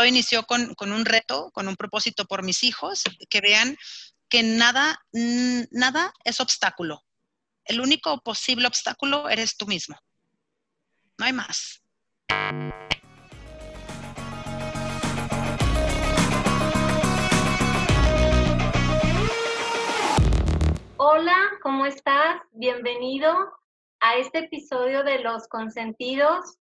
todo 0.00 0.06
inició 0.06 0.44
con, 0.44 0.74
con 0.76 0.92
un 0.92 1.04
reto, 1.04 1.50
con 1.52 1.68
un 1.68 1.76
propósito 1.76 2.24
por 2.24 2.42
mis 2.42 2.62
hijos, 2.62 3.02
que 3.28 3.42
vean 3.42 3.76
que 4.30 4.42
nada, 4.42 4.98
nada 5.72 6.14
es 6.24 6.40
obstáculo. 6.40 7.02
El 7.66 7.82
único 7.82 8.18
posible 8.22 8.66
obstáculo 8.66 9.28
eres 9.28 9.58
tú 9.58 9.66
mismo. 9.66 9.98
No 11.18 11.26
hay 11.26 11.34
más. 11.34 11.82
Hola, 20.96 21.36
¿cómo 21.62 21.84
estás? 21.84 22.40
Bienvenido 22.52 23.52
a 24.00 24.16
este 24.16 24.38
episodio 24.38 25.04
de 25.04 25.18
Los 25.18 25.46
Consentidos. 25.46 26.56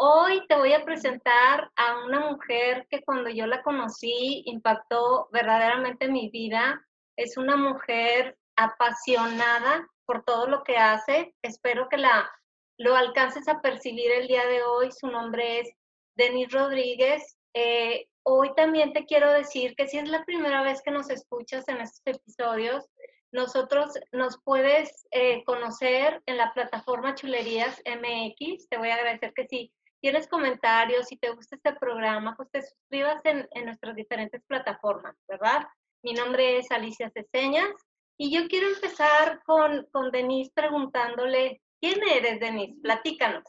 Hoy 0.00 0.46
te 0.46 0.54
voy 0.54 0.72
a 0.74 0.84
presentar 0.84 1.72
a 1.74 2.04
una 2.04 2.20
mujer 2.20 2.86
que 2.88 3.02
cuando 3.02 3.30
yo 3.30 3.48
la 3.48 3.64
conocí 3.64 4.44
impactó 4.46 5.28
verdaderamente 5.32 6.06
mi 6.06 6.30
vida. 6.30 6.86
Es 7.16 7.36
una 7.36 7.56
mujer 7.56 8.38
apasionada 8.54 9.88
por 10.06 10.22
todo 10.24 10.46
lo 10.46 10.62
que 10.62 10.76
hace. 10.76 11.34
Espero 11.42 11.88
que 11.88 11.96
la 11.96 12.30
lo 12.78 12.94
alcances 12.94 13.48
a 13.48 13.60
percibir 13.60 14.12
el 14.12 14.28
día 14.28 14.46
de 14.46 14.62
hoy. 14.62 14.92
Su 14.92 15.08
nombre 15.08 15.62
es 15.62 15.70
Denis 16.14 16.52
Rodríguez. 16.52 17.36
Eh, 17.54 18.06
hoy 18.22 18.54
también 18.54 18.92
te 18.92 19.04
quiero 19.04 19.32
decir 19.32 19.74
que 19.74 19.88
si 19.88 19.98
es 19.98 20.08
la 20.08 20.24
primera 20.24 20.62
vez 20.62 20.80
que 20.80 20.92
nos 20.92 21.10
escuchas 21.10 21.66
en 21.66 21.80
estos 21.80 22.02
episodios, 22.06 22.88
nosotros 23.32 23.90
nos 24.12 24.40
puedes 24.44 25.08
eh, 25.10 25.42
conocer 25.42 26.22
en 26.26 26.36
la 26.36 26.52
plataforma 26.54 27.16
Chulerías 27.16 27.82
MX. 27.84 28.68
Te 28.68 28.78
voy 28.78 28.90
a 28.90 28.94
agradecer 28.94 29.32
que 29.34 29.48
si 29.48 29.72
tienes 30.00 30.28
comentarios, 30.28 31.06
si 31.08 31.16
te 31.16 31.30
gusta 31.30 31.56
este 31.56 31.72
programa, 31.74 32.36
pues 32.36 32.50
te 32.50 32.62
suscribas 32.62 33.20
en, 33.24 33.48
nuestras 33.64 33.94
diferentes 33.96 34.42
plataformas, 34.46 35.16
¿verdad? 35.26 35.66
Mi 36.02 36.12
nombre 36.12 36.58
es 36.58 36.70
Alicia 36.70 37.10
Ceseñas 37.10 37.70
y 38.16 38.32
yo 38.34 38.48
quiero 38.48 38.68
empezar 38.68 39.42
con, 39.44 39.86
con 39.90 40.10
Denise 40.10 40.52
preguntándole 40.54 41.60
¿Quién 41.80 42.00
eres, 42.08 42.40
Denise? 42.40 42.74
Platícanos. 42.82 43.44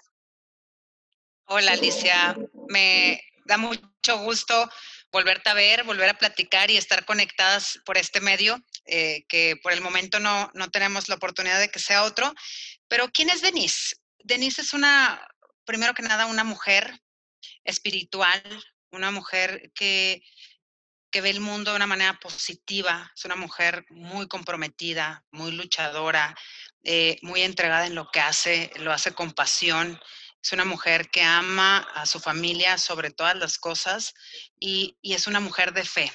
Hola, 1.46 1.72
Alicia. 1.72 2.36
Me 2.68 3.22
da 3.46 3.58
mucho 3.58 4.18
gusto 4.24 4.70
volverte 5.12 5.50
a 5.50 5.56
ver, 5.56 5.84
volver 5.84 6.10
a 6.10 6.18
platicar 6.18 6.70
y 6.70 6.78
estar 6.78 7.06
conectadas 7.06 7.80
por 7.86 7.98
este 7.98 8.22
medio, 8.22 8.60
eh, 8.86 9.26
que 9.28 9.56
por 9.64 9.74
el 9.74 9.82
momento 9.82 10.20
no, 10.20 10.52
no 10.54 10.70
tenemos 10.70 11.10
la 11.10 11.16
oportunidad 11.16 11.60
de 11.60 11.70
que 11.70 11.80
sea 11.80 12.04
otro. 12.04 12.32
Pero 12.88 13.10
¿quién 13.12 13.32
es 13.32 13.42
Denise? 13.42 13.96
Denise 14.20 14.62
es 14.62 14.74
una, 14.74 15.20
primero 15.70 15.94
que 15.94 16.02
nada, 16.02 16.26
una 16.26 16.44
mujer 16.44 17.00
espiritual, 17.64 18.42
una 18.90 19.12
mujer 19.12 19.72
que, 19.76 20.24
que 21.12 21.22
ve 21.22 21.30
el 21.30 21.42
mundo 21.42 21.70
de 21.70 21.76
una 21.76 21.86
manera 21.86 22.20
positiva, 22.20 23.12
es 23.16 23.24
una 23.24 23.36
mujer 23.36 23.86
muy 23.92 24.28
comprometida, 24.28 25.24
muy 25.30 25.52
luchadora, 25.52 26.36
eh, 26.84 27.20
muy 27.22 27.44
entregada 27.44 27.86
en 27.86 27.94
lo 27.94 28.10
que 28.10 28.20
hace, 28.20 28.72
lo 28.78 28.92
hace 28.92 29.14
con 29.14 29.32
pasión. 29.34 30.02
Es 30.42 30.54
una 30.54 30.66
mujer 30.66 31.12
que 31.12 31.22
ama 31.22 31.88
a 31.94 32.08
su 32.08 32.20
familia 32.20 32.80
sobre 32.80 33.12
todas 33.12 33.36
las 33.36 33.60
cosas 33.60 34.16
y, 34.60 34.98
y 35.04 35.14
es 35.14 35.28
una 35.28 35.40
mujer 35.40 35.72
de 35.74 35.86
fe, 35.86 36.12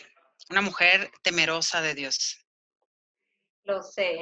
una 0.51 0.63
mujer 0.63 1.13
temerosa 1.23 1.81
de 1.81 1.95
Dios. 1.95 2.44
Lo 3.65 3.83
sé, 3.83 4.19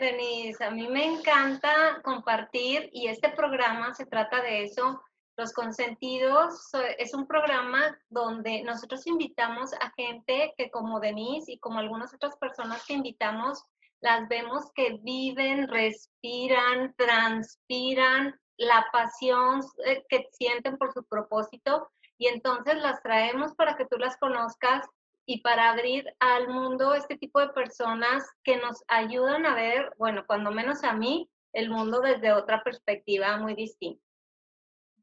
Denise. 0.00 0.64
A 0.64 0.70
mí 0.72 0.88
me 0.88 1.04
encanta 1.04 2.00
compartir 2.02 2.90
y 2.92 3.06
este 3.06 3.30
programa 3.30 3.94
se 3.94 4.06
trata 4.06 4.42
de 4.42 4.64
eso. 4.64 5.00
Los 5.36 5.52
Consentidos 5.52 6.68
es 6.98 7.14
un 7.14 7.28
programa 7.28 7.96
donde 8.10 8.64
nosotros 8.64 9.06
invitamos 9.06 9.72
a 9.74 9.92
gente 9.96 10.52
que 10.56 10.70
como 10.70 10.98
Denise 10.98 11.52
y 11.52 11.58
como 11.60 11.78
algunas 11.78 12.12
otras 12.12 12.36
personas 12.36 12.84
que 12.84 12.94
invitamos, 12.94 13.62
las 14.00 14.28
vemos 14.28 14.64
que 14.74 14.98
viven, 15.00 15.68
respiran, 15.68 16.92
transpiran 16.96 18.34
la 18.56 18.84
pasión 18.92 19.60
eh, 19.86 20.04
que 20.08 20.26
sienten 20.32 20.76
por 20.76 20.92
su 20.92 21.04
propósito 21.04 21.88
y 22.18 22.26
entonces 22.26 22.76
las 22.76 23.00
traemos 23.00 23.54
para 23.54 23.76
que 23.76 23.86
tú 23.86 23.96
las 23.96 24.16
conozcas 24.16 24.84
y 25.26 25.40
para 25.40 25.70
abrir 25.70 26.04
al 26.18 26.48
mundo 26.48 26.94
este 26.94 27.16
tipo 27.16 27.40
de 27.40 27.48
personas 27.50 28.24
que 28.42 28.56
nos 28.56 28.82
ayudan 28.88 29.46
a 29.46 29.54
ver, 29.54 29.92
bueno, 29.98 30.24
cuando 30.26 30.50
menos 30.50 30.84
a 30.84 30.92
mí, 30.92 31.28
el 31.52 31.70
mundo 31.70 32.00
desde 32.00 32.32
otra 32.32 32.62
perspectiva 32.62 33.36
muy 33.36 33.54
distinta. 33.54 34.02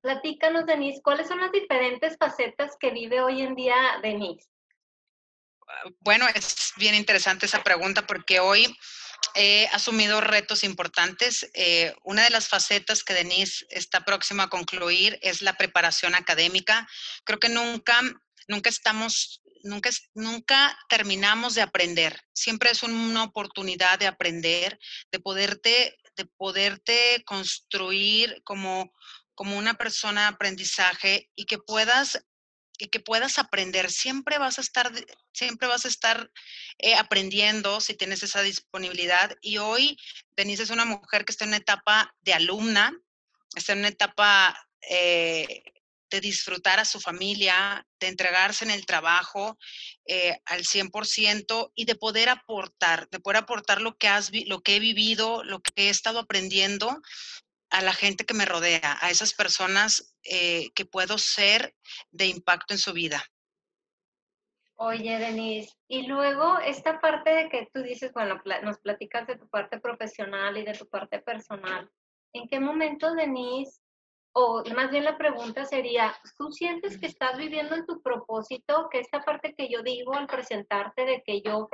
Platícanos, 0.01 0.65
Denise, 0.65 1.01
¿cuáles 1.01 1.27
son 1.27 1.39
las 1.39 1.51
diferentes 1.51 2.17
facetas 2.17 2.75
que 2.79 2.91
vive 2.91 3.21
hoy 3.21 3.41
en 3.41 3.55
día 3.55 3.75
Denise? 4.01 4.49
bueno, 5.99 6.27
es 6.33 6.73
bien 6.77 6.95
interesante 6.95 7.45
esa 7.45 7.63
pregunta 7.63 8.05
porque 8.07 8.39
hoy 8.39 8.75
he 9.35 9.67
asumido 9.71 10.21
retos 10.21 10.63
importantes. 10.63 11.49
Eh, 11.53 11.93
una 12.03 12.23
de 12.23 12.29
las 12.29 12.47
facetas 12.47 13.03
que 13.03 13.13
Denise 13.13 13.65
está 13.69 14.05
próxima 14.05 14.43
a 14.43 14.49
concluir 14.49 15.19
es 15.21 15.41
la 15.41 15.53
preparación 15.53 16.15
académica. 16.15 16.87
Creo 17.23 17.39
que 17.39 17.49
nunca, 17.49 17.99
nunca 18.49 18.69
estamos, 18.69 19.41
nunca, 19.63 19.89
nunca 20.13 20.77
terminamos 20.89 21.55
de 21.55 21.61
aprender. 21.61 22.19
Siempre 22.33 22.71
es 22.71 22.83
una 22.83 23.23
oportunidad 23.23 23.97
de 23.97 24.07
aprender, 24.07 24.77
de 25.09 25.19
poderte, 25.21 25.97
de 26.17 26.25
poderte 26.25 27.23
construir 27.25 28.41
como 28.43 28.91
como 29.39 29.57
una 29.57 29.75
persona 29.75 30.23
de 30.23 30.27
aprendizaje 30.27 31.29
y 31.33 31.45
que 31.45 31.59
puedas 31.59 32.21
y 32.77 32.89
que 32.89 32.99
puedas 32.99 33.39
aprender. 33.39 33.89
Siempre 33.89 34.37
vas 34.37 34.57
a 34.57 34.61
estar, 34.61 34.91
siempre 35.31 35.65
vas 35.65 35.85
a 35.85 35.87
estar 35.87 36.29
eh, 36.77 36.95
aprendiendo 36.95 37.79
si 37.79 37.93
tienes 37.93 38.21
esa 38.21 38.41
disponibilidad. 38.41 39.37
Y 39.41 39.57
hoy 39.59 39.97
Denise 40.35 40.63
es 40.63 40.71
una 40.71 40.83
mujer 40.83 41.23
que 41.23 41.31
está 41.31 41.45
en 41.45 41.51
una 41.51 41.57
etapa 41.57 42.13
de 42.19 42.33
alumna, 42.33 42.91
está 43.55 43.71
en 43.71 43.79
una 43.79 43.87
etapa 43.87 44.53
eh, 44.81 45.63
de 46.09 46.21
disfrutar 46.21 46.79
a 46.79 46.85
su 46.85 46.99
familia, 46.99 47.85
de 47.99 48.07
entregarse 48.07 48.65
en 48.65 48.71
el 48.71 48.85
trabajo 48.85 49.57
eh, 50.05 50.39
al 50.45 50.63
100% 50.63 51.71
y 51.75 51.85
de 51.85 51.95
poder 51.95 52.29
aportar, 52.29 53.07
de 53.09 53.19
poder 53.19 53.37
aportar 53.37 53.81
lo 53.81 53.97
que, 53.97 54.07
has, 54.07 54.31
lo 54.47 54.61
que 54.61 54.75
he 54.75 54.79
vivido, 54.79 55.43
lo 55.43 55.61
que 55.61 55.71
he 55.87 55.89
estado 55.89 56.19
aprendiendo 56.19 57.01
a 57.69 57.81
la 57.81 57.93
gente 57.93 58.25
que 58.25 58.33
me 58.33 58.45
rodea, 58.45 58.97
a 59.01 59.11
esas 59.11 59.33
personas 59.33 60.15
eh, 60.23 60.69
que 60.73 60.85
puedo 60.85 61.17
ser 61.17 61.75
de 62.11 62.27
impacto 62.27 62.73
en 62.73 62.79
su 62.79 62.93
vida. 62.93 63.23
Oye, 64.81 65.19
Denise, 65.19 65.73
y 65.89 66.07
luego 66.07 66.57
esta 66.59 67.01
parte 67.01 67.31
de 67.31 67.49
que 67.49 67.67
tú 67.73 67.83
dices, 67.83 68.13
bueno, 68.13 68.41
nos 68.63 68.79
platicas 68.79 69.27
de 69.27 69.37
tu 69.37 69.47
parte 69.49 69.77
profesional 69.77 70.57
y 70.57 70.63
de 70.63 70.73
tu 70.73 70.87
parte 70.87 71.19
personal. 71.19 71.91
¿En 72.31 72.47
qué 72.47 72.61
momento, 72.61 73.13
Denise, 73.13 73.81
o 74.33 74.63
más 74.75 74.91
bien 74.91 75.03
la 75.03 75.17
pregunta 75.17 75.65
sería, 75.65 76.15
¿tú 76.37 76.51
sientes 76.51 76.99
que 76.99 77.07
estás 77.07 77.37
viviendo 77.37 77.75
en 77.75 77.85
tu 77.85 78.01
propósito? 78.01 78.87
Que 78.91 78.99
esta 78.99 79.21
parte 79.21 79.55
que 79.55 79.69
yo 79.69 79.81
digo 79.81 80.13
al 80.13 80.27
presentarte 80.27 81.05
de 81.05 81.23
que 81.23 81.41
yo 81.41 81.69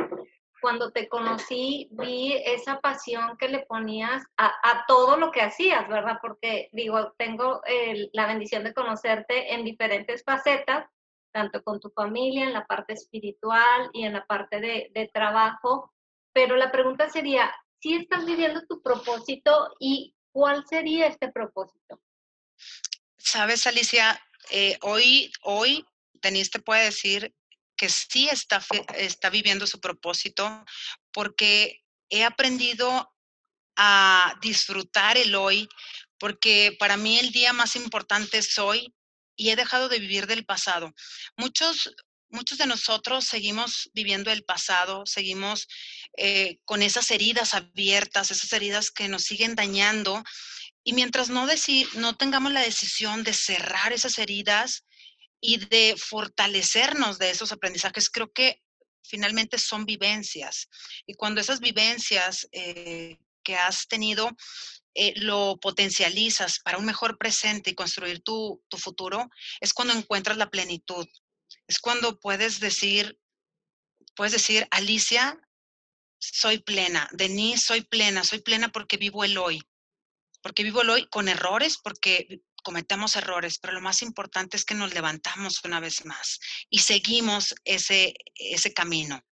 cuando 0.61 0.91
te 0.91 1.07
conocí 1.07 1.89
vi 1.91 2.33
esa 2.33 2.79
pasión 2.79 3.37
que 3.37 3.49
le 3.49 3.65
ponías 3.65 4.23
a, 4.37 4.85
todo 4.87 5.17
lo 5.17 5.31
que 5.31 5.41
hacías, 5.41 5.87
¿verdad? 5.87 6.17
Porque 6.21 6.69
digo, 6.71 7.13
tengo 7.17 7.61
la 8.13 8.25
bendición 8.25 8.63
de 8.63 8.73
conocerte 8.73 9.53
en 9.53 9.63
diferentes 9.63 10.23
facetas, 10.23 10.89
tanto 11.31 11.61
con 11.63 11.79
tu 11.79 11.89
familia, 11.89 12.45
en 12.45 12.53
la 12.53 12.65
parte 12.65 12.93
espiritual 12.93 13.89
y 13.93 14.05
en 14.05 14.13
la 14.13 14.25
parte 14.25 14.59
de, 14.59 14.89
de 14.93 15.07
trabajo. 15.13 15.91
Pero 16.33 16.55
la 16.55 16.71
pregunta 16.71 17.09
sería, 17.09 17.53
si 17.79 17.95
estás 17.95 18.25
viviendo 18.25 18.61
tu 18.67 18.81
propósito 18.81 19.75
y 19.79 20.15
cuál 20.31 20.65
sería 20.65 21.07
este 21.07 21.31
propósito? 21.31 21.99
Sabes, 23.17 23.65
Alicia, 23.67 24.21
eh, 24.51 24.77
hoy, 24.81 25.31
hoy 25.41 25.85
Denise 26.13 26.51
te 26.51 26.59
puede 26.59 26.85
decir 26.85 27.33
que 27.75 27.89
sí 27.89 28.29
está, 28.29 28.63
está 28.95 29.29
viviendo 29.29 29.67
su 29.67 29.79
propósito 29.79 30.63
porque 31.11 31.83
he 32.09 32.23
aprendido 32.23 33.11
a 33.75 34.37
disfrutar 34.41 35.17
el 35.17 35.35
hoy, 35.35 35.67
porque 36.17 36.75
para 36.79 36.97
mí 36.97 37.19
el 37.19 37.31
día 37.31 37.53
más 37.53 37.75
importante 37.75 38.37
es 38.37 38.57
hoy 38.57 38.93
y 39.35 39.49
he 39.49 39.55
dejado 39.55 39.89
de 39.89 39.99
vivir 39.99 40.27
del 40.27 40.45
pasado. 40.45 40.93
Muchos, 41.35 41.93
muchos 42.29 42.57
de 42.57 42.67
nosotros 42.67 43.25
seguimos 43.25 43.89
viviendo 43.93 44.31
el 44.31 44.45
pasado, 44.45 45.05
seguimos 45.05 45.67
eh, 46.17 46.59
con 46.63 46.81
esas 46.81 47.11
heridas 47.11 47.53
abiertas, 47.53 48.31
esas 48.31 48.53
heridas 48.53 48.91
que 48.91 49.09
nos 49.09 49.23
siguen 49.23 49.55
dañando. 49.55 50.23
Y 50.85 50.93
mientras 50.93 51.29
no, 51.29 51.45
no 51.95 52.15
tengamos 52.15 52.53
la 52.53 52.61
decisión 52.61 53.25
de 53.25 53.33
cerrar 53.33 53.91
esas 53.91 54.17
heridas, 54.19 54.85
y 55.45 55.57
de 55.57 55.95
fortalecernos 55.97 57.19
de 57.19 57.29
esos 57.29 57.51
aprendizajes, 57.51 58.09
creo 58.09 58.31
que 58.31 58.63
finalmente 59.03 59.59
son 59.59 59.85
vivencias. 59.85 60.67
Y 61.05 61.13
cuando 61.13 61.39
esas 61.39 61.59
vivencias 61.59 62.47
eh, 62.51 63.19
que 63.43 63.55
has 63.55 63.87
tenido 63.87 64.31
eh, 64.95 65.13
lo 65.17 65.57
potencializas 65.61 66.59
para 66.59 66.77
un 66.77 66.85
mejor 66.85 67.17
presente 67.17 67.69
y 67.69 67.75
construir 67.75 68.21
tu, 68.21 68.63
tu, 68.69 68.77
futuro, 68.77 69.29
es 69.59 69.73
cuando 69.73 69.93
encuentras 69.93 70.37
la 70.37 70.49
plenitud. 70.49 71.05
Es 71.67 71.79
cuando 71.79 72.19
puedes 72.19 72.59
decir, 72.59 73.19
puedes 74.15 74.33
decir, 74.33 74.67
Alicia, 74.71 75.39
soy 76.17 76.59
plena, 76.59 77.07
Denise, 77.11 77.65
soy 77.65 77.81
plena, 77.81 78.23
soy 78.23 78.39
plena 78.39 78.69
porque 78.69 78.97
vivo 78.97 79.23
el 79.23 79.37
hoy, 79.37 79.61
porque 80.45 80.61
vivo 80.61 80.83
el 80.83 80.91
hoy 80.91 81.07
con 81.07 81.27
errores, 81.27 81.79
porque 81.79 82.43
cometemos 82.61 83.15
errores, 83.15 83.57
pero 83.57 83.73
lo 83.73 83.81
más 83.81 84.03
importante 84.03 84.55
es 84.55 84.63
que 84.63 84.75
nos 84.75 84.93
levantamos 84.93 85.63
una 85.63 85.79
vez 85.79 86.05
más 86.05 86.39
y 86.69 86.81
seguimos 86.81 87.55
ese, 87.63 88.13
ese 88.35 88.71
camino 88.71 89.25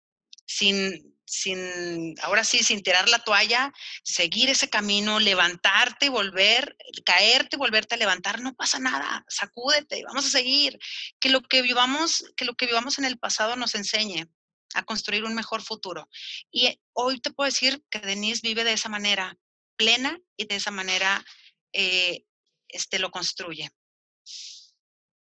sin, 0.46 1.14
sin, 1.26 2.14
ahora 2.22 2.44
sí, 2.44 2.62
sin 2.62 2.82
tirar 2.82 3.10
la 3.10 3.18
toalla, 3.18 3.74
seguir 4.02 4.48
ese 4.48 4.70
camino, 4.70 5.20
levantarte, 5.20 6.08
volver, 6.08 6.78
caerte, 7.04 7.58
volverte 7.58 7.96
a 7.96 7.98
levantar, 7.98 8.40
no 8.40 8.54
pasa 8.54 8.78
nada, 8.78 9.22
sacúdete, 9.28 10.02
vamos 10.04 10.24
a 10.24 10.30
seguir. 10.30 10.78
Que 11.20 11.28
lo 11.28 11.42
que 11.42 11.60
vivamos, 11.60 12.24
que 12.38 12.46
lo 12.46 12.54
que 12.54 12.64
vivamos 12.64 12.98
en 12.98 13.04
el 13.04 13.18
pasado 13.18 13.54
nos 13.56 13.74
enseñe 13.74 14.24
a 14.72 14.82
construir 14.84 15.24
un 15.24 15.34
mejor 15.34 15.60
futuro. 15.60 16.08
Y 16.50 16.80
hoy 16.94 17.20
te 17.20 17.32
puedo 17.32 17.50
decir 17.50 17.84
que 17.90 17.98
Denise 17.98 18.40
vive 18.42 18.64
de 18.64 18.72
esa 18.72 18.88
manera 18.88 19.36
plena 19.82 20.16
y 20.36 20.46
de 20.46 20.56
esa 20.56 20.70
manera 20.70 21.22
eh, 21.72 22.24
este, 22.68 22.98
lo 22.98 23.10
construye. 23.10 23.68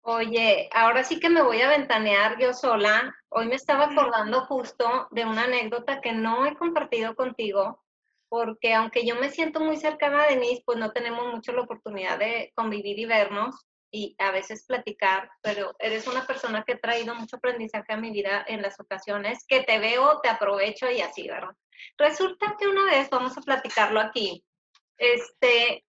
Oye, 0.03 0.69
ahora 0.73 1.05
sí 1.05 1.21
que 1.21 1.29
me 1.29 1.43
voy 1.43 1.61
a 1.61 1.69
ventanear 1.69 2.39
yo 2.39 2.53
sola. 2.53 3.15
Hoy 3.29 3.47
me 3.47 3.55
estaba 3.55 3.87
acordando 3.87 4.47
justo 4.47 5.09
de 5.11 5.25
una 5.25 5.45
anécdota 5.45 6.01
que 6.01 6.13
no 6.13 6.47
he 6.47 6.57
compartido 6.57 7.15
contigo, 7.15 7.83
porque 8.29 8.75
aunque 8.75 9.07
yo 9.07 9.17
me 9.17 9.31
siento 9.31 9.61
muy 9.61 9.77
cercana 9.77 10.23
a 10.23 10.27
Denise, 10.29 10.63
pues 10.65 10.79
no 10.79 10.93
tenemos 10.93 11.27
mucho 11.33 11.53
la 11.53 11.63
oportunidad 11.63 12.19
de 12.19 12.53
convivir 12.55 12.99
y 12.99 13.05
vernos 13.05 13.67
y 13.93 14.15
a 14.19 14.31
veces 14.31 14.65
platicar, 14.67 15.29
pero 15.43 15.75
eres 15.79 16.07
una 16.07 16.27
persona 16.27 16.65
que 16.65 16.75
ha 16.75 16.79
traído 16.79 17.15
mucho 17.15 17.37
aprendizaje 17.37 17.93
a 17.93 17.97
mi 17.97 18.11
vida 18.11 18.45
en 18.47 18.63
las 18.63 18.79
ocasiones 18.79 19.45
que 19.49 19.65
te 19.65 19.79
veo, 19.79 20.21
te 20.21 20.29
aprovecho 20.29 20.91
y 20.91 21.01
así, 21.01 21.29
¿verdad? 21.29 21.55
Resulta 21.99 22.57
que 22.59 22.69
una 22.69 22.85
vez, 22.85 23.11
vamos 23.11 23.37
a 23.37 23.43
platicarlo 23.43 24.01
aquí, 24.01 24.45
este, 25.01 25.85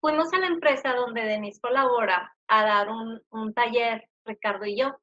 fuimos 0.00 0.32
a 0.32 0.38
la 0.38 0.46
empresa 0.46 0.94
donde 0.94 1.22
Denise 1.22 1.60
colabora 1.60 2.34
a 2.48 2.64
dar 2.64 2.88
un, 2.88 3.22
un 3.30 3.54
taller, 3.54 4.08
Ricardo 4.24 4.64
y 4.64 4.78
yo. 4.78 4.96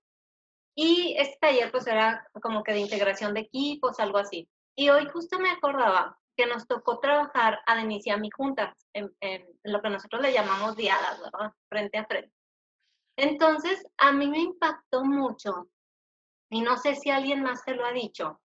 Y 0.76 1.16
este 1.18 1.38
taller 1.40 1.72
pues 1.72 1.88
era 1.88 2.28
como 2.42 2.64
que 2.64 2.74
de 2.74 2.80
integración 2.80 3.34
de 3.34 3.42
equipos, 3.42 4.00
algo 4.00 4.18
así. 4.18 4.50
Y 4.76 4.90
hoy 4.90 5.06
justo 5.08 5.40
me 5.40 5.52
acordaba 5.52 6.18
que 6.36 6.46
nos 6.46 6.68
tocó 6.68 7.00
trabajar 7.00 7.60
a 7.66 7.76
Denise 7.76 8.10
y 8.10 8.12
a 8.12 8.18
mí 8.18 8.30
juntas, 8.36 8.76
en, 8.94 9.14
en, 9.20 9.46
lo 9.64 9.82
que 9.82 9.90
nosotros 9.90 10.22
le 10.22 10.34
llamamos 10.34 10.76
diadas, 10.76 11.20
¿verdad? 11.20 11.52
Frente 11.70 11.98
a 11.98 12.06
frente. 12.06 12.34
Entonces, 13.18 13.86
a 13.98 14.12
mí 14.12 14.28
me 14.28 14.40
impactó 14.40 15.04
mucho, 15.04 15.68
y 16.50 16.62
no 16.62 16.78
sé 16.78 16.96
si 16.96 17.10
alguien 17.10 17.44
más 17.44 17.64
te 17.64 17.76
lo 17.76 17.86
ha 17.86 17.92
dicho, 17.92 18.42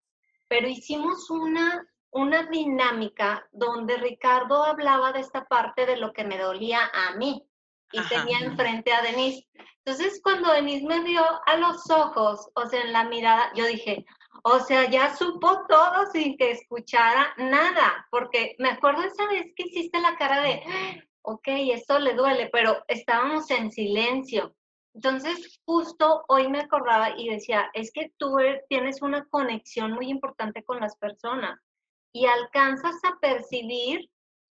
pero 0.48 0.68
hicimos 0.68 1.30
una, 1.30 1.86
una 2.16 2.44
dinámica 2.44 3.46
donde 3.52 3.98
Ricardo 3.98 4.64
hablaba 4.64 5.12
de 5.12 5.20
esta 5.20 5.44
parte 5.44 5.84
de 5.84 5.98
lo 5.98 6.14
que 6.14 6.24
me 6.24 6.38
dolía 6.38 6.80
a 6.92 7.14
mí 7.16 7.46
y 7.92 8.00
tenía 8.08 8.38
enfrente 8.38 8.92
a 8.92 9.02
Denise. 9.02 9.46
Entonces, 9.84 10.20
cuando 10.22 10.50
Denise 10.50 10.86
me 10.86 11.02
vio 11.02 11.22
a 11.44 11.56
los 11.58 11.88
ojos, 11.90 12.48
o 12.54 12.66
sea, 12.66 12.80
en 12.80 12.94
la 12.94 13.04
mirada, 13.04 13.52
yo 13.54 13.66
dije, 13.66 14.06
o 14.42 14.58
sea, 14.60 14.88
ya 14.88 15.14
supo 15.14 15.66
todo 15.68 16.06
sin 16.10 16.38
que 16.38 16.52
escuchara 16.52 17.34
nada, 17.36 18.06
porque 18.10 18.56
me 18.58 18.70
acuerdo 18.70 19.02
esa 19.02 19.26
vez 19.28 19.52
que 19.54 19.64
hiciste 19.64 20.00
la 20.00 20.16
cara 20.16 20.40
de, 20.40 20.62
ok, 21.20 21.48
esto 21.74 21.98
le 21.98 22.14
duele, 22.14 22.48
pero 22.50 22.82
estábamos 22.88 23.50
en 23.50 23.70
silencio. 23.70 24.56
Entonces, 24.94 25.60
justo 25.66 26.24
hoy 26.28 26.48
me 26.48 26.60
acordaba 26.60 27.10
y 27.14 27.28
decía, 27.28 27.70
es 27.74 27.92
que 27.92 28.10
tú 28.16 28.38
er, 28.38 28.64
tienes 28.70 29.02
una 29.02 29.26
conexión 29.26 29.92
muy 29.92 30.08
importante 30.08 30.64
con 30.64 30.80
las 30.80 30.96
personas 30.96 31.60
y 32.16 32.24
alcanzas 32.24 32.96
a 33.04 33.18
percibir 33.20 34.08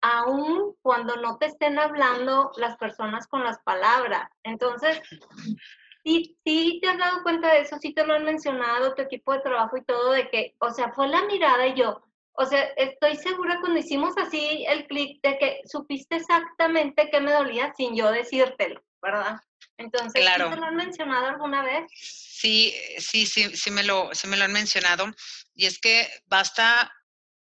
aún 0.02 0.76
cuando 0.84 1.16
no 1.16 1.38
te 1.40 1.48
estén 1.48 1.80
hablando 1.80 2.52
las 2.58 2.78
personas 2.78 3.26
con 3.26 3.44
las 3.44 3.58
palabras. 3.64 4.30
Entonces, 4.44 5.02
sí, 6.04 6.38
sí 6.46 6.80
te 6.82 6.90
has 6.90 7.00
dado 7.00 7.24
cuenta 7.24 7.52
de 7.52 7.62
eso, 7.62 7.78
sí 7.80 7.96
te 7.96 8.06
lo 8.06 8.14
han 8.14 8.26
mencionado 8.26 8.94
tu 8.94 9.02
equipo 9.02 9.34
de 9.34 9.40
trabajo 9.40 9.76
y 9.76 9.84
todo, 9.86 10.12
de 10.12 10.30
que, 10.30 10.56
o 10.60 10.70
sea, 10.72 10.92
fue 10.94 11.08
la 11.08 11.24
mirada 11.26 11.66
y 11.66 11.74
yo, 11.74 12.00
o 12.34 12.46
sea, 12.46 12.62
estoy 12.78 13.16
segura 13.16 13.58
cuando 13.60 13.80
hicimos 13.80 14.16
así 14.20 14.64
el 14.70 14.86
clic 14.86 15.20
de 15.24 15.40
que 15.40 15.62
supiste 15.66 16.18
exactamente 16.18 17.10
qué 17.12 17.20
me 17.20 17.32
dolía 17.32 17.74
sin 17.76 17.96
yo 17.96 18.12
decírtelo, 18.12 18.84
¿verdad? 19.02 19.38
Entonces, 19.78 20.24
¿sí 20.24 20.32
te 20.32 20.56
lo 20.56 20.64
han 20.64 20.76
mencionado 20.76 21.26
alguna 21.26 21.64
vez? 21.64 21.88
Sí, 21.96 22.76
sí, 23.00 23.26
sí, 23.26 23.56
sí 23.56 23.72
me 23.72 23.84
lo, 23.84 24.14
sí 24.14 24.28
me 24.28 24.38
lo 24.38 24.44
han 24.44 24.54
mencionado. 24.54 25.08
Y 25.56 25.66
es 25.66 25.80
que 25.80 26.08
basta 26.28 26.92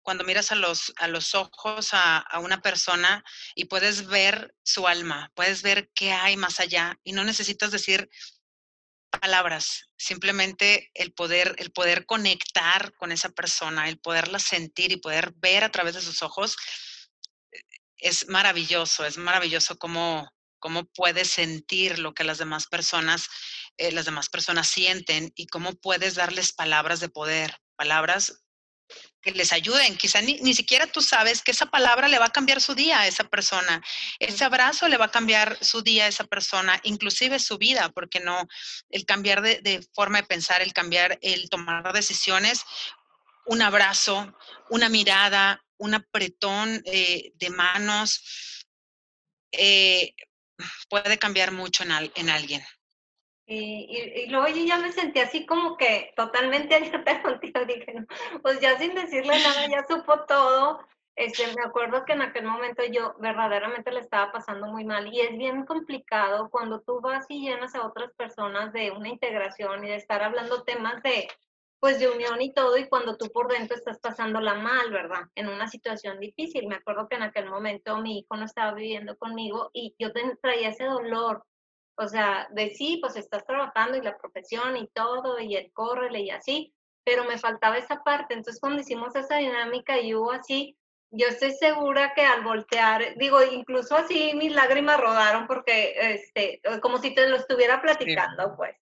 cuando 0.09 0.23
miras 0.23 0.51
a 0.51 0.55
los, 0.55 0.91
a 0.95 1.07
los 1.07 1.35
ojos 1.35 1.93
a, 1.93 2.17
a, 2.17 2.39
una 2.39 2.63
persona 2.63 3.23
y 3.53 3.65
puedes 3.65 4.07
ver 4.07 4.55
su 4.63 4.87
alma, 4.87 5.31
puedes 5.35 5.61
ver 5.61 5.91
qué 5.93 6.11
hay 6.11 6.35
más 6.35 6.59
allá 6.59 6.99
y 7.03 7.11
no 7.11 7.23
necesitas 7.23 7.69
decir 7.69 8.09
palabras, 9.11 9.87
simplemente 9.99 10.89
el 10.95 11.13
poder, 11.13 11.53
el 11.59 11.71
poder 11.71 12.07
conectar 12.07 12.91
con 12.95 13.11
esa 13.11 13.29
persona, 13.29 13.87
el 13.87 13.99
poderla 13.99 14.39
sentir 14.39 14.91
y 14.91 14.97
poder 14.97 15.31
ver 15.35 15.63
a 15.63 15.69
través 15.69 15.93
de 15.93 16.01
sus 16.01 16.23
ojos, 16.23 16.57
es 17.97 18.27
maravilloso, 18.29 19.05
es 19.05 19.19
maravilloso 19.19 19.77
cómo, 19.77 20.27
cómo 20.57 20.85
puedes 20.85 21.29
sentir 21.29 21.99
lo 21.99 22.15
que 22.15 22.23
las 22.23 22.39
demás 22.39 22.65
personas, 22.65 23.29
eh, 23.77 23.91
las 23.91 24.05
demás 24.05 24.27
personas 24.27 24.67
sienten 24.69 25.31
y 25.35 25.45
cómo 25.45 25.73
puedes 25.73 26.15
darles 26.15 26.51
palabras 26.51 26.99
de 26.99 27.09
poder, 27.09 27.59
palabras 27.75 28.41
que 29.21 29.31
les 29.31 29.51
ayuden. 29.53 29.97
Quizá 29.97 30.21
ni, 30.21 30.39
ni, 30.41 30.53
siquiera 30.53 30.87
tú 30.87 31.01
sabes 31.01 31.41
que 31.41 31.51
esa 31.51 31.67
palabra 31.67 32.07
le 32.07 32.19
va 32.19 32.25
a 32.25 32.31
cambiar 32.31 32.61
su 32.61 32.75
día 32.75 33.01
a 33.01 33.07
esa 33.07 33.23
persona. 33.23 33.81
Ese 34.19 34.43
abrazo 34.43 34.87
le 34.87 34.97
va 34.97 35.05
a 35.05 35.11
cambiar 35.11 35.57
su 35.63 35.81
día 35.81 36.05
a 36.05 36.07
esa 36.07 36.23
persona, 36.25 36.79
inclusive 36.83 37.39
su 37.39 37.57
vida, 37.57 37.89
porque 37.89 38.19
no, 38.19 38.47
el 38.89 39.05
cambiar 39.05 39.41
de, 39.41 39.59
de 39.61 39.85
forma 39.93 40.21
de 40.21 40.27
pensar, 40.27 40.61
el 40.61 40.73
cambiar, 40.73 41.19
el 41.21 41.49
tomar 41.49 41.91
decisiones, 41.93 42.63
un 43.45 43.61
abrazo, 43.61 44.37
una 44.69 44.89
mirada, 44.89 45.63
un 45.77 45.95
apretón 45.95 46.81
eh, 46.85 47.31
de 47.35 47.49
manos, 47.49 48.21
eh, 49.51 50.13
puede 50.89 51.17
cambiar 51.17 51.51
mucho 51.51 51.83
en, 51.83 51.91
al, 51.91 52.11
en 52.15 52.29
alguien. 52.29 52.63
Y, 53.51 54.27
luego 54.29 54.47
yo 54.47 54.63
ya 54.63 54.77
me 54.77 54.91
sentí 54.91 55.19
así 55.19 55.45
como 55.47 55.75
que 55.75 56.13
totalmente 56.15 56.75
abierta 56.75 57.21
contigo, 57.23 57.65
dije, 57.65 57.93
no, 57.93 58.05
pues 58.43 58.59
ya 58.59 58.77
sin 58.77 58.93
decirle 58.93 59.39
nada, 59.39 59.67
ya 59.67 59.85
supo 59.87 60.25
todo. 60.25 60.79
Este, 61.15 61.47
me 61.47 61.63
acuerdo 61.65 62.05
que 62.05 62.13
en 62.13 62.21
aquel 62.21 62.45
momento 62.45 62.83
yo 62.85 63.15
verdaderamente 63.19 63.91
le 63.91 63.99
estaba 63.99 64.31
pasando 64.31 64.67
muy 64.67 64.85
mal 64.85 65.11
y 65.11 65.19
es 65.19 65.35
bien 65.37 65.65
complicado 65.65 66.49
cuando 66.49 66.79
tú 66.81 67.01
vas 67.01 67.25
y 67.27 67.41
llenas 67.41 67.75
a 67.75 67.85
otras 67.85 68.13
personas 68.13 68.71
de 68.71 68.91
una 68.91 69.09
integración 69.09 69.83
y 69.83 69.89
de 69.89 69.95
estar 69.95 70.21
hablando 70.21 70.63
temas 70.63 71.01
de, 71.03 71.27
pues 71.79 71.99
de 71.99 72.07
unión 72.07 72.41
y 72.41 72.53
todo 72.53 72.77
y 72.77 72.87
cuando 72.87 73.17
tú 73.17 73.31
por 73.33 73.51
dentro 73.51 73.75
estás 73.75 73.99
pasándola 73.99 74.53
mal, 74.53 74.91
¿verdad? 74.91 75.23
En 75.35 75.49
una 75.49 75.67
situación 75.67 76.19
difícil. 76.19 76.67
Me 76.67 76.75
acuerdo 76.75 77.09
que 77.09 77.15
en 77.15 77.23
aquel 77.23 77.49
momento 77.49 77.97
mi 77.97 78.19
hijo 78.19 78.37
no 78.37 78.45
estaba 78.45 78.73
viviendo 78.73 79.17
conmigo 79.17 79.71
y 79.73 79.95
yo 79.99 80.11
traía 80.41 80.69
ese 80.69 80.85
dolor 80.85 81.43
o 81.99 82.07
sea, 82.07 82.47
de 82.51 82.69
sí, 82.69 82.97
pues 83.01 83.17
estás 83.17 83.45
trabajando 83.45 83.97
y 83.97 84.01
la 84.01 84.17
profesión 84.17 84.77
y 84.77 84.87
todo, 84.87 85.37
y 85.39 85.57
el 85.57 85.69
córrele 85.73 86.21
y 86.21 86.29
así, 86.29 86.73
pero 87.03 87.25
me 87.25 87.37
faltaba 87.37 87.77
esa 87.77 88.01
parte. 88.03 88.33
Entonces, 88.33 88.61
cuando 88.61 88.81
hicimos 88.81 89.13
esa 89.15 89.35
dinámica 89.35 89.99
y 89.99 90.15
hubo 90.15 90.31
así, 90.31 90.77
yo 91.11 91.27
estoy 91.27 91.51
segura 91.51 92.13
que 92.13 92.21
al 92.21 92.43
voltear, 92.43 93.17
digo, 93.17 93.43
incluso 93.43 93.97
así 93.97 94.33
mis 94.33 94.53
lágrimas 94.53 94.97
rodaron 94.97 95.45
porque, 95.45 95.93
este, 96.13 96.61
como 96.81 96.99
si 96.99 97.13
te 97.13 97.27
lo 97.27 97.35
estuviera 97.35 97.81
platicando, 97.81 98.43
sí. 98.43 98.53
pues. 98.55 98.75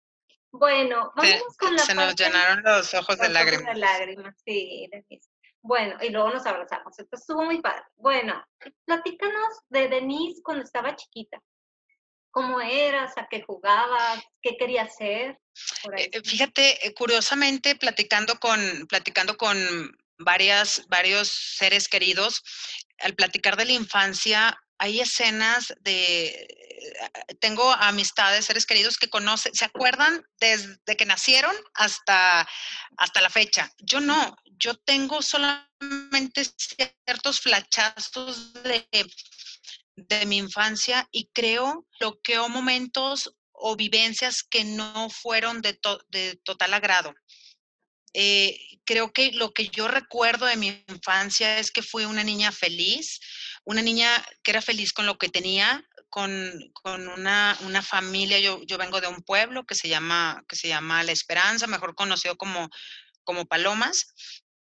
Bueno, 0.52 1.12
vamos 1.16 1.58
con 1.58 1.74
la 1.74 1.82
Se 1.82 1.96
nos 1.96 2.16
llenaron 2.16 2.64
los 2.64 2.94
ojos 2.94 3.18
de 3.18 3.30
lágrimas. 3.30 3.74
De 3.74 3.80
lágrimas, 3.80 4.36
sí, 4.46 4.90
Denise. 4.92 5.30
Bueno, 5.62 5.98
y 6.02 6.10
luego 6.10 6.32
nos 6.32 6.46
abrazamos. 6.46 6.98
Esto 7.00 7.16
estuvo 7.16 7.44
muy 7.44 7.62
padre. 7.62 7.84
Bueno, 7.96 8.46
platícanos 8.86 9.62
de 9.70 9.88
Denise 9.88 10.42
cuando 10.44 10.64
estaba 10.64 10.96
chiquita 10.96 11.42
cómo 12.36 12.60
eras, 12.60 13.14
a 13.16 13.28
qué 13.32 13.42
jugabas, 13.44 14.22
qué 14.42 14.58
querías 14.58 14.90
hacer. 14.90 15.40
Eh, 15.96 16.22
fíjate, 16.22 16.86
eh, 16.86 16.94
curiosamente, 16.94 17.78
platicando 17.78 18.38
con, 18.42 18.60
platicando 18.90 19.38
con 19.38 19.58
varias, 20.18 20.82
varios 20.90 21.30
seres 21.30 21.88
queridos, 21.88 22.44
al 23.00 23.16
platicar 23.16 23.56
de 23.56 23.64
la 23.64 23.72
infancia, 23.72 24.54
hay 24.80 25.00
escenas 25.00 25.74
de, 25.80 26.26
eh, 26.26 27.36
tengo 27.40 27.72
amistades, 27.72 28.44
seres 28.44 28.66
queridos 28.66 28.98
que 28.98 29.10
conocen, 29.10 29.56
se 29.56 29.64
acuerdan 29.64 30.22
desde 30.38 30.98
que 30.98 31.06
nacieron 31.06 31.56
hasta, 31.74 32.46
hasta 32.98 33.22
la 33.22 33.30
fecha. 33.30 33.72
Yo 33.78 34.02
no, 34.02 34.36
yo 34.60 34.76
tengo 34.76 35.22
solamente 35.22 36.44
ciertos 36.58 37.40
flachazos 37.40 38.52
de 38.62 38.86
de 39.96 40.26
mi 40.26 40.38
infancia 40.38 41.08
y 41.12 41.30
creo, 41.34 41.88
bloqueo 42.00 42.50
momentos 42.50 43.36
o 43.52 43.76
vivencias 43.76 44.44
que 44.44 44.64
no 44.64 45.10
fueron 45.10 45.62
de, 45.62 45.80
de 46.10 46.40
total 46.44 46.74
agrado. 46.74 47.14
Eh, 48.14 48.58
creo 48.86 49.12
que 49.12 49.32
lo 49.34 49.52
que 49.52 49.68
yo 49.68 49.88
recuerdo 49.90 50.46
de 50.46 50.56
mi 50.56 50.86
infancia 50.88 51.60
es 51.60 51.70
que 51.70 51.82
fui 51.82 52.06
una 52.06 52.24
niña 52.24 52.52
feliz, 52.52 53.20
una 53.66 53.82
niña 53.82 54.10
que 54.42 54.52
era 54.52 54.62
feliz 54.62 54.94
con 54.94 55.06
lo 55.06 55.18
que 55.18 55.28
tenía, 55.28 55.86
con, 56.10 56.32
con 56.72 57.10
una, 57.10 57.58
una, 57.66 57.82
familia. 57.82 58.40
Yo, 58.40 58.62
yo, 58.64 58.78
vengo 58.78 59.02
de 59.02 59.08
un 59.08 59.22
pueblo 59.22 59.66
que 59.66 59.76
se 59.76 59.90
llama, 59.90 60.46
que 60.48 60.56
se 60.56 60.70
llama 60.70 61.04
La 61.04 61.12
Esperanza, 61.12 61.68
mejor 61.68 61.94
conocido 61.94 62.38
como, 62.38 62.70
como 63.26 63.46
Palomas. 63.46 64.14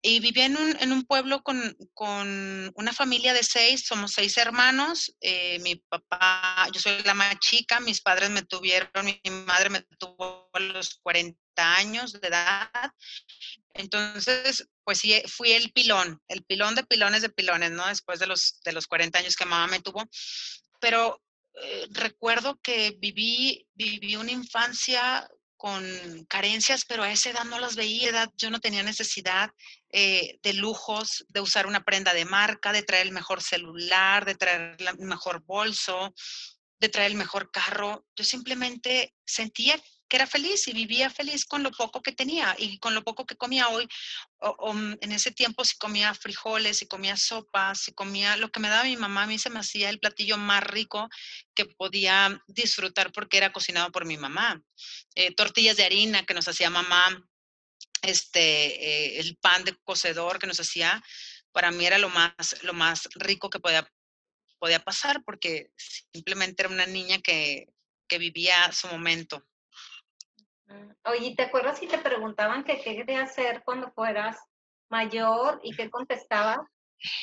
Y 0.06 0.20
viví 0.20 0.42
en 0.42 0.58
un, 0.58 0.76
en 0.82 0.92
un 0.92 1.06
pueblo 1.06 1.44
con, 1.44 1.78
con, 1.94 2.74
una 2.76 2.92
familia 2.92 3.34
de 3.34 3.42
seis, 3.42 3.86
somos 3.86 4.12
seis 4.12 4.38
hermanos. 4.38 5.16
Eh, 5.22 5.60
mi 5.60 5.78
papá, 5.78 6.68
yo 6.74 6.82
soy 6.82 7.02
la 7.04 7.14
más 7.14 7.40
chica, 7.40 7.80
mis 7.80 8.02
padres 8.02 8.30
me 8.30 8.42
tuvieron, 8.42 9.06
mi 9.06 9.22
madre 9.32 9.70
me 9.70 9.82
tuvo 9.98 10.50
a 10.52 10.60
los 10.60 10.96
40 11.04 11.40
años 11.58 12.20
de 12.20 12.28
edad. 12.28 12.70
Entonces, 13.74 14.68
pues 14.84 15.00
sí, 15.00 15.24
fui 15.28 15.54
el 15.54 15.72
pilón, 15.72 16.22
el 16.28 16.44
pilón 16.44 16.76
de 16.76 16.84
pilones 16.84 17.22
de 17.22 17.30
pilones, 17.30 17.72
¿no? 17.72 17.88
Después 17.88 18.20
de 18.20 18.28
los, 18.28 18.60
de 18.66 18.74
los 18.74 18.88
40 18.88 19.20
años 19.20 19.38
que 19.38 19.46
mamá 19.46 19.68
me 19.68 19.80
tuvo. 19.80 20.04
Pero 20.82 21.24
eh, 21.56 21.88
recuerdo 21.92 22.60
que 22.62 22.98
viví, 23.00 23.66
viví 23.74 24.18
una 24.18 24.32
infancia 24.34 25.30
con 25.64 26.26
carencias, 26.28 26.84
pero 26.84 27.04
a 27.04 27.12
esa 27.14 27.30
edad 27.30 27.46
no 27.46 27.58
las 27.58 27.78
veía, 27.78 28.10
edad 28.10 28.30
yo 28.36 28.50
no 28.50 28.60
tenía 28.60 28.84
necesidad 28.84 29.50
eh, 29.94 30.38
de 30.44 30.52
lujos, 30.52 31.26
de 31.30 31.40
usar 31.40 31.68
una 31.68 31.86
prenda 31.86 32.14
de 32.14 32.26
marca, 32.26 32.74
de 32.74 32.84
traer 32.84 33.08
el 33.08 33.14
mejor 33.14 33.42
celular, 33.42 34.26
de 34.26 34.36
traer 34.36 34.76
el 34.78 35.08
mejor 35.08 35.42
bolso, 35.46 36.14
de 36.82 36.90
traer 36.90 37.12
el 37.12 37.18
mejor 37.18 37.50
carro. 37.50 38.06
Yo 38.14 38.26
simplemente 38.26 39.16
sentía 39.26 39.82
que 40.08 40.18
era 40.18 40.28
feliz 40.28 40.68
y 40.68 40.74
vivía 40.74 41.10
feliz 41.10 41.46
con 41.46 41.64
lo 41.64 41.72
poco 41.72 42.02
que 42.02 42.12
tenía 42.12 42.56
y 42.58 42.78
con 42.80 42.94
lo 42.94 43.04
poco 43.04 43.26
que 43.26 43.36
comía 43.36 43.70
hoy. 43.70 43.88
O, 44.40 44.74
mm, 44.74 44.98
en 45.02 45.12
ese 45.12 45.32
tiempo 45.32 45.66
si 45.66 45.78
comía 45.78 46.14
frijoles, 46.14 46.78
si 46.78 46.88
comía 46.88 47.18
sopas, 47.18 47.82
si 47.82 47.94
comía 47.94 48.38
lo 48.38 48.50
que 48.50 48.60
me 48.60 48.70
daba 48.70 48.84
mi 48.84 48.98
mamá, 48.98 49.24
a 49.24 49.28
mí 49.28 49.40
se 49.40 49.50
me 49.50 49.60
hacía 49.60 49.90
el 49.90 50.00
platillo 50.00 50.38
más 50.38 50.64
rico 50.64 51.10
que 51.56 51.66
podía 51.66 52.42
disfrutar 52.48 53.12
porque 53.12 53.38
era 53.38 53.52
cocinado 53.52 53.92
por 53.92 54.06
mi 54.06 54.18
mamá. 54.18 54.62
Eh, 55.16 55.34
tortillas 55.36 55.78
de 55.78 55.86
harina 55.86 56.26
que 56.26 56.34
nos 56.34 56.48
hacía 56.48 56.70
mamá, 56.70 57.24
este, 58.02 59.16
eh, 59.16 59.20
el 59.20 59.38
pan 59.38 59.64
de 59.64 59.76
cocedor 59.84 60.40
que 60.40 60.48
nos 60.48 60.60
hacía, 60.60 61.02
para 61.52 61.72
mí 61.72 61.86
era 61.86 61.98
lo 61.98 62.10
más, 62.10 62.62
lo 62.64 62.74
más 62.74 63.08
rico 63.16 63.50
que 63.50 63.60
podía, 63.60 63.90
podía 64.60 64.80
pasar 64.84 65.24
porque 65.24 65.72
simplemente 66.12 66.64
era 66.64 66.74
una 66.74 66.86
niña 66.86 67.20
que, 67.20 67.68
que 68.08 68.18
vivía 68.18 68.72
su 68.72 68.88
momento. 68.88 69.46
Oye, 71.06 71.34
¿te 71.36 71.44
acuerdas 71.44 71.80
si 71.80 71.88
te 71.88 71.98
preguntaban 71.98 72.64
que 72.64 72.82
qué 72.82 72.96
querías 72.96 73.32
hacer 73.32 73.62
cuando 73.64 73.92
fueras 73.92 74.38
mayor 74.90 75.60
y 75.64 75.76
qué 75.76 75.90
contestabas? 75.90 76.60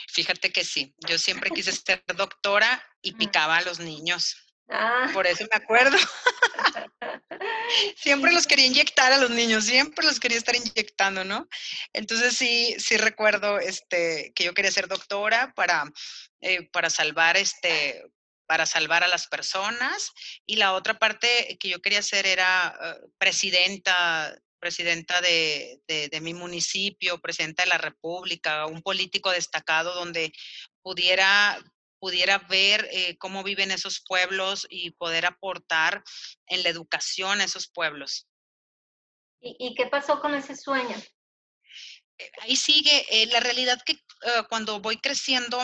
Fíjate 0.08 0.52
que 0.52 0.64
sí, 0.64 0.94
yo 1.08 1.18
siempre 1.18 1.50
quise 1.50 1.72
ser 1.72 2.02
doctora 2.14 2.82
y 3.00 3.12
picaba 3.12 3.56
a 3.56 3.62
los 3.62 3.80
niños. 3.80 4.36
Ah. 4.68 5.08
Por 5.12 5.26
eso 5.26 5.44
me 5.50 5.56
acuerdo. 5.56 5.96
siempre 7.96 8.32
los 8.32 8.46
quería 8.46 8.66
inyectar 8.66 9.12
a 9.12 9.18
los 9.18 9.30
niños, 9.30 9.64
siempre 9.64 10.04
los 10.04 10.20
quería 10.20 10.38
estar 10.38 10.54
inyectando, 10.54 11.24
¿no? 11.24 11.48
Entonces 11.92 12.36
sí, 12.36 12.76
sí 12.78 12.96
recuerdo 12.96 13.58
este, 13.58 14.32
que 14.34 14.44
yo 14.44 14.54
quería 14.54 14.70
ser 14.70 14.86
doctora 14.86 15.52
para, 15.56 15.90
eh, 16.40 16.68
para 16.70 16.90
salvar 16.90 17.36
este, 17.36 18.04
para 18.50 18.66
salvar 18.66 19.04
a 19.04 19.08
las 19.08 19.28
personas 19.28 20.10
y 20.44 20.56
la 20.56 20.72
otra 20.72 20.98
parte 20.98 21.56
que 21.60 21.68
yo 21.68 21.80
quería 21.80 22.00
hacer 22.00 22.26
era 22.26 22.76
eh, 22.82 23.06
presidenta 23.16 24.36
presidenta 24.58 25.20
de, 25.20 26.18
mi 26.20 26.34
municipio, 26.34 27.20
presidenta 27.20 27.62
de 27.62 27.68
la 27.68 27.78
República, 27.78 28.66
un 28.66 28.82
político 28.82 29.30
destacado 29.30 29.94
donde 29.94 30.32
pudiera, 30.82 31.62
pudiera 32.00 32.38
ver 32.38 32.88
eh, 32.90 33.16
cómo 33.18 33.44
viven 33.44 33.70
esos 33.70 34.02
pueblos 34.04 34.66
y 34.68 34.90
poder 34.90 35.26
aportar 35.26 36.02
en 36.48 36.64
la 36.64 36.70
educación 36.70 37.40
a 37.40 37.44
esos 37.44 37.68
pueblos. 37.68 38.26
¿Y, 39.40 39.76
qué 39.76 39.86
pasó 39.86 40.20
con 40.20 40.34
ese 40.34 40.56
sueño? 40.56 40.96
Eh, 42.18 42.30
ahí 42.40 42.56
sigue. 42.56 43.06
la 43.30 43.38
realidad 43.38 43.80
que 43.86 43.94
cuando 44.48 44.80
voy 44.80 44.98
creciendo, 44.98 45.62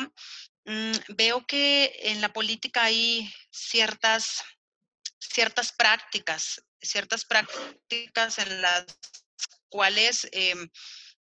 Mm, 0.67 0.93
veo 1.17 1.47
que 1.47 1.93
en 2.03 2.21
la 2.21 2.33
política 2.33 2.85
hay 2.85 3.33
ciertas, 3.51 4.43
ciertas 5.19 5.73
prácticas, 5.73 6.63
ciertas 6.81 7.25
prácticas 7.25 8.39
en 8.39 8.63
las 8.63 8.85
cuales 9.69 10.29
em, 10.33 10.69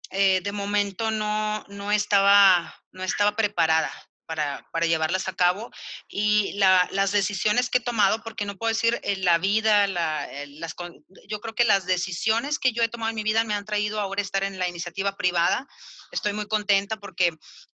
eh, 0.10 0.41
de 0.41 0.51
momento 0.51 1.12
no, 1.12 1.63
no, 1.67 1.91
estaba, 1.91 2.75
no 2.91 3.03
estaba 3.03 3.36
preparada 3.36 3.91
para, 4.27 4.67
para 4.72 4.86
llevarlas 4.86 5.27
a 5.27 5.34
cabo 5.34 5.72
y 6.07 6.53
las 6.53 7.12
decisiones 7.12 7.69
que 7.69 7.79
he 7.79 7.81
tomado, 7.81 8.22
porque 8.22 8.46
no 8.46 8.57
puedo 8.57 8.72
decir 8.72 9.00
en 9.03 9.25
la 9.25 9.39
vida, 9.39 9.88
la, 9.88 10.29
las, 10.48 10.75
yo 11.27 11.41
creo 11.41 11.55
que 11.55 11.63
las 11.63 11.86
decisiones 11.86 12.60
que 12.60 12.74
yo 12.74 12.84
he 12.84 12.89
tomado 12.89 13.10
en 13.10 13.15
mi 13.15 13.24
vida 13.24 13.43
me 13.43 13.55
han 13.55 13.65
traído 13.65 14.00
ahora 14.00 14.22
estar 14.22 14.43
en 14.43 14.60
la 14.60 14.67
iniciativa 14.67 15.15
privada. 15.15 15.67
Estoy 16.12 16.34
muy 16.34 16.48
contenta 16.48 16.98
porque 16.98 17.31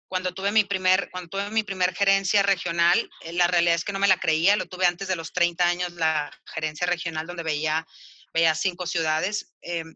cuando 0.08 0.34
tuve 0.34 0.52
mi 0.52 0.64
primer, 0.64 1.10
cuando 1.10 1.30
tuve 1.30 1.50
mi 1.50 1.64
primer 1.64 1.96
gerencia 1.96 2.44
regional, 2.44 3.10
eh, 3.22 3.34
la 3.34 3.48
realidad 3.48 3.74
es 3.74 3.84
que 3.84 3.94
no 3.94 4.00
me 4.00 4.08
la 4.08 4.20
creía, 4.20 4.56
lo 4.56 4.68
tuve 4.68 4.86
antes 4.86 5.08
de 5.08 5.16
los 5.16 5.34
30 5.34 5.68
años, 5.68 5.92
la 5.94 6.30
gerencia 6.46 6.86
regional 6.86 7.26
donde 7.26 7.42
veía, 7.42 7.86
veía 8.32 8.54
cinco 8.54 8.86
ciudades. 8.86 9.56
Em, 9.62 9.96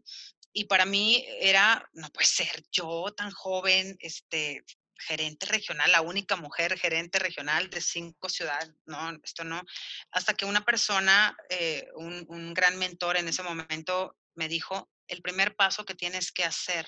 y 0.52 0.64
para 0.64 0.86
mí 0.86 1.24
era, 1.40 1.88
no 1.92 2.08
puede 2.10 2.26
ser, 2.26 2.64
yo 2.72 3.14
tan 3.16 3.30
joven, 3.30 3.96
este, 4.00 4.64
gerente 4.98 5.46
regional, 5.46 5.92
la 5.92 6.00
única 6.00 6.36
mujer 6.36 6.78
gerente 6.78 7.18
regional 7.18 7.70
de 7.70 7.80
cinco 7.80 8.28
ciudades, 8.28 8.72
no, 8.86 9.10
esto 9.22 9.44
no, 9.44 9.62
hasta 10.10 10.34
que 10.34 10.44
una 10.44 10.64
persona, 10.64 11.36
eh, 11.48 11.88
un, 11.94 12.26
un 12.28 12.54
gran 12.54 12.76
mentor 12.78 13.16
en 13.16 13.28
ese 13.28 13.42
momento 13.42 14.16
me 14.34 14.48
dijo, 14.48 14.90
el 15.08 15.22
primer 15.22 15.56
paso 15.56 15.84
que 15.84 15.94
tienes 15.94 16.32
que 16.32 16.44
hacer 16.44 16.86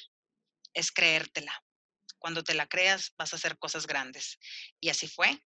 es 0.75 0.93
creértela. 0.93 1.65
Cuando 2.19 2.45
te 2.45 2.55
la 2.55 2.67
creas, 2.67 3.15
vas 3.17 3.33
a 3.33 3.37
hacer 3.37 3.59
cosas 3.59 3.87
grandes. 3.87 4.39
Y 4.79 4.91
así 4.91 5.09
fue. 5.09 5.43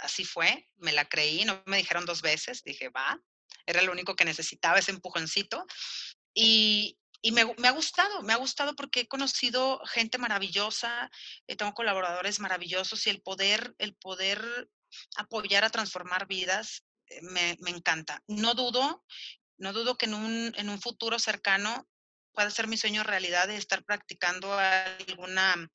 Así 0.00 0.24
fue, 0.24 0.68
me 0.76 0.92
la 0.92 1.08
creí, 1.08 1.44
no 1.44 1.62
me 1.66 1.76
dijeron 1.76 2.06
dos 2.06 2.22
veces, 2.22 2.62
dije, 2.62 2.88
va, 2.88 3.20
era 3.66 3.82
lo 3.82 3.90
único 3.90 4.14
que 4.14 4.24
necesitaba, 4.24 4.78
ese 4.78 4.92
empujoncito. 4.92 5.66
Y, 6.34 6.98
y 7.22 7.30
me, 7.30 7.42
ha 7.42 7.70
gustado, 7.70 8.22
me 8.22 8.32
ha 8.32 8.36
gustado 8.36 8.74
porque 8.74 9.00
he 9.00 9.08
conocido 9.08 9.80
gente 9.86 10.18
maravillosa, 10.18 11.08
eh, 11.46 11.54
tengo 11.54 11.72
colaboradores 11.72 12.40
maravillosos 12.40 13.06
y 13.06 13.10
el 13.10 13.22
poder, 13.22 13.74
el 13.78 13.94
poder 13.94 14.68
apoyar 15.16 15.64
a 15.64 15.70
transformar 15.70 16.26
vidas 16.26 16.84
eh, 17.06 17.20
me, 17.22 17.56
me, 17.60 17.70
encanta. 17.70 18.22
No 18.26 18.54
dudo, 18.54 19.04
no 19.56 19.72
dudo 19.72 19.96
que 19.96 20.06
en 20.06 20.14
un, 20.14 20.52
en 20.56 20.68
un 20.68 20.80
futuro 20.80 21.20
cercano 21.20 21.88
pueda 22.32 22.50
ser 22.50 22.66
mi 22.66 22.76
sueño 22.76 23.04
realidad 23.04 23.46
de 23.46 23.56
estar 23.56 23.84
practicando 23.84 24.52
alguna 24.58 25.70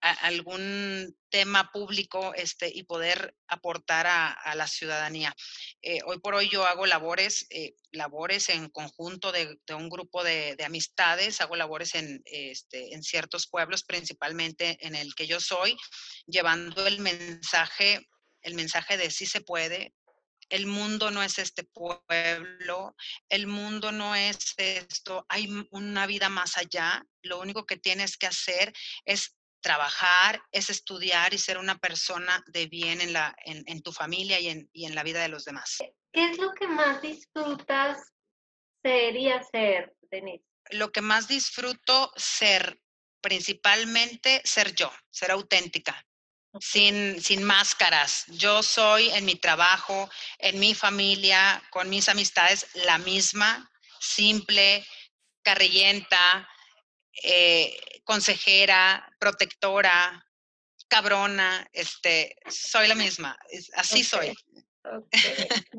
algún 0.00 1.16
tema 1.30 1.70
público 1.72 2.32
este, 2.34 2.70
y 2.72 2.84
poder 2.84 3.34
aportar 3.46 4.06
a, 4.06 4.54
la 4.54 4.66
ciudadanía. 4.66 5.34
Eh, 5.82 6.00
hoy 6.06 6.18
por 6.20 6.34
hoy 6.34 6.48
yo 6.48 6.66
hago 6.66 6.86
labores, 6.86 7.46
eh, 7.50 7.74
labores 7.92 8.48
en 8.48 8.68
conjunto 8.70 9.30
de, 9.32 9.58
un 9.74 9.88
grupo 9.88 10.24
de, 10.24 10.56
amistades, 10.64 11.40
hago 11.40 11.56
labores 11.56 11.94
en, 11.94 12.22
este, 12.24 12.94
en 12.94 13.02
ciertos 13.02 13.46
pueblos, 13.46 13.84
principalmente 13.84 14.78
en 14.80 14.94
el 14.94 15.14
que 15.14 15.26
yo 15.26 15.40
soy, 15.40 15.76
llevando 16.26 16.86
el 16.86 17.00
mensaje, 17.00 18.06
el 18.42 18.54
mensaje 18.54 18.96
de 18.96 19.10
sí 19.10 19.26
se 19.26 19.40
puede, 19.40 19.92
el 20.48 20.66
mundo 20.66 21.10
no 21.10 21.22
es 21.22 21.38
este 21.38 21.64
pueblo, 21.64 22.96
el 23.28 23.46
mundo 23.46 23.92
no 23.92 24.14
es 24.14 24.54
esto, 24.56 25.26
hay 25.28 25.48
una 25.70 26.06
vida 26.06 26.28
más 26.28 26.56
allá, 26.56 27.04
lo 27.22 27.40
único 27.40 27.66
que 27.66 27.76
tienes 27.76 28.16
que 28.16 28.26
hacer 28.26 28.72
es 29.04 29.37
trabajar, 29.60 30.40
es 30.52 30.70
estudiar 30.70 31.34
y 31.34 31.38
ser 31.38 31.58
una 31.58 31.78
persona 31.78 32.42
de 32.46 32.66
bien 32.66 33.00
en, 33.00 33.12
la, 33.12 33.34
en, 33.44 33.82
tu 33.82 33.92
familia 33.92 34.38
y 34.40 34.48
en, 34.48 34.70
y 34.72 34.86
en, 34.86 34.94
la 34.94 35.02
vida 35.02 35.20
de 35.20 35.28
los 35.28 35.44
demás. 35.44 35.78
¿Qué 36.12 36.30
es 36.30 36.38
lo 36.38 36.52
que 36.54 36.66
más 36.68 37.02
disfrutas 37.02 37.98
ser 38.82 39.16
y 39.16 39.30
hacer, 39.30 39.94
Denise? 40.10 40.44
Lo 40.70 40.90
que 40.92 41.00
más 41.00 41.28
disfruto 41.28 42.12
ser, 42.16 42.80
principalmente 43.20 44.40
ser 44.44 44.74
yo, 44.74 44.92
ser 45.10 45.30
auténtica, 45.30 46.06
sin, 46.60 47.20
sin 47.20 47.42
máscaras. 47.42 48.26
Yo 48.28 48.62
soy 48.62 49.10
en 49.10 49.24
mi 49.24 49.36
trabajo, 49.36 50.08
en 50.38 50.58
mi 50.58 50.74
familia, 50.74 51.62
con 51.70 51.88
mis 51.88 52.08
amistades, 52.08 52.66
la 52.74 52.98
misma, 52.98 53.70
simple, 54.00 54.86
carrillenta, 55.42 56.48
eh, 57.22 57.76
consejera, 58.04 59.14
protectora, 59.18 60.24
cabrona, 60.88 61.68
este, 61.72 62.36
soy 62.48 62.88
la 62.88 62.94
misma, 62.94 63.38
así 63.74 64.02
soy. 64.02 64.34
Ok, 64.84 65.06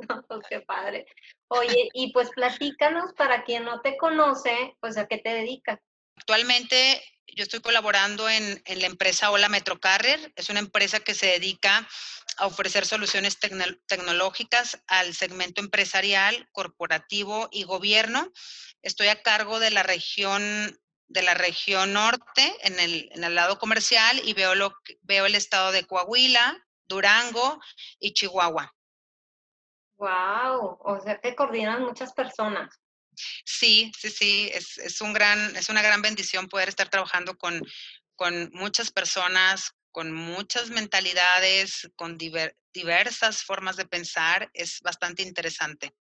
no, 0.08 0.24
qué 0.50 0.62
padre. 0.62 1.06
Oye, 1.48 1.90
y 1.94 2.12
pues 2.14 2.30
platícanos 2.30 3.14
para 3.18 3.44
quien 3.44 3.66
no 3.66 3.82
te 3.82 3.98
conoce, 3.98 4.76
pues 4.80 4.98
a 4.98 5.08
qué 5.08 5.18
te 5.18 5.30
dedicas. 5.30 5.80
Actualmente 6.16 7.02
yo 7.36 7.44
estoy 7.44 7.62
colaborando 7.62 8.30
en, 8.30 8.62
en 8.66 8.80
la 8.82 8.88
empresa 8.88 9.32
Hola 9.32 9.50
Metrocarrier. 9.50 10.32
Es 10.36 10.50
una 10.50 10.60
empresa 10.60 11.00
que 11.00 11.16
se 11.16 11.28
dedica 11.28 11.88
a 12.38 12.46
ofrecer 12.46 12.86
soluciones 12.86 13.38
tecnológicas 13.88 14.80
al 14.88 15.14
segmento 15.14 15.62
empresarial, 15.62 16.48
corporativo 16.52 17.50
y 17.52 17.64
gobierno. 17.64 18.32
Estoy 18.82 19.08
a 19.08 19.22
cargo 19.22 19.60
de 19.60 19.72
la 19.72 19.84
región 19.84 20.80
de 21.10 21.24
la 21.24 21.34
región 21.34 21.94
norte 21.94 22.56
en 22.62 22.80
el, 22.80 23.10
en 23.12 23.24
el 23.24 23.36
lado 23.36 23.60
comercial 23.60 24.22
y 24.24 24.34
veo, 24.34 24.56
lo, 24.56 24.74
veo 25.02 25.26
el 25.26 25.36
estado 25.36 25.72
de 25.72 25.86
Coahuila, 25.86 26.58
Durango 26.88 27.60
y 28.00 28.14
Chihuahua. 28.14 28.74
Wow, 29.98 30.78
o 30.80 31.02
sea 31.04 31.20
que 31.20 31.36
coordinan 31.36 31.84
muchas 31.84 32.14
personas. 32.14 32.80
Sí, 33.44 33.92
sí, 33.98 34.10
sí, 34.10 34.50
es, 34.54 34.78
es, 34.78 35.02
un 35.02 35.12
gran, 35.12 35.56
es 35.58 35.68
una 35.68 35.82
gran 35.82 36.02
bendición 36.02 36.48
poder 36.48 36.70
estar 36.70 36.90
trabajando 36.90 37.38
con, 37.38 37.62
con 38.16 38.50
muchas 38.54 38.92
personas, 38.92 39.74
con 39.92 40.14
muchas 40.14 40.70
mentalidades, 40.70 41.90
con 41.96 42.18
diver, 42.18 42.56
diversas 42.74 43.44
formas 43.44 43.76
de 43.76 43.86
pensar. 43.86 44.50
Es 44.54 44.80
bastante 44.82 45.24
interesante. 45.24 45.94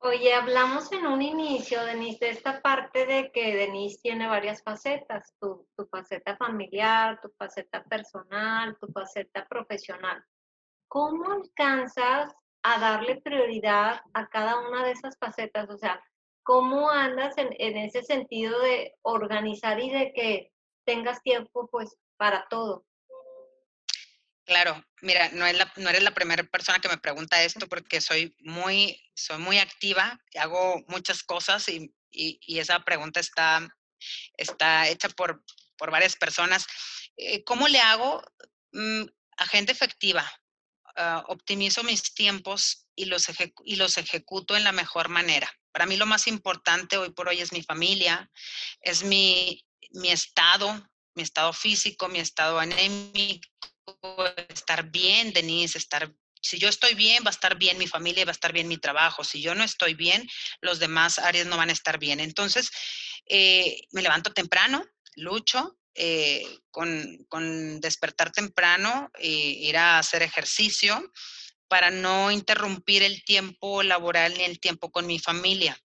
Oye, 0.00 0.32
hablamos 0.34 0.90
en 0.92 1.06
un 1.06 1.20
inicio, 1.20 1.84
Denise, 1.84 2.26
de 2.26 2.30
esta 2.30 2.62
parte 2.62 3.06
de 3.06 3.30
que 3.32 3.54
Denise 3.56 3.98
tiene 4.02 4.28
varias 4.28 4.62
facetas, 4.62 5.34
tu, 5.40 5.66
tu 5.76 5.86
faceta 5.86 6.36
familiar, 6.36 7.20
tu 7.20 7.28
faceta 7.36 7.82
personal, 7.84 8.76
tu 8.78 8.86
faceta 8.88 9.46
profesional. 9.46 10.24
¿Cómo 10.88 11.30
alcanzas 11.32 12.32
a 12.62 12.78
darle 12.78 13.20
prioridad 13.20 14.00
a 14.14 14.28
cada 14.28 14.60
una 14.68 14.84
de 14.84 14.92
esas 14.92 15.18
facetas? 15.18 15.68
O 15.70 15.78
sea, 15.78 16.02
¿cómo 16.44 16.90
andas 16.90 17.36
en, 17.38 17.48
en 17.58 17.76
ese 17.76 18.02
sentido 18.02 18.60
de 18.60 18.94
organizar 19.02 19.80
y 19.80 19.90
de 19.90 20.12
que 20.12 20.52
tengas 20.86 21.22
tiempo 21.22 21.68
pues 21.68 21.96
para 22.16 22.46
todo? 22.48 22.85
Claro, 24.46 24.80
mira, 25.02 25.28
no, 25.32 25.44
es 25.44 25.56
la, 25.56 25.72
no 25.76 25.90
eres 25.90 26.04
la 26.04 26.14
primera 26.14 26.44
persona 26.44 26.78
que 26.78 26.88
me 26.88 26.98
pregunta 26.98 27.42
esto 27.42 27.66
porque 27.68 28.00
soy 28.00 28.34
muy, 28.38 29.02
soy 29.14 29.38
muy 29.38 29.58
activa, 29.58 30.20
hago 30.38 30.84
muchas 30.86 31.24
cosas 31.24 31.68
y, 31.68 31.92
y, 32.12 32.38
y 32.40 32.60
esa 32.60 32.78
pregunta 32.84 33.18
está, 33.18 33.66
está 34.36 34.88
hecha 34.88 35.08
por, 35.08 35.42
por 35.76 35.90
varias 35.90 36.14
personas. 36.14 36.64
Eh, 37.16 37.42
¿Cómo 37.42 37.66
le 37.66 37.80
hago? 37.80 38.22
Mm, 38.72 39.06
agente 39.36 39.72
efectiva. 39.72 40.24
Uh, 40.96 41.20
optimizo 41.30 41.82
mis 41.82 42.14
tiempos 42.14 42.86
y 42.94 43.04
los, 43.04 43.26
y 43.64 43.76
los 43.76 43.98
ejecuto 43.98 44.56
en 44.56 44.64
la 44.64 44.72
mejor 44.72 45.08
manera. 45.10 45.52
Para 45.72 45.84
mí 45.84 45.96
lo 45.96 46.06
más 46.06 46.26
importante 46.26 46.96
hoy 46.96 47.10
por 47.10 47.28
hoy 47.28 47.40
es 47.40 47.52
mi 47.52 47.62
familia, 47.62 48.30
es 48.80 49.02
mi, 49.02 49.62
mi 49.90 50.10
estado, 50.10 50.88
mi 51.14 51.22
estado 51.22 51.52
físico, 51.52 52.08
mi 52.08 52.18
estado 52.18 52.58
anémico, 52.58 53.46
estar 54.48 54.90
bien, 54.90 55.32
Denise, 55.32 55.78
estar 55.78 56.12
si 56.46 56.58
yo 56.58 56.68
estoy 56.68 56.94
bien, 56.94 57.24
va 57.24 57.30
a 57.30 57.30
estar 57.30 57.58
bien 57.58 57.78
mi 57.78 57.88
familia, 57.88 58.24
va 58.24 58.30
a 58.30 58.32
estar 58.32 58.52
bien 58.52 58.68
mi 58.68 58.78
trabajo. 58.78 59.24
Si 59.24 59.40
yo 59.40 59.54
no 59.54 59.64
estoy 59.64 59.94
bien, 59.94 60.28
los 60.60 60.78
demás 60.78 61.18
áreas 61.18 61.46
no 61.46 61.56
van 61.56 61.70
a 61.70 61.72
estar 61.72 61.98
bien. 61.98 62.20
Entonces, 62.20 62.70
eh, 63.28 63.80
me 63.90 64.02
levanto 64.02 64.32
temprano, 64.32 64.84
lucho 65.16 65.76
eh, 65.94 66.46
con, 66.70 67.26
con, 67.28 67.80
despertar 67.80 68.30
temprano, 68.30 69.10
eh, 69.18 69.28
ir 69.28 69.76
a 69.76 69.98
hacer 69.98 70.22
ejercicio 70.22 71.12
para 71.68 71.90
no 71.90 72.30
interrumpir 72.30 73.02
el 73.02 73.24
tiempo 73.24 73.82
laboral 73.82 74.34
ni 74.36 74.44
el 74.44 74.60
tiempo 74.60 74.92
con 74.92 75.06
mi 75.06 75.18
familia 75.18 75.76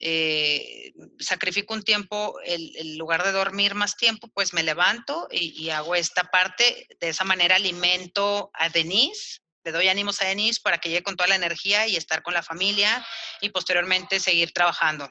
eh, 0.00 0.92
sacrifico 1.18 1.74
un 1.74 1.82
tiempo, 1.82 2.38
en 2.44 2.96
lugar 2.98 3.24
de 3.24 3.32
dormir 3.32 3.74
más 3.74 3.96
tiempo, 3.96 4.28
pues 4.28 4.52
me 4.52 4.62
levanto 4.62 5.28
y, 5.30 5.48
y, 5.60 5.70
hago 5.70 5.94
esta 5.94 6.24
parte. 6.24 6.86
De 7.00 7.08
esa 7.08 7.24
manera 7.24 7.56
alimento 7.56 8.50
a 8.54 8.68
Denise, 8.68 9.40
le 9.64 9.72
doy 9.72 9.88
ánimos 9.88 10.22
a 10.22 10.26
Denise 10.26 10.60
para 10.62 10.78
que 10.78 10.88
llegue 10.88 11.02
con 11.02 11.16
toda 11.16 11.28
la 11.28 11.36
energía 11.36 11.86
y 11.86 11.96
estar 11.96 12.22
con 12.22 12.34
la 12.34 12.42
familia 12.42 13.04
y 13.40 13.50
posteriormente 13.50 14.20
seguir 14.20 14.52
trabajando. 14.52 15.10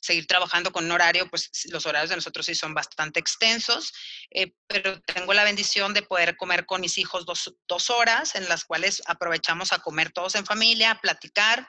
Seguir 0.00 0.26
trabajando 0.26 0.70
con 0.70 0.84
un 0.84 0.92
horario, 0.92 1.28
pues 1.28 1.50
los 1.72 1.86
horarios 1.86 2.10
de 2.10 2.16
nosotros 2.16 2.46
sí 2.46 2.54
son 2.54 2.74
bastante 2.74 3.18
extensos, 3.18 3.92
eh, 4.30 4.52
pero 4.68 5.00
tengo 5.00 5.34
la 5.34 5.42
bendición 5.42 5.94
de 5.94 6.02
poder 6.02 6.36
comer 6.36 6.66
con 6.66 6.80
mis 6.80 6.98
hijos 6.98 7.26
dos, 7.26 7.56
dos 7.66 7.90
horas, 7.90 8.36
en 8.36 8.48
las 8.48 8.64
cuales 8.64 9.02
aprovechamos 9.06 9.72
a 9.72 9.80
comer 9.80 10.12
todos 10.12 10.36
en 10.36 10.46
familia, 10.46 10.92
a 10.92 11.00
platicar, 11.00 11.66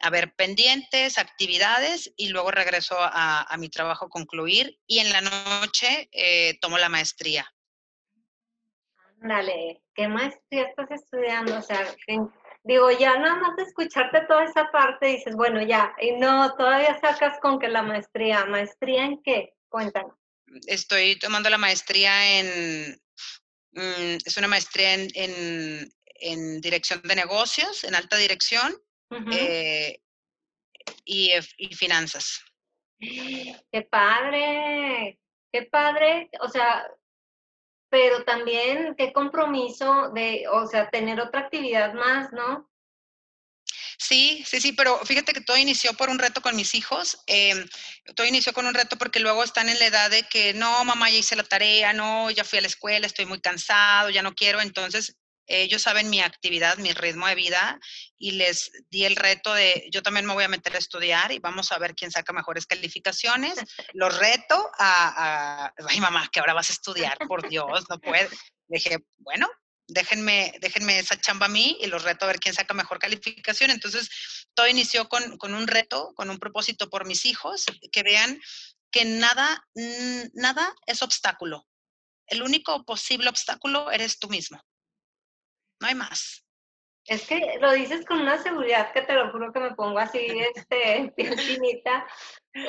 a 0.00 0.10
ver 0.10 0.34
pendientes, 0.34 1.18
actividades 1.18 2.12
y 2.16 2.28
luego 2.28 2.50
regreso 2.50 2.96
a, 2.98 3.42
a 3.42 3.56
mi 3.56 3.68
trabajo 3.68 4.08
concluir 4.08 4.78
y 4.86 5.00
en 5.00 5.12
la 5.12 5.20
noche 5.20 6.08
eh, 6.12 6.58
tomo 6.60 6.78
la 6.78 6.88
maestría. 6.88 7.52
Ándale, 9.20 9.82
¿qué 9.94 10.06
maestría 10.06 10.64
estás 10.64 10.90
estudiando? 10.92 11.58
O 11.58 11.62
sea, 11.62 11.84
digo, 12.62 12.90
ya 12.92 13.18
nada 13.18 13.34
más 13.36 13.56
de 13.56 13.64
escucharte 13.64 14.20
toda 14.28 14.44
esa 14.44 14.70
parte 14.70 15.06
dices, 15.06 15.34
bueno, 15.34 15.60
ya, 15.62 15.92
y 16.00 16.12
no, 16.12 16.54
todavía 16.54 16.98
sacas 17.00 17.38
con 17.40 17.58
que 17.58 17.68
la 17.68 17.82
maestría, 17.82 18.44
¿maestría 18.44 19.04
en 19.04 19.22
qué? 19.22 19.54
Cuéntanos. 19.68 20.14
Estoy 20.66 21.18
tomando 21.18 21.50
la 21.50 21.58
maestría 21.58 22.38
en, 22.38 23.00
mm, 23.72 24.18
es 24.24 24.36
una 24.36 24.48
maestría 24.48 24.94
en, 24.94 25.08
en, 25.14 25.92
en 26.20 26.60
dirección 26.60 27.02
de 27.02 27.16
negocios, 27.16 27.82
en 27.82 27.96
alta 27.96 28.16
dirección, 28.16 28.80
Uh 29.10 29.16
-huh. 29.16 29.32
eh, 29.32 30.00
y, 31.04 31.32
y, 31.56 31.74
finanzas. 31.74 32.42
¡Qué 32.98 33.82
padre! 33.90 35.18
¡Qué 35.52 35.62
padre! 35.62 36.30
O 36.40 36.48
sea, 36.48 36.86
pero 37.90 38.24
también 38.24 38.94
qué 38.96 39.12
compromiso 39.12 40.10
de, 40.10 40.46
o 40.50 40.66
sea, 40.66 40.90
tener 40.90 41.20
otra 41.20 41.40
actividad 41.42 41.94
más, 41.94 42.32
¿no? 42.32 42.68
Sí, 44.00 44.44
sí, 44.46 44.60
sí, 44.60 44.72
pero 44.72 45.04
fíjate 45.04 45.32
que 45.32 45.40
todo 45.40 45.56
inició 45.56 45.92
por 45.94 46.08
un 46.08 46.20
reto 46.20 46.40
con 46.40 46.54
mis 46.54 46.74
hijos. 46.76 47.18
Eh, 47.26 47.66
todo 48.14 48.26
inició 48.26 48.52
con 48.52 48.66
un 48.66 48.74
reto 48.74 48.96
porque 48.96 49.18
luego 49.18 49.42
están 49.42 49.68
en 49.68 49.78
la 49.80 49.86
edad 49.86 50.10
de 50.10 50.22
que 50.22 50.54
no, 50.54 50.84
mamá, 50.84 51.10
ya 51.10 51.18
hice 51.18 51.34
la 51.34 51.42
tarea, 51.42 51.92
no, 51.92 52.30
ya 52.30 52.44
fui 52.44 52.60
a 52.60 52.62
la 52.62 52.68
escuela, 52.68 53.06
estoy 53.06 53.26
muy 53.26 53.40
cansado, 53.40 54.10
ya 54.10 54.22
no 54.22 54.34
quiero. 54.34 54.60
Entonces 54.60 55.17
ellos 55.48 55.82
saben 55.82 56.10
mi 56.10 56.20
actividad, 56.20 56.76
mi 56.76 56.92
ritmo 56.92 57.26
de 57.26 57.34
vida 57.34 57.80
y 58.18 58.32
les 58.32 58.70
di 58.90 59.04
el 59.04 59.16
reto 59.16 59.54
de, 59.54 59.88
yo 59.90 60.02
también 60.02 60.26
me 60.26 60.34
voy 60.34 60.44
a 60.44 60.48
meter 60.48 60.74
a 60.74 60.78
estudiar 60.78 61.32
y 61.32 61.38
vamos 61.38 61.72
a 61.72 61.78
ver 61.78 61.94
quién 61.94 62.10
saca 62.10 62.32
mejores 62.34 62.66
calificaciones. 62.66 63.54
Los 63.94 64.16
reto 64.18 64.70
a, 64.78 65.64
a 65.66 65.74
ay 65.88 66.00
mamá, 66.00 66.28
que 66.30 66.40
ahora 66.40 66.52
vas 66.52 66.68
a 66.68 66.74
estudiar, 66.74 67.16
por 67.26 67.48
Dios, 67.48 67.84
no 67.88 67.98
puedes. 67.98 68.30
Dije, 68.66 68.98
bueno, 69.16 69.48
déjenme, 69.86 70.52
déjenme 70.60 70.98
esa 70.98 71.18
chamba 71.18 71.46
a 71.46 71.48
mí 71.48 71.78
y 71.80 71.86
los 71.86 72.02
reto 72.02 72.26
a 72.26 72.28
ver 72.28 72.40
quién 72.40 72.54
saca 72.54 72.74
mejor 72.74 72.98
calificación. 72.98 73.70
Entonces, 73.70 74.10
todo 74.54 74.68
inició 74.68 75.08
con, 75.08 75.38
con 75.38 75.54
un 75.54 75.66
reto, 75.66 76.12
con 76.14 76.28
un 76.28 76.38
propósito 76.38 76.90
por 76.90 77.06
mis 77.06 77.24
hijos, 77.24 77.64
que 77.90 78.02
vean 78.02 78.38
que 78.90 79.06
nada, 79.06 79.66
nada 80.34 80.74
es 80.86 81.02
obstáculo. 81.02 81.66
El 82.26 82.42
único 82.42 82.84
posible 82.84 83.30
obstáculo 83.30 83.90
eres 83.90 84.18
tú 84.18 84.28
mismo 84.28 84.62
no 85.80 85.88
hay 85.88 85.94
más. 85.94 86.44
Es 87.08 87.26
que 87.26 87.58
lo 87.60 87.72
dices 87.72 88.04
con 88.04 88.20
una 88.20 88.42
seguridad 88.42 88.92
que 88.92 89.00
te 89.00 89.14
lo 89.14 89.30
juro 89.30 89.50
que 89.50 89.60
me 89.60 89.74
pongo 89.74 89.98
así, 89.98 90.26
este, 90.54 91.10
piel 91.16 91.38
finita. 91.38 92.06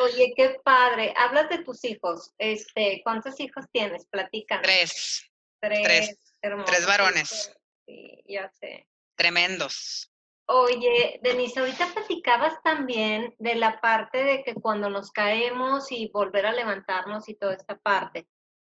Oye, 0.01 0.33
qué 0.35 0.55
padre. 0.63 1.13
Hablas 1.17 1.49
de 1.49 1.63
tus 1.63 1.83
hijos. 1.83 2.31
Este, 2.37 3.01
¿cuántos 3.03 3.37
hijos 3.41 3.65
tienes? 3.73 4.05
Platícanos. 4.07 4.63
Tres. 4.63 5.29
Tres. 5.59 5.83
Tres, 5.83 6.65
Tres 6.65 6.85
varones. 6.85 7.53
Sí, 7.85 8.23
ya 8.25 8.49
sé. 8.49 8.87
Tremendos. 9.15 10.09
Oye, 10.45 11.19
Denise, 11.21 11.59
ahorita 11.59 11.93
platicabas 11.93 12.63
también 12.63 13.35
de 13.39 13.55
la 13.55 13.81
parte 13.81 14.23
de 14.23 14.43
que 14.43 14.55
cuando 14.55 14.89
nos 14.89 15.11
caemos 15.11 15.91
y 15.91 16.07
volver 16.07 16.45
a 16.45 16.53
levantarnos 16.53 17.27
y 17.27 17.35
toda 17.35 17.55
esta 17.55 17.77
parte. 17.77 18.25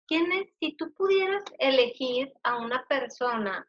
¿Quién 0.08 0.32
es, 0.32 0.48
si 0.60 0.78
tú 0.78 0.94
pudieras 0.94 1.44
elegir 1.58 2.32
a 2.44 2.58
una 2.58 2.86
persona 2.86 3.68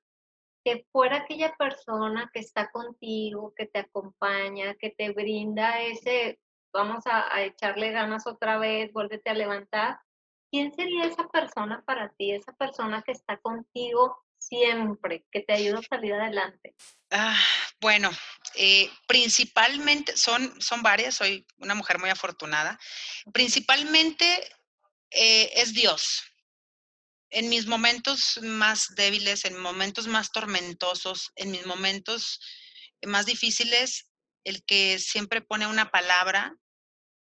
que 0.67 0.85
fuera 0.91 1.19
aquella 1.19 1.55
persona 1.55 2.29
que 2.35 2.41
está 2.41 2.73
contigo, 2.73 3.55
que 3.57 3.67
te 3.67 3.79
acompaña, 3.79 4.75
que 4.75 4.91
te 4.91 5.13
brinda 5.13 5.81
ese, 5.81 6.41
vamos 6.73 7.07
a, 7.07 7.33
a, 7.33 7.45
echarle 7.45 7.93
ganas 7.93 8.27
otra 8.27 8.59
vez, 8.59 8.93
vuélvete 8.93 9.31
a 9.31 9.35
levantar. 9.35 10.01
¿Quién 10.51 10.75
sería 10.75 11.05
esa 11.05 11.29
persona 11.29 11.85
para 11.87 12.09
ti, 12.19 12.33
esa 12.33 12.53
persona 12.55 13.03
que 13.03 13.13
está 13.13 13.37
contigo 13.37 14.19
siempre, 14.39 15.25
que 15.31 15.43
te 15.43 15.53
ayuda 15.53 15.79
a 15.79 15.83
salir 15.83 16.15
adelante? 16.15 16.75
Ah, 17.13 17.39
bueno, 17.81 18.11
eh, 18.57 18.91
principalmente, 19.07 20.17
son, 20.17 20.61
son 20.61 20.83
varias, 20.83 21.15
soy 21.15 21.47
una 21.59 21.77
mujer 21.77 22.01
muy 22.01 22.11
afortunada. 22.11 22.77
Principalmente 23.33 24.27
eh, 25.13 25.53
es 25.55 25.75
Dios 25.75 26.25
en 27.37 27.51
mis 27.51 27.67
momentos 27.67 28.41
más 28.43 28.95
débiles, 28.95 29.45
en 29.45 29.61
momentos 29.61 30.07
más 30.07 30.33
tormentosos, 30.33 31.33
en 31.37 31.51
mis 31.51 31.67
momentos 31.67 32.41
más 33.05 33.27
difíciles, 33.27 34.07
el 34.43 34.65
que 34.65 34.99
siempre 34.99 35.43
pone 35.43 35.67
una 35.67 35.91
palabra 35.91 36.57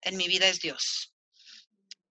en 0.02 0.18
mi 0.18 0.28
vida 0.28 0.50
es 0.50 0.60
Dios. 0.60 1.16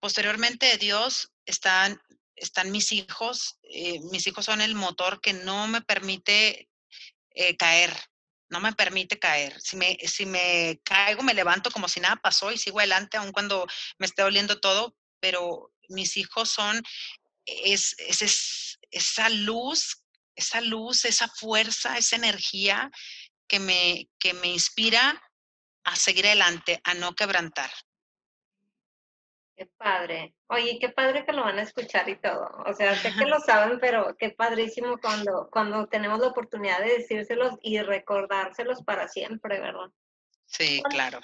Posteriormente 0.01 0.65
de 0.65 0.79
Dios 0.79 1.31
están, 1.45 2.01
están 2.37 2.71
mis 2.71 2.91
hijos. 2.91 3.59
Eh, 3.65 4.01
mis 4.11 4.27
hijos 4.27 4.47
son 4.47 4.63
el 4.63 4.75
motor 4.75 5.21
que 5.21 5.35
no 5.35 5.69
me 5.69 5.83
permite 5.83 6.71
eh, 7.35 7.57
caer, 7.59 7.95
no 8.49 8.61
me 8.61 8.73
permite 8.73 9.19
caer. 9.19 9.61
Si 9.61 9.77
me, 9.77 9.99
si 10.07 10.25
me 10.25 10.81
caigo, 10.85 11.23
me 11.23 11.35
levanto 11.35 11.71
como 11.71 11.87
si 11.87 12.01
nada 12.01 12.17
pasó 12.17 12.51
y 12.51 12.57
sigo 12.57 12.79
adelante, 12.79 13.19
aun 13.19 13.33
cuando 13.33 13.67
me 13.99 14.07
esté 14.07 14.23
doliendo 14.23 14.59
todo, 14.59 14.97
pero 15.21 15.75
mis 15.91 16.17
hijos 16.17 16.49
son 16.49 16.83
es, 17.65 17.95
es, 17.99 18.79
esa 18.91 19.29
luz, 19.29 20.05
esa 20.35 20.61
luz, 20.61 21.05
esa 21.05 21.29
fuerza, 21.29 21.97
esa 21.97 22.17
energía 22.17 22.91
que 23.49 23.61
me, 23.61 24.09
que 24.19 24.35
me 24.35 24.49
inspira 24.49 25.23
a 25.85 25.97
seguir 25.97 26.27
adelante, 26.27 26.81
a 26.85 26.95
no 26.95 27.15
quebrantar. 27.15 27.71
Qué 29.57 29.67
padre. 29.77 30.35
Oye, 30.49 30.79
qué 30.81 30.89
padre 30.89 31.27
que 31.27 31.33
lo 31.33 31.45
van 31.45 31.59
a 31.59 31.63
escuchar 31.63 32.09
y 32.09 32.17
todo. 32.17 32.49
O 32.65 32.73
sea, 32.73 32.97
sé 32.97 33.13
que 33.13 33.27
lo 33.27 33.41
saben, 33.41 33.79
pero 33.79 34.17
qué 34.19 34.31
padrísimo 34.31 34.99
cuando, 34.99 35.51
cuando 35.53 35.87
tenemos 35.87 36.19
la 36.19 36.29
oportunidad 36.29 36.81
de 36.81 36.99
decírselos 36.99 37.59
y 37.61 37.79
recordárselos 37.81 38.83
para 38.85 39.07
siempre, 39.09 39.61
¿verdad? 39.61 39.91
Sí, 40.47 40.83
claro. 40.89 41.21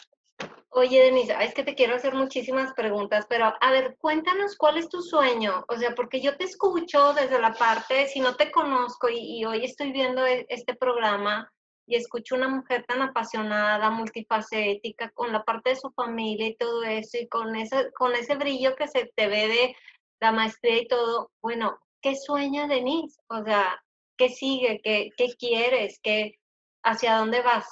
Oye, 0.79 1.05
Denise, 1.05 1.35
es 1.41 1.55
que 1.55 1.65
te 1.65 1.75
quiero 1.75 1.95
hacer 1.95 2.15
muchísimas 2.15 2.75
preguntas, 2.75 3.25
pero 3.31 3.51
a 3.59 3.71
ver, 3.71 3.97
cuéntanos 3.99 4.57
cuál 4.59 4.77
es 4.77 4.91
tu 4.91 5.01
sueño. 5.01 5.65
O 5.69 5.77
sea, 5.77 5.95
porque 5.95 6.21
yo 6.21 6.37
te 6.37 6.45
escucho 6.45 7.15
desde 7.15 7.41
la 7.41 7.55
parte, 7.55 8.07
si 8.09 8.21
no 8.21 8.37
te 8.37 8.51
conozco 8.51 9.09
y, 9.09 9.43
hoy 9.47 9.65
estoy 9.65 9.91
viendo 9.93 10.27
e, 10.27 10.45
este 10.51 10.75
programa 10.75 11.51
y 11.87 11.97
escucho 11.97 12.35
una 12.35 12.49
mujer 12.49 12.85
tan 12.87 13.01
apasionada, 13.01 13.89
multifacética, 13.89 15.11
con 15.13 15.33
la 15.33 15.45
parte 15.45 15.71
de 15.71 15.77
su 15.77 15.91
familia 15.93 16.49
y 16.49 16.57
todo 16.57 16.83
eso, 16.83 17.17
y 17.17 17.27
con 17.27 17.57
ese, 17.57 17.91
con 17.93 18.15
ese 18.15 18.37
brillo 18.37 18.77
que 18.77 18.89
se 18.89 19.11
te 19.17 19.29
ve 19.29 19.49
de 19.49 19.77
la 20.21 20.31
maestría 20.33 20.83
y 20.83 20.89
todo, 20.89 21.31
bueno, 21.41 21.79
¿qué 22.03 22.17
sueña 22.17 22.67
Denise? 22.67 23.19
O 23.29 23.43
sea, 23.43 23.83
¿qué 24.19 24.29
sigue? 24.29 24.83
¿Qué, 24.85 25.09
qué 25.17 25.29
quieres? 25.39 26.01
¿Qué, 26.03 26.35
¿Hacia 26.83 27.17
dónde 27.17 27.41
vas? 27.41 27.67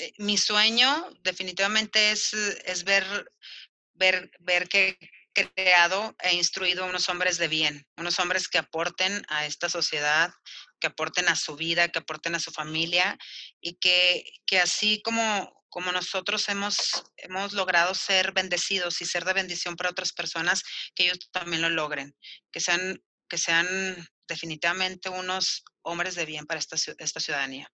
Eh, 0.00 0.12
mi 0.18 0.36
sueño 0.36 1.08
definitivamente 1.22 2.10
es, 2.10 2.32
es 2.32 2.84
ver, 2.84 3.04
ver, 3.94 4.30
ver 4.40 4.68
que 4.68 4.98
creado 5.32 6.16
e 6.18 6.34
instruido 6.34 6.86
unos 6.86 7.08
hombres 7.08 7.38
de 7.38 7.48
bien, 7.48 7.86
unos 7.96 8.18
hombres 8.18 8.48
que 8.48 8.58
aporten 8.58 9.24
a 9.28 9.46
esta 9.46 9.68
sociedad, 9.68 10.32
que 10.80 10.88
aporten 10.88 11.28
a 11.28 11.36
su 11.36 11.56
vida, 11.56 11.88
que 11.88 12.00
aporten 12.00 12.34
a 12.34 12.40
su 12.40 12.50
familia 12.50 13.16
y 13.60 13.74
que, 13.74 14.24
que 14.46 14.58
así 14.58 15.00
como, 15.02 15.64
como 15.68 15.92
nosotros 15.92 16.48
hemos, 16.48 17.04
hemos 17.16 17.52
logrado 17.52 17.94
ser 17.94 18.32
bendecidos 18.32 19.00
y 19.00 19.06
ser 19.06 19.24
de 19.24 19.34
bendición 19.34 19.76
para 19.76 19.90
otras 19.90 20.12
personas, 20.12 20.62
que 20.94 21.04
ellos 21.04 21.30
también 21.30 21.62
lo 21.62 21.70
logren, 21.70 22.16
que 22.50 22.60
sean, 22.60 23.02
que 23.28 23.38
sean 23.38 23.66
definitivamente 24.26 25.08
unos 25.10 25.62
hombres 25.82 26.14
de 26.14 26.24
bien 26.24 26.46
para 26.46 26.58
esta, 26.58 26.76
esta 26.98 27.20
ciudadanía. 27.20 27.70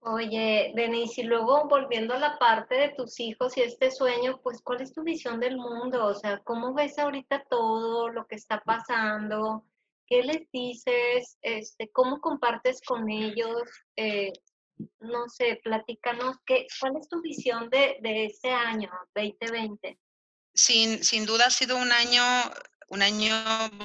Oye, 0.00 0.72
Denise, 0.76 1.22
y 1.22 1.24
luego 1.24 1.66
volviendo 1.68 2.14
a 2.14 2.18
la 2.18 2.38
parte 2.38 2.76
de 2.76 2.88
tus 2.90 3.18
hijos 3.18 3.56
y 3.56 3.62
este 3.62 3.90
sueño, 3.90 4.40
pues, 4.42 4.60
¿cuál 4.62 4.80
es 4.80 4.92
tu 4.92 5.02
visión 5.02 5.40
del 5.40 5.56
mundo? 5.56 6.06
O 6.06 6.14
sea, 6.14 6.38
¿cómo 6.44 6.74
ves 6.74 6.98
ahorita 6.98 7.44
todo 7.50 8.08
lo 8.10 8.26
que 8.26 8.36
está 8.36 8.60
pasando? 8.60 9.64
¿Qué 10.06 10.22
les 10.22 10.48
dices? 10.52 11.38
Este, 11.42 11.90
¿Cómo 11.90 12.20
compartes 12.20 12.80
con 12.86 13.10
ellos? 13.10 13.62
Eh, 13.96 14.32
no 15.00 15.28
sé, 15.28 15.60
platícanos, 15.64 16.36
¿qué, 16.46 16.66
¿cuál 16.80 16.96
es 17.00 17.08
tu 17.08 17.20
visión 17.20 17.68
de, 17.70 17.96
de 18.00 18.26
este 18.26 18.50
año, 18.50 18.90
2020? 19.14 19.98
Sin, 20.54 21.02
sin 21.02 21.26
duda 21.26 21.46
ha 21.46 21.50
sido 21.50 21.76
un 21.76 21.90
año, 21.92 22.22
un 22.88 23.02
año 23.02 23.34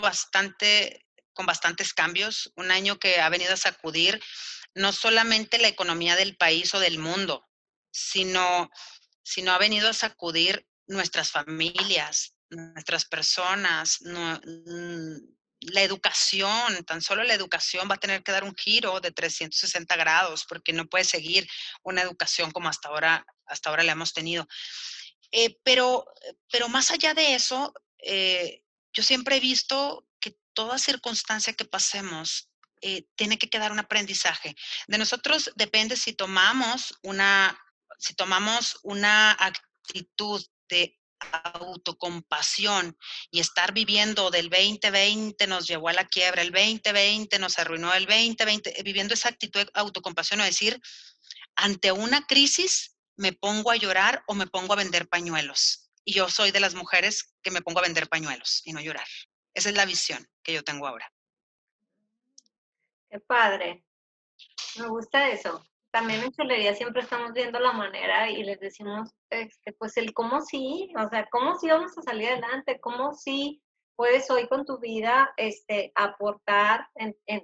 bastante, 0.01 1.05
con 1.33 1.45
bastantes 1.45 1.93
cambios, 1.93 2.51
un 2.55 2.71
año 2.71 2.97
que 2.97 3.19
ha 3.19 3.29
venido 3.29 3.53
a 3.53 3.57
sacudir 3.57 4.21
no 4.75 4.93
solamente 4.93 5.57
la 5.57 5.67
economía 5.67 6.15
del 6.15 6.35
país 6.35 6.73
o 6.73 6.79
del 6.79 6.99
mundo, 6.99 7.47
sino, 7.91 8.69
sino 9.23 9.51
ha 9.51 9.57
venido 9.57 9.89
a 9.89 9.93
sacudir 9.93 10.65
nuestras 10.87 11.31
familias, 11.31 12.33
nuestras 12.49 13.05
personas, 13.05 13.99
mm, 14.01 15.15
la 15.61 15.83
educación, 15.83 16.83
tan 16.85 17.01
solo 17.01 17.23
la 17.23 17.35
educación 17.35 17.87
va 17.89 17.95
a 17.95 17.99
tener 17.99 18.23
que 18.23 18.31
dar 18.31 18.43
un 18.43 18.55
giro 18.55 18.99
de 18.99 19.11
360 19.11 19.95
grados 19.95 20.45
porque 20.47 20.73
no 20.73 20.87
puede 20.87 21.03
seguir 21.03 21.47
una 21.83 22.01
educación 22.01 22.51
como 22.51 22.67
hasta 22.67 22.89
ahora, 22.89 23.25
hasta 23.45 23.69
ahora 23.69 23.83
la 23.83 23.91
hemos 23.91 24.13
tenido. 24.13 24.47
Eh, 25.31 25.57
pero, 25.63 26.05
pero 26.51 26.67
más 26.67 26.91
allá 26.91 27.13
de 27.13 27.35
eso, 27.35 27.73
eh, 27.99 28.63
yo 28.91 29.03
siempre 29.03 29.37
he 29.37 29.39
visto 29.39 30.07
que 30.19 30.35
toda 30.53 30.79
circunstancia 30.79 31.53
que 31.53 31.65
pasemos 31.65 32.50
eh, 32.81 33.05
tiene 33.15 33.37
que 33.37 33.49
quedar 33.49 33.71
un 33.71 33.79
aprendizaje. 33.79 34.55
De 34.87 34.97
nosotros 34.97 35.51
depende 35.55 35.95
si 35.95 36.13
tomamos 36.13 36.97
una, 37.03 37.57
si 37.97 38.13
tomamos 38.13 38.79
una 38.83 39.31
actitud 39.31 40.43
de 40.69 40.97
autocompasión 41.31 42.97
y 43.29 43.39
estar 43.39 43.73
viviendo 43.73 44.31
del 44.31 44.49
2020 44.49 45.45
nos 45.47 45.67
llevó 45.67 45.89
a 45.89 45.93
la 45.93 46.05
quiebra, 46.05 46.41
el 46.41 46.51
2020 46.51 47.37
nos 47.39 47.59
arruinó, 47.59 47.93
el 47.93 48.05
2020, 48.05 48.79
eh, 48.79 48.83
viviendo 48.83 49.13
esa 49.13 49.29
actitud 49.29 49.61
de 49.61 49.71
autocompasión, 49.73 50.41
o 50.41 50.43
decir, 50.43 50.79
ante 51.55 51.91
una 51.91 52.25
crisis 52.25 52.95
me 53.17 53.33
pongo 53.33 53.71
a 53.71 53.75
llorar 53.75 54.23
o 54.27 54.33
me 54.33 54.47
pongo 54.47 54.73
a 54.73 54.77
vender 54.77 55.07
pañuelos. 55.07 55.91
Y 56.03 56.13
yo 56.13 56.29
soy 56.29 56.51
de 56.51 56.59
las 56.59 56.73
mujeres 56.73 57.35
que 57.43 57.51
me 57.51 57.61
pongo 57.61 57.79
a 57.79 57.83
vender 57.83 58.09
pañuelos 58.09 58.61
y 58.65 58.73
no 58.73 58.81
llorar. 58.81 59.07
Esa 59.53 59.69
es 59.69 59.75
la 59.75 59.85
visión 59.85 60.27
que 60.43 60.53
yo 60.53 60.63
tengo 60.63 60.87
ahora. 60.87 61.11
Qué 63.11 63.19
padre. 63.19 63.83
Me 64.79 64.87
gusta 64.87 65.29
eso. 65.29 65.67
También 65.91 66.23
en 66.23 66.31
chulería 66.31 66.73
siempre 66.73 67.01
estamos 67.01 67.33
viendo 67.33 67.59
la 67.59 67.73
manera 67.73 68.29
y 68.29 68.43
les 68.43 68.59
decimos, 68.61 69.09
este, 69.29 69.73
pues 69.73 69.97
el 69.97 70.13
cómo 70.13 70.39
sí, 70.39 70.89
o 70.97 71.09
sea, 71.09 71.27
cómo 71.29 71.59
sí 71.59 71.67
vamos 71.67 71.91
a 71.97 72.01
salir 72.01 72.29
adelante, 72.29 72.79
cómo 72.79 73.13
sí 73.13 73.61
puedes 73.97 74.31
hoy 74.31 74.47
con 74.47 74.65
tu 74.65 74.79
vida 74.79 75.33
este, 75.35 75.91
aportar 75.95 76.87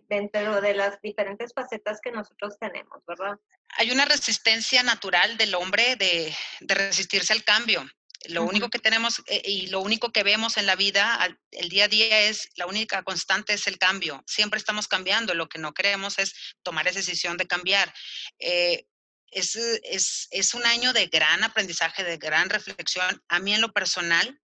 dentro 0.08 0.62
de 0.62 0.74
las 0.74 1.02
diferentes 1.02 1.54
facetas 1.54 2.00
que 2.02 2.12
nosotros 2.12 2.58
tenemos, 2.58 3.04
¿verdad? 3.06 3.38
Hay 3.78 3.92
una 3.92 4.06
resistencia 4.06 4.82
natural 4.82 5.36
del 5.36 5.54
hombre 5.54 5.98
de, 5.98 6.34
de 6.62 6.74
resistirse 6.74 7.34
al 7.34 7.44
cambio. 7.44 7.84
Lo 8.26 8.44
único 8.44 8.70
que 8.70 8.80
tenemos 8.80 9.22
eh, 9.28 9.42
y 9.46 9.68
lo 9.68 9.80
único 9.80 10.12
que 10.12 10.24
vemos 10.24 10.58
en 10.58 10.66
la 10.66 10.76
vida, 10.76 11.20
el 11.52 11.70
día 11.70 11.86
a 11.86 11.88
día 11.88 12.22
es, 12.22 12.50
la 12.56 12.66
única 12.66 13.04
constante 13.04 13.54
es 13.54 13.68
el 13.68 13.78
cambio. 13.78 14.24
Siempre 14.28 14.58
estamos 14.58 14.88
cambiando. 14.88 15.34
Lo 15.34 15.48
que 15.48 15.60
no 15.60 15.74
queremos 15.74 16.20
es 16.20 16.34
tomar 16.64 16.88
esa 16.88 17.00
decisión 17.00 17.38
de 17.38 17.48
cambiar. 17.48 17.94
Eh, 18.40 18.86
es, 19.32 19.56
es, 19.56 20.28
es, 20.32 20.54
un 20.54 20.66
año 20.66 20.94
de 20.94 21.08
gran 21.08 21.44
aprendizaje, 21.44 22.04
de 22.04 22.18
gran 22.18 22.50
reflexión. 22.50 23.24
A 23.28 23.40
mí 23.40 23.54
en 23.54 23.62
lo 23.62 23.72
personal 23.72 24.40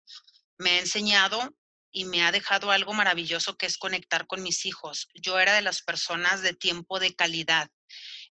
me 0.58 0.72
ha 0.72 0.80
enseñado 0.80 1.56
y 1.92 2.06
me 2.06 2.24
ha 2.24 2.32
dejado 2.32 2.72
algo 2.72 2.94
maravilloso 2.94 3.56
que 3.56 3.66
es 3.66 3.78
conectar 3.78 4.28
con 4.28 4.42
mis 4.44 4.66
hijos. 4.66 5.08
Yo 5.14 5.40
era 5.40 5.54
de 5.54 5.62
las 5.62 5.82
personas 5.82 6.42
de 6.42 6.54
tiempo 6.54 7.00
de 7.00 7.16
calidad 7.16 7.70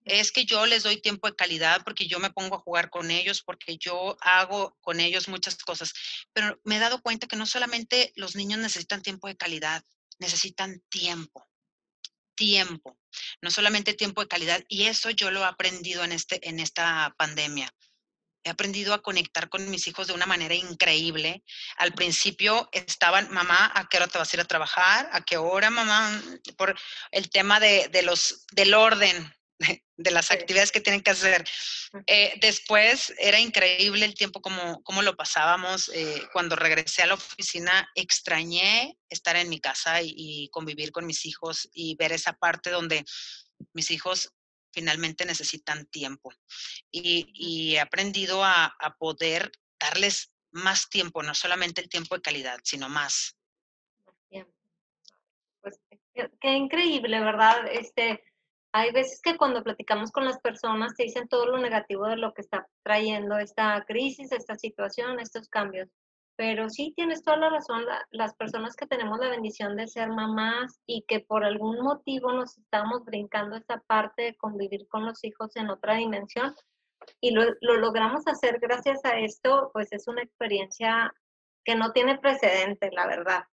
es 0.05 0.33
que 0.33 0.45
yo 0.45 0.67
les 0.67 0.83
doy 0.83 1.01
tiempo 1.01 1.29
de 1.29 1.37
calidad 1.37 1.83
porque 1.85 2.07
yo 2.07 2.19
me 2.19 2.31
pongo 2.31 2.57
a 2.57 2.61
jugar 2.61 2.91
con 2.91 3.11
ellos, 3.11 3.43
porque 3.43 3.77
yo 3.79 4.17
hago 4.21 4.77
con 4.81 5.01
ellos 5.01 5.29
muchas 5.29 5.57
cosas. 5.59 5.93
Pero 6.33 6.61
me 6.65 6.77
he 6.77 6.81
dado 6.81 7.03
cuenta 7.03 7.27
que 7.27 7.37
no 7.37 7.47
solamente 7.47 8.12
los 8.17 8.35
niños 8.35 8.59
necesitan 8.59 9.03
tiempo 9.03 9.29
de 9.29 9.37
calidad, 9.37 9.85
necesitan 10.19 10.83
tiempo, 10.88 11.49
tiempo, 12.35 12.99
no 13.41 13.51
solamente 13.51 13.95
tiempo 13.95 14.21
de 14.21 14.29
calidad. 14.29 14.65
Y 14.69 14.85
eso 14.85 15.11
yo 15.11 15.31
lo 15.31 15.41
he 15.41 15.47
aprendido 15.47 16.05
en, 16.05 16.12
este, 16.12 16.49
en 16.49 16.61
esta 16.61 17.15
pandemia. 17.17 17.73
He 18.45 18.51
aprendido 18.51 18.93
a 18.93 19.03
conectar 19.03 19.49
con 19.49 19.71
mis 19.71 19.87
hijos 19.87 20.09
de 20.09 20.15
una 20.15 20.27
manera 20.27 20.55
increíble. 20.55 21.45
Al 21.77 21.93
principio 21.93 22.69
estaban, 22.73 23.31
mamá, 23.31 23.71
¿a 23.73 23.88
qué 23.88 23.99
hora 23.99 24.09
te 24.09 24.19
vas 24.19 24.33
a 24.33 24.37
ir 24.37 24.41
a 24.41 24.47
trabajar? 24.47 25.09
¿A 25.12 25.21
qué 25.21 25.37
hora, 25.37 25.71
mamá? 25.71 26.21
Por 26.57 26.77
el 27.12 27.31
tema 27.31 27.61
de, 27.61 27.88
de 27.93 28.03
los, 28.03 28.45
del 28.51 28.75
orden, 28.75 29.33
de 29.96 30.11
las 30.11 30.31
actividades 30.31 30.72
que 30.72 30.81
tienen 30.81 31.03
que 31.03 31.11
hacer. 31.11 31.44
Eh, 32.07 32.35
después 32.40 33.12
era 33.18 33.38
increíble 33.38 34.05
el 34.05 34.14
tiempo 34.14 34.40
como, 34.40 34.83
como 34.83 35.03
lo 35.03 35.16
pasábamos. 35.16 35.90
Eh, 35.94 36.22
cuando 36.33 36.57
regresé 36.57 37.03
a 37.03 37.07
la 37.07 37.14
oficina, 37.14 37.88
extrañé 37.94 38.98
estar 39.09 39.37
en 39.37 39.48
mi 39.48 39.61
casa 39.61 40.01
y, 40.03 40.48
convivir 40.51 40.92
con 40.92 41.07
mis 41.07 41.25
hijos 41.25 41.68
y 41.72 41.96
ver 41.96 42.12
esa 42.12 42.33
parte 42.35 42.70
donde 42.70 43.05
mis 43.72 43.90
hijos 43.90 44.31
finalmente 44.72 45.25
necesitan 45.25 45.87
tiempo. 45.87 46.33
Y, 46.90 47.75
he 47.75 47.81
aprendido 47.81 48.44
a, 48.44 48.66
a 48.79 48.96
poder 48.96 49.53
darles 49.79 50.33
más 50.51 50.88
tiempo, 50.88 51.22
no 51.22 51.35
solamente 51.35 51.81
el 51.81 51.88
tiempo 51.88 52.14
de 52.14 52.22
calidad, 52.22 52.59
sino 52.62 52.88
más. 52.88 53.37
Qué, 56.40 56.53
increíble, 56.53 57.20
¿verdad? 57.20 57.66
Este, 57.70 58.22
hay 58.73 58.91
veces 58.91 59.21
que 59.23 59.37
cuando 59.37 59.63
platicamos 59.63 60.11
con 60.11 60.25
las 60.25 60.41
personas 60.41 60.95
te 60.95 61.05
dicen 61.05 61.29
todo 61.29 61.47
lo 61.47 61.59
negativo 61.59 62.07
de 62.07 62.17
lo 62.17 62.33
que 62.33 62.41
está 62.41 62.67
trayendo 62.83 63.37
esta 63.39 63.85
crisis, 63.87 64.33
esta 64.33 64.57
situación, 64.57 65.21
estos 65.21 65.49
cambios. 65.49 65.91
Pero 66.37 66.71
sí 66.71 66.95
tienes 66.97 67.23
toda 67.23 67.37
la 67.37 67.51
razón, 67.51 67.85
las 68.11 68.35
personas 68.35 68.75
que 68.75 68.87
tenemos 68.87 69.19
la 69.19 69.29
bendición 69.29 69.77
de 69.77 69.87
ser 69.87 70.09
mamás 70.09 70.81
y 70.87 71.05
que 71.07 71.21
por 71.21 71.45
algún 71.45 71.81
motivo 71.81 72.33
nos 72.33 72.57
estamos 72.57 73.05
brincando 73.05 73.57
esta 73.57 73.81
parte 73.87 74.23
de 74.23 74.37
convivir 74.37 74.89
con 74.89 75.05
los 75.05 75.23
hijos 75.25 75.55
en 75.57 75.69
otra 75.69 75.97
dimensión 75.97 76.55
y 77.21 77.33
lo, 77.33 77.45
lo 77.61 77.77
logramos 77.77 78.27
hacer 78.27 78.59
gracias 78.61 79.05
a 79.05 79.19
esto, 79.19 79.71
pues 79.75 79.93
es 79.93 80.09
una 80.09 80.23
experiencia 80.23 81.13
que 81.65 81.75
no 81.75 81.93
tiene 81.93 82.19
precedente, 82.19 82.91
la 82.93 83.07
verdad. 83.07 83.45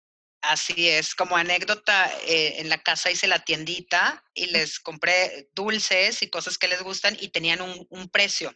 Así 0.41 0.89
es, 0.89 1.17
como 1.17 1.37
anécdota, 1.37 2.13
eh, 2.25 2.61
en 2.61 2.69
la 2.69 2.79
casa 2.79 3.11
hice 3.11 3.27
la 3.27 3.45
tiendita 3.45 4.25
y 4.35 4.47
les 4.47 4.79
compré 4.79 5.49
dulces 5.53 6.23
y 6.23 6.31
cosas 6.31 6.59
que 6.59 6.69
les 6.69 6.81
gustan 6.83 7.17
y 7.19 7.29
tenían 7.31 7.61
un, 7.61 8.09
precio, 8.09 8.55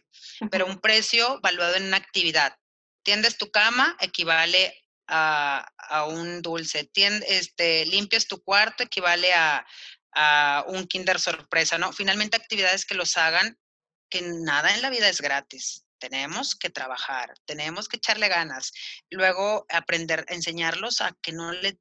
pero 0.49 0.65
un 0.65 0.79
precio 0.79 1.41
valuado 1.41 1.75
en 1.75 1.83
una 1.83 1.97
actividad. 1.97 2.55
Tiendes 3.03 3.37
tu 3.37 3.51
cama, 3.51 3.97
equivale 3.99 4.81
a, 5.07 5.69
un 6.07 6.41
dulce. 6.41 6.89
este, 7.27 7.85
limpias 7.85 8.27
tu 8.27 8.41
cuarto, 8.41 8.83
equivale 8.83 9.33
a, 9.33 9.65
a 10.13 10.63
un 10.67 10.87
kinder 10.87 11.19
sorpresa, 11.19 11.77
¿no? 11.77 11.91
Finalmente 11.91 12.37
actividades 12.37 12.85
que 12.85 12.95
los 12.95 13.17
hagan, 13.17 13.59
que 14.09 14.21
nada 14.21 14.73
en 14.73 14.81
la 14.81 14.89
vida 14.89 15.09
es 15.09 15.19
gratis 15.19 15.83
tenemos 16.09 16.53
que 16.53 16.69
trabajar, 16.69 17.33
tenemos 17.45 17.87
que 17.87 17.95
echarle 17.95 18.27
ganas. 18.27 18.73
Luego 19.09 19.65
aprender, 19.69 20.25
enseñarlos 20.27 20.99
a 20.99 21.15
que 21.21 21.31
no 21.31 21.53
les 21.53 21.75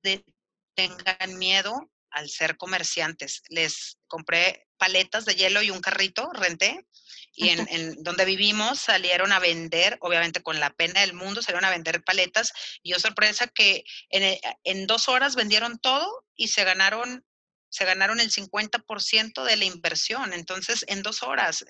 tengan 0.76 1.38
miedo 1.38 1.90
al 2.12 2.30
ser 2.30 2.56
comerciantes. 2.56 3.42
Les 3.48 3.98
compré 4.06 4.68
paletas 4.76 5.24
de 5.24 5.35
hielo 5.35 5.61
y 5.61 5.70
un 5.70 5.80
carrito, 5.80 6.30
renté, 6.32 6.87
y 7.35 7.48
en, 7.48 8.00
donde 8.04 8.24
vivimos 8.24 8.78
salieron 8.78 9.32
a 9.32 9.40
vender, 9.40 9.98
obviamente 10.00 10.40
con 10.40 10.61
la 10.61 10.70
pena 10.70 11.00
del 11.00 11.14
mundo, 11.14 11.42
salieron 11.42 11.64
a 11.64 11.70
vender 11.70 12.04
paletas, 12.04 12.52
y 12.80 12.92
yo 12.92 13.00
sorpresa 13.00 13.48
que 13.48 13.82
en, 14.11 14.38
en 14.62 14.87
dos 14.87 15.08
horas 15.08 15.35
vendieron 15.35 15.80
todo 15.80 16.24
y 16.37 16.48
se 16.48 16.62
ganaron 16.62 17.24
se 17.72 17.87
ganaron 17.87 18.20
el 18.20 18.30
50% 18.30 19.44
de 19.44 19.56
la 19.56 19.64
inversión, 19.64 20.35
entonces 20.35 20.85
en 20.88 21.02
dos 21.02 21.22
horas. 21.22 21.64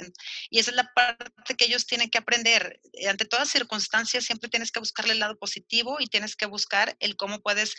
Y 0.50 0.58
esa 0.58 0.72
es 0.72 0.76
la 0.76 0.90
parte 0.92 1.54
que 1.56 1.66
ellos 1.66 1.86
tienen 1.86 2.10
que 2.10 2.18
aprender. 2.18 2.80
Eh, 2.92 3.08
ante 3.08 3.24
todas 3.24 3.48
circunstancias 3.48 4.24
siempre 4.24 4.50
tienes 4.50 4.72
que 4.72 4.80
buscarle 4.80 5.12
el 5.12 5.20
lado 5.20 5.38
positivo 5.38 5.98
y 6.00 6.08
tienes 6.08 6.34
que 6.34 6.46
buscar 6.46 6.96
el 6.98 7.16
cómo 7.16 7.40
puedes, 7.40 7.76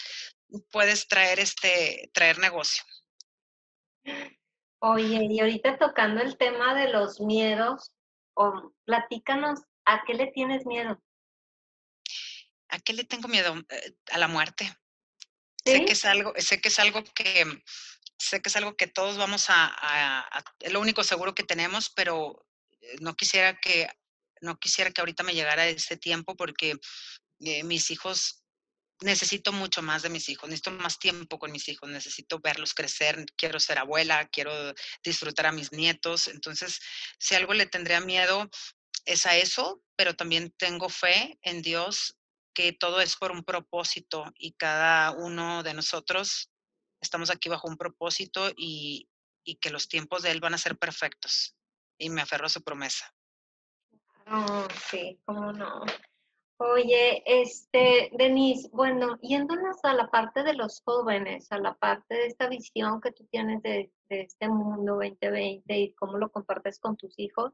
puedes 0.71 1.09
traer, 1.09 1.41
este, 1.41 2.09
traer 2.13 2.39
negocio. 2.39 2.81
Oye, 4.79 5.27
y 5.29 5.39
ahorita 5.41 5.77
tocando 5.77 6.21
el 6.21 6.38
tema 6.38 6.75
de 6.75 6.91
los 6.91 7.19
miedos, 7.19 7.91
o 8.36 8.71
platícanos, 8.86 9.59
¿a 9.83 10.03
qué 10.05 10.13
le 10.13 10.27
tienes 10.27 10.65
miedo? 10.65 10.97
¿A 12.69 12.79
qué 12.79 12.93
le 12.93 13.03
tengo 13.03 13.27
miedo? 13.27 13.53
Eh, 13.67 13.95
a 14.13 14.17
la 14.17 14.29
muerte. 14.29 14.73
Sé 15.65 15.86
que 15.86 15.91
es 15.91 16.05
algo, 16.05 16.33
sé 16.38 16.59
que 16.59 16.69
es 16.69 16.79
algo 16.79 17.03
que, 17.15 17.45
sé 18.23 18.41
que 18.41 18.49
es 18.49 18.55
algo 18.55 18.75
que 18.75 18.88
todos 18.88 19.17
vamos 19.17 19.45
a, 19.49 20.27
es 20.59 20.71
lo 20.71 20.79
único 20.79 21.03
seguro 21.03 21.36
que 21.36 21.43
tenemos, 21.43 21.89
pero 21.89 22.45
eh, 22.81 22.95
no 23.01 23.15
quisiera 23.15 23.59
que, 23.59 23.89
no 24.41 24.57
quisiera 24.59 24.91
que 24.91 25.01
ahorita 25.01 25.23
me 25.23 25.33
llegara 25.33 25.67
ese 25.67 25.97
tiempo 25.97 26.36
porque 26.36 26.75
eh, 27.41 27.63
mis 27.63 27.91
hijos, 27.91 28.43
necesito 29.01 29.51
mucho 29.51 29.81
más 29.81 30.01
de 30.01 30.09
mis 30.09 30.29
hijos, 30.29 30.49
necesito 30.49 30.71
más 30.71 30.97
tiempo 30.99 31.38
con 31.38 31.51
mis 31.51 31.67
hijos, 31.67 31.89
necesito 31.89 32.39
verlos 32.39 32.73
crecer, 32.73 33.25
quiero 33.36 33.59
ser 33.59 33.79
abuela, 33.79 34.29
quiero 34.29 34.73
disfrutar 35.03 35.47
a 35.47 35.51
mis 35.51 35.71
nietos, 35.73 36.27
entonces 36.27 36.79
si 37.19 37.36
algo 37.36 37.53
le 37.53 37.65
tendría 37.65 37.99
miedo 37.99 38.49
es 39.05 39.25
a 39.25 39.36
eso, 39.36 39.83
pero 39.97 40.15
también 40.15 40.53
tengo 40.57 40.88
fe 40.88 41.38
en 41.41 41.62
Dios 41.62 42.17
que 42.53 42.71
todo 42.71 43.01
es 43.01 43.17
por 43.17 43.31
un 43.31 43.43
propósito 43.43 44.31
y 44.38 44.53
cada 44.53 45.12
uno 45.12 45.63
de 45.63 45.73
nosotros 45.73 46.53
estamos 47.04 47.30
aquí 47.30 47.50
bajo 47.50 47.68
un 47.68 47.78
propósito 47.78 48.50
y, 48.56 49.08
que 49.62 49.70
los 49.70 49.88
tiempos 49.88 50.24
de 50.24 50.32
Él 50.32 50.39
van 50.39 50.54
a 50.54 50.58
ser 50.58 50.78
perfectos. 50.78 51.56
Y 51.98 52.10
me 52.10 52.22
aferro 52.22 52.48
a 52.48 52.50
su 52.50 52.63
promesa. 52.63 53.13
Oh, 54.28 54.68
sí, 54.89 55.20
cómo 55.26 55.52
no. 55.52 55.84
Oye, 56.58 57.24
este, 57.26 58.10
Denise, 58.13 58.70
bueno, 58.72 59.20
yéndonos 59.22 59.78
a 59.84 59.94
la 59.94 60.10
parte 60.10 60.44
de 60.44 60.54
los 60.54 60.82
jóvenes, 60.86 61.52
a 61.52 61.58
la 61.58 61.74
parte 61.76 62.16
de 62.16 62.28
esta 62.28 62.48
visión 62.48 63.02
que 63.02 63.12
tú 63.12 63.26
tienes 63.26 63.62
de, 63.63 63.92
de 64.10 64.22
este 64.22 64.48
mundo 64.48 64.94
2020 64.94 65.78
y 65.78 65.94
cómo 65.94 66.18
lo 66.18 66.32
compartes 66.32 66.80
con 66.80 66.96
tus 66.96 67.20
hijos, 67.20 67.52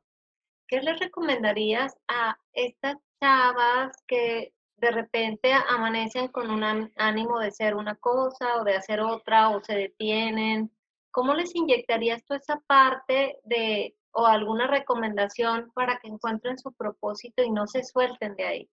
¿qué 0.68 0.82
les 0.82 1.00
recomendarías 1.00 1.98
a 2.08 2.38
estas 2.54 2.98
chavas 3.20 3.98
que 4.08 4.54
de 4.80 4.92
repente 4.92 5.52
amanecen 5.54 6.30
con 6.30 6.50
un 6.50 6.92
ánimo 6.96 7.40
de 7.40 7.52
ser 7.52 7.76
una 7.76 7.96
cosa 7.96 8.58
o 8.58 8.64
de 8.64 8.76
hacer 8.76 9.02
otra 9.02 9.50
o 9.50 9.64
se 9.64 9.76
detienen. 9.76 10.72
¿Cómo 11.12 11.34
les 11.34 11.56
inyectarías 11.56 12.24
tú 12.26 12.34
esa 12.34 12.60
parte 12.68 13.38
de 13.44 13.96
o 14.12 14.26
alguna 14.26 14.68
recomendación 14.68 15.72
para 15.74 16.00
que 16.00 16.08
encuentren 16.08 16.58
su 16.58 16.74
propósito 16.74 17.44
y 17.44 17.52
no 17.52 17.68
se 17.68 17.84
suelten 17.84 18.36
de 18.36 18.46
ahí? 18.46 18.70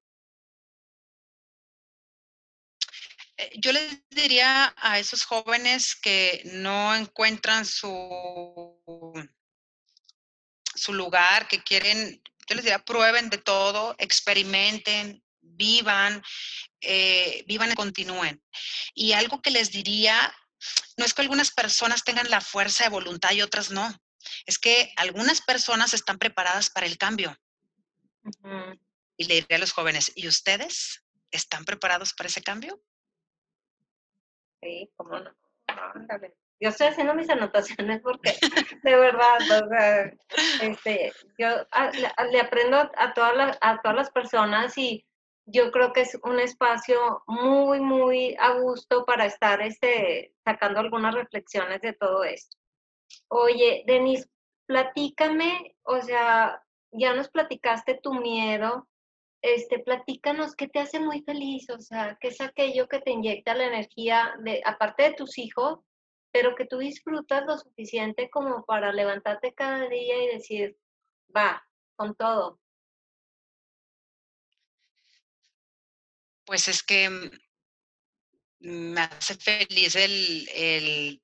Eh, 3.36 3.50
yo 3.58 3.72
les 3.72 4.02
diría 4.10 4.74
a 4.78 4.98
esos 4.98 5.24
jóvenes 5.24 5.94
que 5.94 6.42
no 6.44 6.94
encuentran 6.94 7.66
su, 7.66 8.74
su 10.74 10.94
lugar, 10.94 11.46
que 11.48 11.62
quieren, 11.62 12.22
yo 12.48 12.54
les 12.54 12.64
diría, 12.64 12.78
prueben 12.78 13.28
de 13.28 13.38
todo, 13.38 13.94
experimenten, 13.98 15.22
vivan, 15.56 16.22
eh, 16.80 17.44
vivan 17.46 17.72
y 17.72 17.74
continúen. 17.74 18.42
Y 18.94 19.12
algo 19.12 19.40
que 19.40 19.50
les 19.50 19.70
diría, 19.70 20.34
no 20.96 21.04
es 21.04 21.14
que 21.14 21.22
algunas 21.22 21.50
personas 21.50 22.04
tengan 22.04 22.30
la 22.30 22.40
fuerza 22.40 22.84
de 22.84 22.90
voluntad 22.90 23.32
y 23.32 23.42
otras 23.42 23.70
no, 23.70 23.92
es 24.46 24.58
que 24.58 24.92
algunas 24.96 25.40
personas 25.40 25.94
están 25.94 26.18
preparadas 26.18 26.70
para 26.70 26.86
el 26.86 26.98
cambio. 26.98 27.36
Y 29.16 29.24
le 29.24 29.34
diría 29.34 29.56
a 29.56 29.60
los 29.60 29.72
jóvenes, 29.72 30.12
¿y 30.14 30.28
ustedes 30.28 31.04
están 31.30 31.64
preparados 31.64 32.12
para 32.12 32.28
ese 32.28 32.42
cambio? 32.42 32.80
Sí, 34.60 34.90
cómo 34.96 35.20
no. 35.20 35.34
Yo 36.58 36.70
estoy 36.70 36.86
haciendo 36.86 37.14
mis 37.14 37.28
anotaciones 37.28 38.00
porque 38.00 38.34
de 38.82 38.96
verdad, 38.96 39.38
este, 40.62 41.12
yo 41.38 41.48
le, 42.30 42.40
aprendo 42.40 42.78
a 42.78 43.12
todas, 43.12 43.58
a 43.60 43.80
todas 43.82 43.96
las 43.96 44.10
personas 44.10 44.76
y 44.78 45.06
yo 45.46 45.70
creo 45.70 45.92
que 45.92 46.02
es 46.02 46.18
un 46.24 46.40
espacio 46.40 47.22
muy, 47.26 47.80
muy 47.80 48.36
a 48.38 48.58
gusto 48.58 49.04
para 49.04 49.26
estar 49.26 49.62
este, 49.62 50.34
sacando 50.44 50.80
algunas 50.80 51.14
reflexiones 51.14 51.80
de 51.80 51.92
todo 51.92 52.24
esto. 52.24 52.56
Oye, 53.28 53.84
Denise, 53.86 54.28
platícame, 54.66 55.76
o 55.84 56.00
sea, 56.00 56.62
ya 56.90 57.14
nos 57.14 57.28
platicaste 57.28 58.00
tu 58.02 58.14
miedo, 58.14 58.88
este, 59.40 59.78
platícanos 59.78 60.56
qué 60.56 60.66
te 60.66 60.80
hace 60.80 60.98
muy 60.98 61.22
feliz, 61.22 61.70
o 61.70 61.78
sea, 61.78 62.18
qué 62.20 62.28
es 62.28 62.40
aquello 62.40 62.88
que 62.88 63.00
te 63.00 63.12
inyecta 63.12 63.54
la 63.54 63.66
energía, 63.66 64.34
de, 64.40 64.60
aparte 64.64 65.04
de 65.04 65.12
tus 65.12 65.38
hijos, 65.38 65.78
pero 66.32 66.56
que 66.56 66.66
tú 66.66 66.78
disfrutas 66.78 67.46
lo 67.46 67.56
suficiente 67.56 68.28
como 68.30 68.64
para 68.64 68.92
levantarte 68.92 69.54
cada 69.54 69.88
día 69.88 70.24
y 70.24 70.34
decir, 70.34 70.76
va, 71.34 71.62
con 71.94 72.16
todo. 72.16 72.58
Pues 76.46 76.68
es 76.68 76.82
que 76.82 77.10
mm, 77.10 77.30
me 78.60 79.00
hace 79.02 79.34
feliz 79.36 79.96
el, 79.96 81.20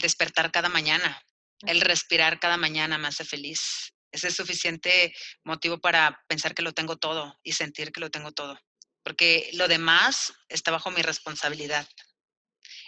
despertar 0.00 0.52
cada 0.52 0.68
mañana, 0.68 1.20
el 1.66 1.80
respirar 1.80 2.38
cada 2.38 2.58
mañana 2.58 2.98
me 2.98 3.08
hace 3.08 3.24
feliz. 3.24 3.92
Ese 4.12 4.28
es 4.28 4.36
suficiente 4.36 5.14
motivo 5.44 5.78
para 5.78 6.22
pensar 6.28 6.54
que 6.54 6.62
lo 6.62 6.72
tengo 6.72 6.96
todo 6.96 7.38
y 7.42 7.52
sentir 7.52 7.90
que 7.90 8.00
lo 8.00 8.10
tengo 8.10 8.32
todo, 8.32 8.60
porque 9.02 9.50
lo 9.54 9.66
demás 9.66 10.32
está 10.48 10.70
bajo 10.70 10.90
mi 10.90 11.02
responsabilidad. 11.02 11.88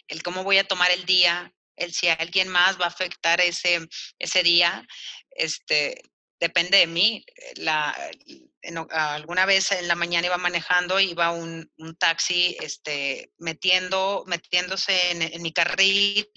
El 0.06 0.22
cómo 0.22 0.44
voy 0.44 0.58
a 0.58 0.68
tomar 0.68 0.90
el 0.90 1.04
día, 1.06 1.52
el 1.76 1.92
si 1.92 2.08
alguien 2.08 2.48
más 2.48 2.78
va 2.78 2.84
a 2.84 2.88
afectar 2.88 3.40
ese, 3.40 3.88
ese 4.18 4.42
día, 4.42 4.86
este, 5.30 6.02
depende 6.40 6.78
de 6.78 6.86
mí. 6.86 7.24
La, 7.56 7.96
alguna 8.90 9.46
vez 9.46 9.72
en 9.72 9.88
la 9.88 9.94
mañana 9.94 10.26
iba 10.26 10.36
manejando, 10.36 11.00
iba 11.00 11.30
un, 11.30 11.70
un 11.78 11.96
taxi 11.96 12.56
este, 12.60 13.32
metiendo, 13.38 14.24
metiéndose 14.26 15.10
en, 15.10 15.42
mi 15.42 15.52
carril, 15.52 16.30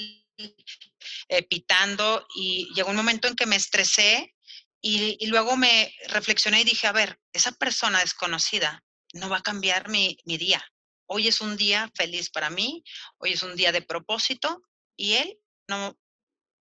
eh, 1.30 1.44
pitando, 1.44 2.26
y 2.36 2.70
llegó 2.74 2.90
un 2.90 2.96
momento 2.96 3.28
en 3.28 3.36
que 3.36 3.46
me 3.46 3.56
estresé 3.56 4.34
y, 4.82 5.18
y, 5.20 5.28
luego 5.28 5.58
me 5.58 5.94
reflexioné 6.08 6.62
y 6.62 6.66
dije, 6.66 6.88
a 6.88 6.92
ver, 6.92 7.20
esa 7.34 7.52
persona 7.52 8.00
desconocida 8.00 8.84
no 9.14 9.30
va 9.30 9.38
a 9.38 9.44
cambiar 9.44 9.90
mi, 9.90 10.18
mi 10.26 10.38
día. 10.38 10.64
Hoy 11.06 11.28
es 11.28 11.42
un 11.42 11.58
día 11.58 11.92
feliz 11.96 12.30
para 12.30 12.50
mí, 12.50 12.84
hoy 13.18 13.34
es 13.34 13.44
un 13.44 13.56
día 13.56 13.72
de 13.72 13.82
propósito 13.82 14.64
y 14.96 15.14
él 15.14 15.38
no, 15.68 15.98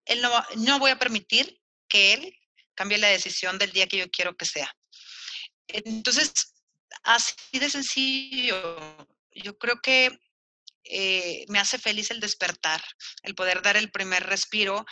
él 0.04 0.20
no, 0.20 0.30
no 0.56 0.78
voy 0.78 0.90
a 0.90 0.98
permitir 0.98 1.60
que 1.88 2.14
él 2.14 2.36
cambie 2.74 2.98
la 2.98 3.08
decisión 3.08 3.58
del 3.58 3.72
día 3.72 3.86
que 3.86 3.98
yo 3.98 4.10
quiero 4.10 4.36
que 4.36 4.44
sea. 4.44 4.74
Entonces, 5.72 6.54
así 7.02 7.58
de 7.58 7.70
sencillo. 7.70 8.78
Yo 9.32 9.56
creo 9.58 9.80
que 9.80 10.10
eh, 10.84 11.44
me 11.48 11.58
hace 11.58 11.78
feliz 11.78 12.10
el 12.10 12.20
despertar, 12.20 12.82
el 13.22 13.34
poder 13.34 13.62
dar 13.62 13.76
el 13.76 13.90
primer 13.90 14.24
respiro 14.24 14.84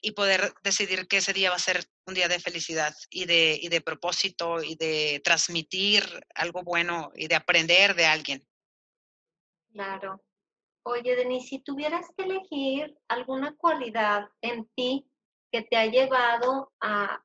y 0.00 0.12
poder 0.12 0.52
decidir 0.62 1.08
que 1.08 1.16
ese 1.18 1.32
día 1.32 1.50
va 1.50 1.56
a 1.56 1.58
ser 1.60 1.84
un 2.06 2.14
día 2.14 2.28
de 2.28 2.38
felicidad 2.38 2.94
y 3.08 3.24
de, 3.24 3.58
y 3.60 3.68
de 3.68 3.80
propósito 3.80 4.62
y 4.62 4.76
de 4.76 5.20
transmitir 5.24 6.04
algo 6.34 6.62
bueno 6.62 7.10
y 7.16 7.26
de 7.26 7.34
aprender 7.34 7.94
de 7.94 8.04
alguien. 8.04 8.46
Claro. 9.72 10.22
Oye, 10.84 11.16
Denise, 11.16 11.48
si 11.48 11.58
tuvieras 11.60 12.06
que 12.16 12.24
elegir 12.24 12.94
alguna 13.08 13.56
cualidad 13.56 14.28
en 14.42 14.68
ti 14.76 15.06
que 15.50 15.62
te 15.62 15.76
ha 15.76 15.86
llevado 15.86 16.72
a 16.80 17.24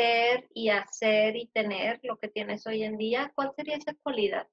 ser 0.00 0.48
y 0.54 0.70
hacer 0.70 1.36
y 1.36 1.48
tener 1.48 2.00
lo 2.02 2.18
que 2.18 2.28
tienes 2.28 2.66
hoy 2.66 2.84
en 2.84 2.96
día, 2.96 3.30
¿cuál 3.34 3.52
sería 3.54 3.76
esa 3.76 3.94
cualidad? 4.02 4.48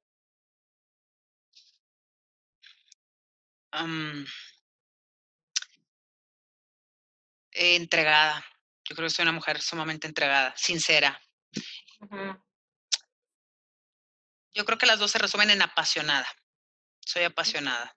entregada. 7.51 8.43
Yo 8.83 8.95
creo 8.95 9.07
que 9.07 9.13
soy 9.13 9.23
una 9.23 9.31
mujer 9.31 9.61
sumamente 9.61 10.07
entregada, 10.07 10.53
sincera. 10.57 11.19
Yo 14.53 14.65
creo 14.65 14.77
que 14.77 14.85
las 14.85 14.99
dos 14.99 15.11
se 15.11 15.19
resumen 15.19 15.51
en 15.51 15.61
apasionada. 15.61 16.27
Soy 17.05 17.23
apasionada. 17.23 17.95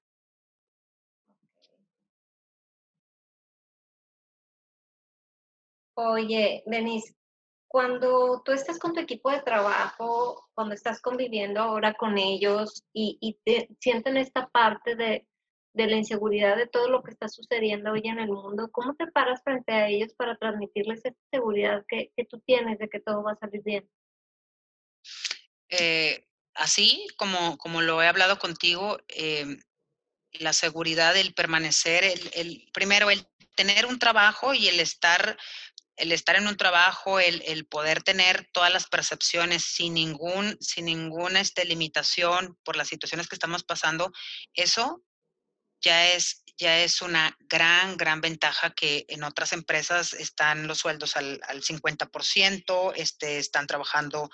Oye, 5.95 6.63
Denise, 6.67 7.15
cuando 7.71 8.43
tú 8.45 8.51
estás 8.51 8.81
con 8.81 8.95
tu 8.95 9.01
equipo 9.01 9.31
de 9.31 9.43
trabajo, 9.43 10.49
cuando 10.55 10.75
estás 10.75 11.01
conviviendo 11.01 11.61
ahora 11.61 11.95
con 11.95 12.19
ellos 12.19 12.83
y, 12.93 13.39
te 13.45 13.69
sienten 13.79 14.17
esta 14.17 14.49
parte 14.49 14.97
de, 14.97 15.25
la 15.75 15.97
inseguridad 15.97 16.57
de 16.57 16.67
todo 16.67 16.89
lo 16.89 17.01
que 17.05 17.13
está 17.13 17.29
sucediendo 17.29 17.93
hoy 17.93 18.03
en 18.03 18.19
el 18.19 18.27
mundo, 18.27 18.71
¿cómo 18.73 18.97
te 18.97 19.07
paras 19.07 19.41
frente 19.45 19.71
a 19.71 19.87
ellos 19.87 20.13
para 20.15 20.37
transmitirles 20.37 20.99
esa 21.05 21.17
seguridad 21.31 21.85
que, 21.89 22.11
tú 22.29 22.41
tienes 22.41 22.77
de 22.81 22.89
que 22.89 22.99
todo 22.99 23.23
va 23.23 23.33
a 23.33 23.39
salir 23.39 23.63
bien? 23.63 23.89
Eh, 25.69 26.27
así 26.55 27.07
como, 27.17 27.57
como 27.57 27.83
lo 27.83 28.03
he 28.03 28.09
hablado 28.09 28.41
contigo, 28.41 28.99
em, 29.07 29.61
la 30.33 30.53
seguridad, 30.53 31.17
el 31.17 31.35
permanecer, 31.35 32.03
el, 32.03 32.31
el, 32.35 32.69
primero 32.73 33.11
el 33.11 33.25
tener 33.55 33.87
un 33.87 33.99
trabajo 33.99 34.55
y 34.55 34.69
el 34.69 34.81
estar 34.81 35.37
el 36.01 36.13
estar 36.13 36.37
en 36.37 36.47
un 36.47 36.57
trabajo, 36.57 37.21
el, 37.21 37.67
poder 37.67 38.03
tener 38.03 38.49
todas 38.53 38.73
las 38.73 38.87
percepciones 38.87 39.65
sin 39.65 39.95
ningún, 39.95 40.57
sin 40.61 40.87
ninguna 40.87 41.41
este, 41.41 41.65
limitación 41.65 42.59
por 42.65 42.77
las 42.77 42.89
situaciones 42.89 43.29
que 43.29 43.37
estamos 43.37 43.65
pasando, 43.65 44.11
eso 44.55 45.05
ya 45.83 46.09
es, 46.09 46.43
ya 46.59 46.81
es 46.81 47.03
una 47.03 47.37
gran, 47.41 47.97
gran 47.97 48.21
ventaja 48.21 48.71
que 48.71 49.05
en 49.09 49.23
otras 49.23 49.53
empresas 49.53 50.13
están 50.15 50.67
los 50.67 50.79
sueldos 50.79 51.17
al, 51.17 51.41
al 51.47 51.63
50%, 51.63 52.93
este, 52.97 53.39
están 53.39 53.67
trabajando 53.67 54.31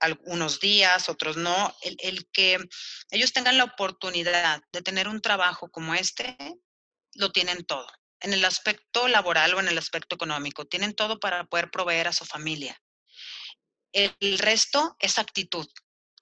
algunos 0.00 0.60
días, 0.60 1.08
otros 1.08 1.36
no. 1.36 1.74
El, 1.82 1.96
el 2.00 2.28
que 2.30 2.58
ellos 3.10 3.32
tengan 3.32 3.58
la 3.58 3.64
oportunidad 3.64 4.60
de 4.72 4.82
tener 4.82 5.08
un 5.08 5.20
trabajo 5.20 5.70
como 5.70 5.94
este, 5.94 6.36
lo 7.14 7.32
tienen 7.32 7.64
todo 7.64 7.86
en 8.20 8.32
el 8.32 8.44
aspecto 8.44 9.08
laboral 9.08 9.54
o 9.54 9.60
en 9.60 9.68
el 9.68 9.78
aspecto 9.78 10.14
económico. 10.14 10.64
Tienen 10.64 10.94
todo 10.94 11.20
para 11.20 11.44
poder 11.44 11.70
proveer 11.70 12.08
a 12.08 12.12
su 12.12 12.24
familia. 12.24 12.80
El 13.92 14.38
resto 14.38 14.96
es 14.98 15.18
actitud. 15.18 15.66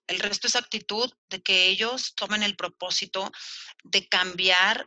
El 0.07 0.21
resto 0.21 0.47
es 0.47 0.57
actitud 0.57 1.13
de 1.29 1.43
que 1.43 1.67
ellos 1.67 2.15
tomen 2.15 2.43
el 2.43 2.57
propósito 2.57 3.33
de 3.85 4.07
cambiar 4.09 4.85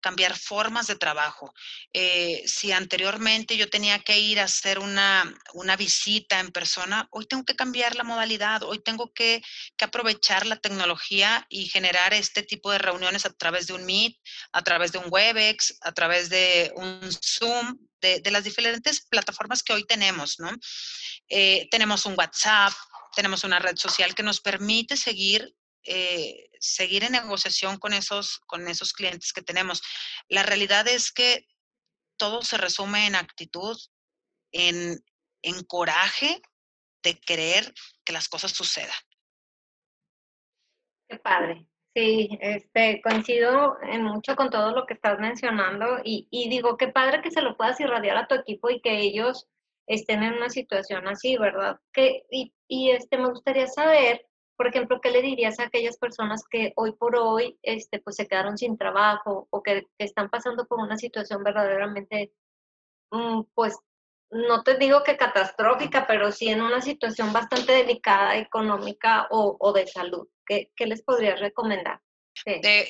cambiar 0.00 0.36
formas 0.38 0.86
de 0.86 0.96
trabajo. 0.96 1.52
Eh, 1.92 2.42
si 2.46 2.72
anteriormente 2.72 3.56
yo 3.56 3.68
tenía 3.68 3.98
que 3.98 4.18
ir 4.18 4.40
a 4.40 4.44
hacer 4.44 4.78
una, 4.78 5.32
una, 5.54 5.76
visita 5.76 6.40
en 6.40 6.50
persona, 6.50 7.08
hoy 7.10 7.26
tengo 7.26 7.44
que 7.44 7.56
cambiar 7.56 7.96
la 7.96 8.04
modalidad, 8.04 8.62
hoy 8.62 8.82
tengo 8.82 9.12
que, 9.12 9.42
que, 9.76 9.84
aprovechar 9.84 10.46
la 10.46 10.56
tecnología 10.56 11.46
y 11.48 11.66
generar 11.68 12.12
este 12.14 12.42
tipo 12.42 12.70
de 12.70 12.78
reuniones 12.78 13.24
a 13.26 13.32
través 13.32 13.66
de 13.66 13.74
un 13.74 13.84
Meet, 13.84 14.16
a 14.52 14.62
través 14.62 14.92
de 14.92 14.98
un 14.98 15.06
Webex, 15.08 15.78
a 15.82 15.92
través 15.92 16.28
de 16.28 16.72
un 16.76 17.00
Zoom, 17.22 17.78
de, 18.00 18.20
de 18.20 18.30
las 18.30 18.44
diferentes 18.44 19.02
plataformas 19.02 19.62
que 19.62 19.74
hoy 19.74 19.84
tenemos, 19.84 20.38
¿no? 20.38 20.50
Eh, 21.28 21.68
tenemos 21.70 22.06
un 22.06 22.14
WhatsApp, 22.16 22.72
tenemos 23.14 23.44
una 23.44 23.58
red 23.58 23.76
social 23.76 24.14
que 24.14 24.22
nos 24.22 24.40
permite 24.40 24.96
seguir 24.96 25.54
eh, 25.84 26.50
seguir 26.58 27.04
en 27.04 27.12
negociación 27.12 27.78
con 27.78 27.92
esos, 27.92 28.40
con 28.46 28.68
esos 28.68 28.92
clientes 28.92 29.32
que 29.32 29.42
tenemos. 29.42 29.82
La 30.28 30.42
realidad 30.42 30.86
es 30.88 31.12
que 31.12 31.46
todo 32.16 32.42
se 32.42 32.58
resume 32.58 33.06
en 33.06 33.14
actitud, 33.14 33.78
en, 34.52 35.02
en 35.42 35.64
coraje 35.64 36.42
de 37.02 37.18
querer 37.18 37.72
que 38.04 38.12
las 38.12 38.28
cosas 38.28 38.52
sucedan. 38.52 38.90
Qué 41.08 41.16
padre. 41.16 41.66
Sí, 41.94 42.28
este, 42.40 43.02
coincido 43.02 43.76
en 43.82 44.04
mucho 44.04 44.36
con 44.36 44.48
todo 44.48 44.70
lo 44.70 44.86
que 44.86 44.94
estás 44.94 45.18
mencionando 45.18 45.98
y, 46.04 46.28
y, 46.30 46.48
digo, 46.48 46.76
qué 46.76 46.86
padre 46.86 47.20
que 47.20 47.32
se 47.32 47.42
lo 47.42 47.56
puedas 47.56 47.80
irradiar 47.80 48.16
a 48.16 48.28
tu 48.28 48.36
equipo 48.36 48.70
y 48.70 48.80
que 48.80 49.00
ellos 49.00 49.48
estén 49.88 50.22
en 50.22 50.34
una 50.34 50.50
situación 50.50 51.08
así, 51.08 51.36
¿verdad? 51.36 51.80
Que, 51.92 52.22
y, 52.30 52.54
y 52.68 52.90
este, 52.90 53.18
me 53.18 53.30
gustaría 53.30 53.66
saber 53.66 54.24
por 54.60 54.66
ejemplo, 54.66 55.00
¿qué 55.00 55.10
le 55.10 55.22
dirías 55.22 55.58
a 55.58 55.62
aquellas 55.62 55.96
personas 55.96 56.42
que 56.44 56.74
hoy 56.76 56.92
por 56.92 57.16
hoy 57.16 57.58
este, 57.62 57.98
pues, 57.98 58.16
se 58.16 58.28
quedaron 58.28 58.58
sin 58.58 58.76
trabajo 58.76 59.48
o 59.48 59.62
que, 59.62 59.86
están 59.96 60.28
pasando 60.28 60.66
por 60.66 60.80
una 60.80 60.98
situación 60.98 61.42
verdaderamente, 61.42 62.34
mm, 63.10 63.44
pues, 63.54 63.74
no 64.30 64.62
te 64.62 64.76
digo 64.76 65.02
que 65.02 65.16
catastrófica, 65.16 66.06
pero 66.06 66.30
sí 66.30 66.48
en 66.48 66.60
una 66.60 66.82
situación 66.82 67.32
bastante 67.32 67.72
delicada 67.72 68.36
económica 68.36 69.28
o, 69.30 69.72
de 69.72 69.86
salud? 69.86 70.28
¿Qué, 70.44 70.70
les 70.80 71.00
podrías 71.00 71.40
recomendar? 71.40 72.02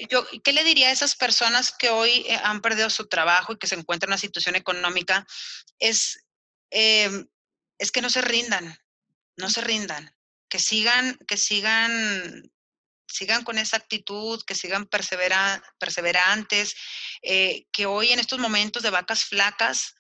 yo, 0.09 0.27
¿Qué 0.43 0.53
le 0.53 0.65
diría 0.65 0.89
a 0.89 0.93
esas 0.93 1.15
personas 1.15 1.71
que 1.71 1.91
hoy 1.91 2.27
eh, 2.27 2.37
han 2.43 2.63
perdido 2.63 2.91
su 2.91 3.07
trabajo 3.07 3.53
y 3.53 3.59
que 3.59 3.69
se 3.69 3.77
encuentran 3.77 4.09
en 4.09 4.15
una 4.15 4.19
situación 4.19 4.57
económica? 4.57 5.25
Es, 5.79 6.27
em, 6.71 7.29
es 7.79 7.93
que 7.93 8.03
no 8.03 8.11
se 8.11 8.23
rindan, 8.23 8.77
no 9.37 9.49
se 9.49 9.61
rindan 9.61 10.13
que 10.51 10.59
sigan, 10.59 11.17
que 11.27 11.37
sigan, 11.37 12.53
sigan 13.07 13.45
con 13.45 13.57
esa 13.57 13.79
actitud, 13.79 14.43
que 14.47 14.55
sigan 14.55 14.87
persevera, 14.87 15.63
perseverantes, 15.79 16.75
eh, 17.23 17.67
que 17.73 17.87
hoy 17.87 18.13
en 18.13 18.19
estos 18.19 18.39
momentos 18.39 18.83
de 18.83 18.91
vacas 18.91 19.25
flacas 19.25 19.95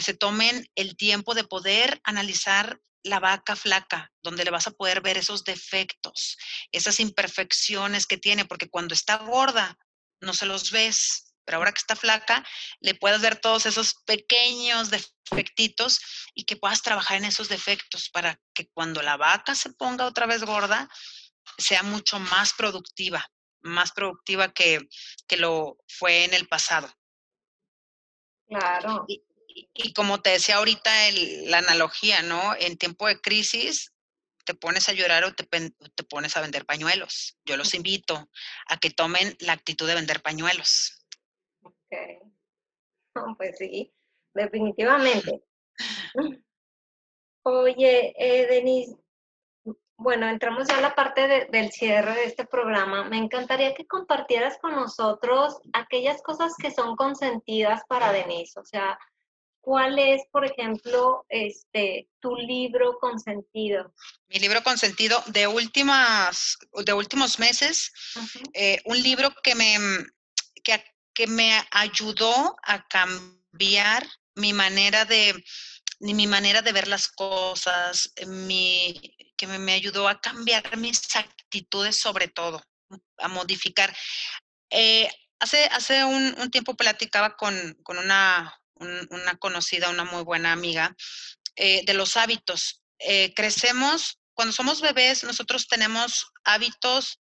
se 0.00 0.14
tomen 0.14 0.68
el 0.74 0.96
tiempo 0.96 1.34
de 1.34 1.44
poder 1.44 2.00
analizar 2.04 2.80
la 3.02 3.20
vaca 3.20 3.54
flaca, 3.54 4.12
donde 4.22 4.44
le 4.44 4.50
vas 4.50 4.66
a 4.66 4.72
poder 4.72 5.00
ver 5.00 5.16
esos 5.16 5.44
defectos, 5.44 6.36
esas 6.72 6.98
imperfecciones 6.98 8.06
que 8.06 8.18
tiene, 8.18 8.44
porque 8.44 8.68
cuando 8.68 8.94
está 8.94 9.16
gorda 9.18 9.78
no 10.20 10.34
se 10.34 10.46
los 10.46 10.70
ves, 10.70 11.25
pero 11.46 11.58
ahora 11.58 11.72
que 11.72 11.78
está 11.78 11.96
flaca, 11.96 12.44
le 12.80 12.94
puedes 12.94 13.22
ver 13.22 13.36
todos 13.36 13.64
esos 13.64 13.94
pequeños 14.04 14.90
defectitos 14.90 16.00
y 16.34 16.44
que 16.44 16.56
puedas 16.56 16.82
trabajar 16.82 17.16
en 17.16 17.24
esos 17.24 17.48
defectos 17.48 18.10
para 18.10 18.38
que 18.52 18.68
cuando 18.68 19.00
la 19.00 19.16
vaca 19.16 19.54
se 19.54 19.72
ponga 19.72 20.06
otra 20.06 20.26
vez 20.26 20.42
gorda, 20.42 20.90
sea 21.56 21.84
mucho 21.84 22.18
más 22.18 22.52
productiva, 22.52 23.24
más 23.62 23.92
productiva 23.92 24.52
que, 24.52 24.80
lo 25.38 25.78
fue 25.88 26.24
en 26.24 26.34
el 26.34 26.48
pasado. 26.48 26.92
Claro. 28.48 29.06
Y, 29.08 29.92
como 29.94 30.20
te 30.20 30.30
decía 30.30 30.56
ahorita 30.56 30.90
la 31.46 31.58
analogía, 31.58 32.22
¿no? 32.22 32.54
En 32.58 32.76
tiempo 32.76 33.06
de 33.06 33.20
crisis, 33.20 33.92
te 34.44 34.54
pones 34.54 34.88
a 34.88 34.92
llorar 34.92 35.24
o 35.24 35.34
te, 35.34 35.44
te, 35.44 36.04
pones 36.04 36.36
a 36.36 36.40
vender 36.40 36.66
pañuelos. 36.66 37.36
Yo 37.44 37.56
los 37.56 37.72
invito 37.74 38.30
a 38.68 38.76
que 38.78 38.90
tomen 38.90 39.36
la 39.40 39.54
actitud 39.54 39.86
de 39.86 39.94
vender 39.94 40.20
pañuelos. 40.20 41.05
Pues 43.36 43.56
sí, 43.58 43.92
definitivamente. 44.34 45.42
Oye, 47.42 48.14
eh, 48.18 48.46
Denise, 48.48 48.96
bueno, 49.98 50.28
entramos 50.28 50.68
ya 50.68 50.78
a 50.78 50.80
la 50.80 50.94
parte 50.94 51.48
del 51.50 51.72
cierre 51.72 52.14
de 52.14 52.24
este 52.24 52.44
programa. 52.44 53.04
Me 53.04 53.16
encantaría 53.16 53.74
que 53.74 53.86
compartieras 53.86 54.58
con 54.60 54.74
nosotros 54.74 55.58
aquellas 55.72 56.20
cosas 56.22 56.54
que 56.60 56.70
son 56.70 56.96
consentidas 56.96 57.82
para 57.88 58.12
Denise. 58.12 58.60
O 58.60 58.64
sea, 58.64 58.98
¿cuál 59.60 59.98
es, 59.98 60.22
por 60.30 60.44
ejemplo, 60.44 61.24
este 61.28 62.08
tu 62.20 62.36
libro 62.36 62.98
consentido? 62.98 63.94
Mi 64.28 64.38
libro 64.38 64.62
consentido 64.62 65.22
de 65.28 65.46
últimas, 65.46 66.58
de 66.84 66.92
últimos 66.92 67.38
meses, 67.38 67.92
eh, 68.52 68.80
un 68.84 69.02
libro 69.02 69.30
que 69.42 69.54
me 69.54 69.76
que 70.62 70.84
que 71.16 71.26
me 71.26 71.66
ayudó 71.70 72.56
a 72.62 72.86
cambiar 72.86 74.06
mi 74.34 74.52
manera 74.52 75.06
de, 75.06 75.42
mi 75.98 76.26
manera 76.26 76.60
de 76.60 76.72
ver 76.72 76.88
las 76.88 77.08
cosas, 77.08 78.12
mi, 78.26 79.16
que 79.38 79.46
me, 79.46 79.72
ayudó 79.72 80.08
a 80.08 80.20
cambiar 80.20 80.76
mis 80.76 81.16
actitudes 81.16 81.98
sobre 81.98 82.28
todo, 82.28 82.62
a 83.16 83.28
modificar. 83.28 83.96
Eh, 84.68 85.08
hace 85.40 85.64
hace 85.72 86.04
un, 86.04 86.50
tiempo 86.50 86.76
platicaba 86.76 87.34
con, 87.34 87.54
una, 87.88 88.54
una, 88.74 89.36
conocida, 89.38 89.88
una 89.88 90.04
muy 90.04 90.22
buena 90.22 90.52
amiga, 90.52 90.94
eh, 91.56 91.82
de 91.86 91.94
los 91.94 92.18
hábitos. 92.18 92.82
Eh, 92.98 93.32
crecemos, 93.34 94.18
cuando 94.34 94.52
somos 94.52 94.82
bebés, 94.82 95.24
nosotros 95.24 95.66
tenemos 95.66 96.26
hábitos 96.44 97.20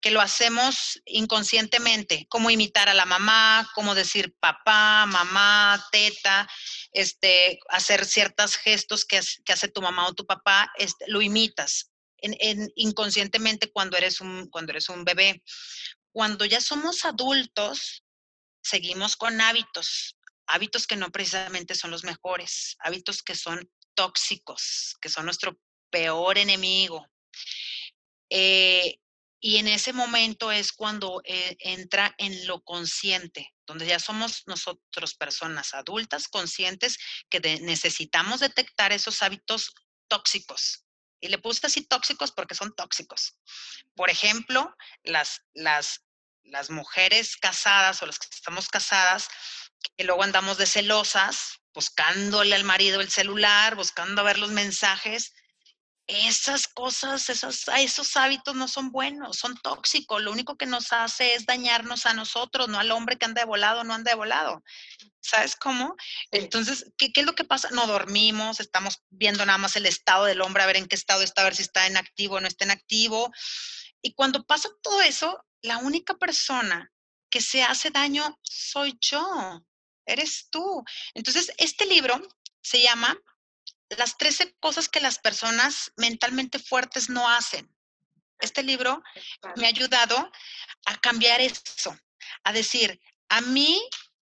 que 0.00 0.10
lo 0.10 0.20
hacemos 0.20 1.00
inconscientemente, 1.04 2.26
como 2.28 2.50
imitar 2.50 2.88
a 2.88 2.94
la 2.94 3.06
mamá, 3.06 3.68
como 3.74 3.94
decir 3.94 4.34
papá, 4.40 5.06
mamá, 5.06 5.84
teta, 5.90 6.48
este, 6.92 7.58
hacer 7.68 8.04
ciertos 8.04 8.56
gestos 8.56 9.04
que, 9.04 9.18
hace 9.18 9.68
tu 9.68 9.82
mamá 9.82 10.06
o 10.06 10.14
tu 10.14 10.26
papá, 10.26 10.72
este, 10.78 11.06
lo 11.08 11.22
imitas 11.22 11.90
en, 12.18 12.70
inconscientemente 12.76 13.70
cuando 13.70 13.96
eres, 13.96 14.20
un, 14.20 14.48
cuando 14.48 14.72
eres 14.72 14.88
un 14.88 15.04
bebé. 15.04 15.42
Cuando 16.12 16.44
ya 16.44 16.60
somos 16.60 17.04
adultos, 17.04 18.04
seguimos 18.62 19.16
con 19.16 19.40
hábitos, 19.40 20.16
hábitos 20.46 20.86
que 20.86 20.96
no 20.96 21.10
precisamente 21.10 21.74
son 21.74 21.90
los 21.90 22.04
mejores, 22.04 22.76
hábitos 22.80 23.22
que 23.22 23.34
son 23.34 23.70
tóxicos, 23.94 24.96
que 25.00 25.08
son 25.08 25.24
nuestro 25.24 25.58
peor 25.90 26.38
enemigo. 26.38 27.06
Eh, 28.30 28.98
y 29.46 29.58
en 29.58 29.68
ese 29.68 29.92
momento 29.92 30.50
es 30.50 30.72
cuando 30.72 31.22
eh, 31.24 31.56
entra 31.60 32.12
en 32.18 32.48
lo 32.48 32.64
consciente, 32.64 33.54
donde 33.64 33.86
ya 33.86 34.00
somos 34.00 34.42
nosotros 34.46 35.14
personas 35.14 35.72
adultas 35.72 36.26
conscientes 36.26 36.98
que 37.30 37.38
necesitamos 37.60 38.40
detectar 38.40 38.90
esos 38.90 39.22
hábitos 39.22 39.72
tóxicos. 40.08 40.84
Y 41.20 41.28
le 41.28 41.38
puse 41.38 41.64
así 41.64 41.86
tóxicos 41.86 42.32
porque 42.32 42.56
son 42.56 42.74
tóxicos. 42.74 43.38
Por 43.94 44.10
ejemplo, 44.10 44.74
las, 45.04 45.42
las, 45.54 46.04
las 46.42 46.70
mujeres 46.70 47.36
casadas 47.36 48.02
o 48.02 48.06
las 48.06 48.18
que 48.18 48.26
estamos 48.34 48.68
casadas, 48.68 49.28
que 49.96 50.02
luego 50.02 50.24
andamos 50.24 50.58
de 50.58 50.66
celosas, 50.66 51.60
buscándole 51.72 52.56
al 52.56 52.64
marido 52.64 53.00
el 53.00 53.10
celular, 53.12 53.76
buscando 53.76 54.24
ver 54.24 54.40
los 54.40 54.50
mensajes, 54.50 55.34
esas 56.06 56.68
cosas, 56.68 57.28
esos, 57.28 57.66
esos 57.76 58.16
hábitos 58.16 58.54
no 58.54 58.68
son 58.68 58.92
buenos, 58.92 59.38
son 59.38 59.56
tóxicos. 59.56 60.22
Lo 60.22 60.30
único 60.30 60.56
que 60.56 60.66
nos 60.66 60.92
hace 60.92 61.34
es 61.34 61.46
dañarnos 61.46 62.06
a 62.06 62.14
nosotros, 62.14 62.68
no 62.68 62.78
al 62.78 62.92
hombre 62.92 63.16
que 63.16 63.24
anda 63.24 63.42
de 63.42 63.46
volado, 63.46 63.82
no 63.82 63.94
anda 63.94 64.12
de 64.12 64.16
volado. 64.16 64.62
¿Sabes 65.20 65.56
cómo? 65.56 65.96
Entonces, 66.30 66.92
¿qué, 66.96 67.12
¿qué, 67.12 67.20
es 67.20 67.26
lo 67.26 67.34
que 67.34 67.42
pasa? 67.42 67.70
No 67.72 67.88
dormimos, 67.88 68.60
estamos 68.60 69.02
viendo 69.10 69.44
nada 69.44 69.58
más 69.58 69.74
el 69.74 69.86
estado 69.86 70.26
del 70.26 70.40
hombre, 70.40 70.62
a 70.62 70.66
ver 70.66 70.76
en 70.76 70.86
qué 70.86 70.94
estado 70.94 71.22
está, 71.22 71.40
a 71.40 71.44
ver 71.44 71.56
si 71.56 71.62
está 71.62 71.86
en 71.86 71.96
activo 71.96 72.36
o 72.36 72.40
no 72.40 72.46
está 72.46 72.64
en 72.64 72.70
activo. 72.70 73.32
Y 74.00 74.14
cuando 74.14 74.44
pasa 74.44 74.68
todo 74.82 75.02
eso, 75.02 75.44
la 75.62 75.78
única 75.78 76.14
persona 76.14 76.92
que 77.28 77.40
se 77.40 77.64
hace 77.64 77.90
daño 77.90 78.38
soy 78.42 78.96
yo, 79.00 79.64
eres 80.06 80.48
tú. 80.50 80.84
Entonces, 81.14 81.50
este 81.58 81.86
libro 81.86 82.20
se 82.62 82.80
llama 82.80 83.16
las 83.90 84.16
13 84.16 84.56
cosas 84.60 84.88
que 84.88 85.00
las 85.00 85.18
personas 85.18 85.92
mentalmente 85.96 86.58
fuertes 86.58 87.08
no 87.08 87.28
hacen. 87.28 87.70
Este 88.40 88.62
libro 88.62 89.02
me 89.56 89.66
ha 89.66 89.68
ayudado 89.68 90.30
a 90.86 90.96
cambiar 90.98 91.40
eso, 91.40 91.96
a 92.44 92.52
decir, 92.52 93.00
a 93.28 93.40
mí, 93.40 93.80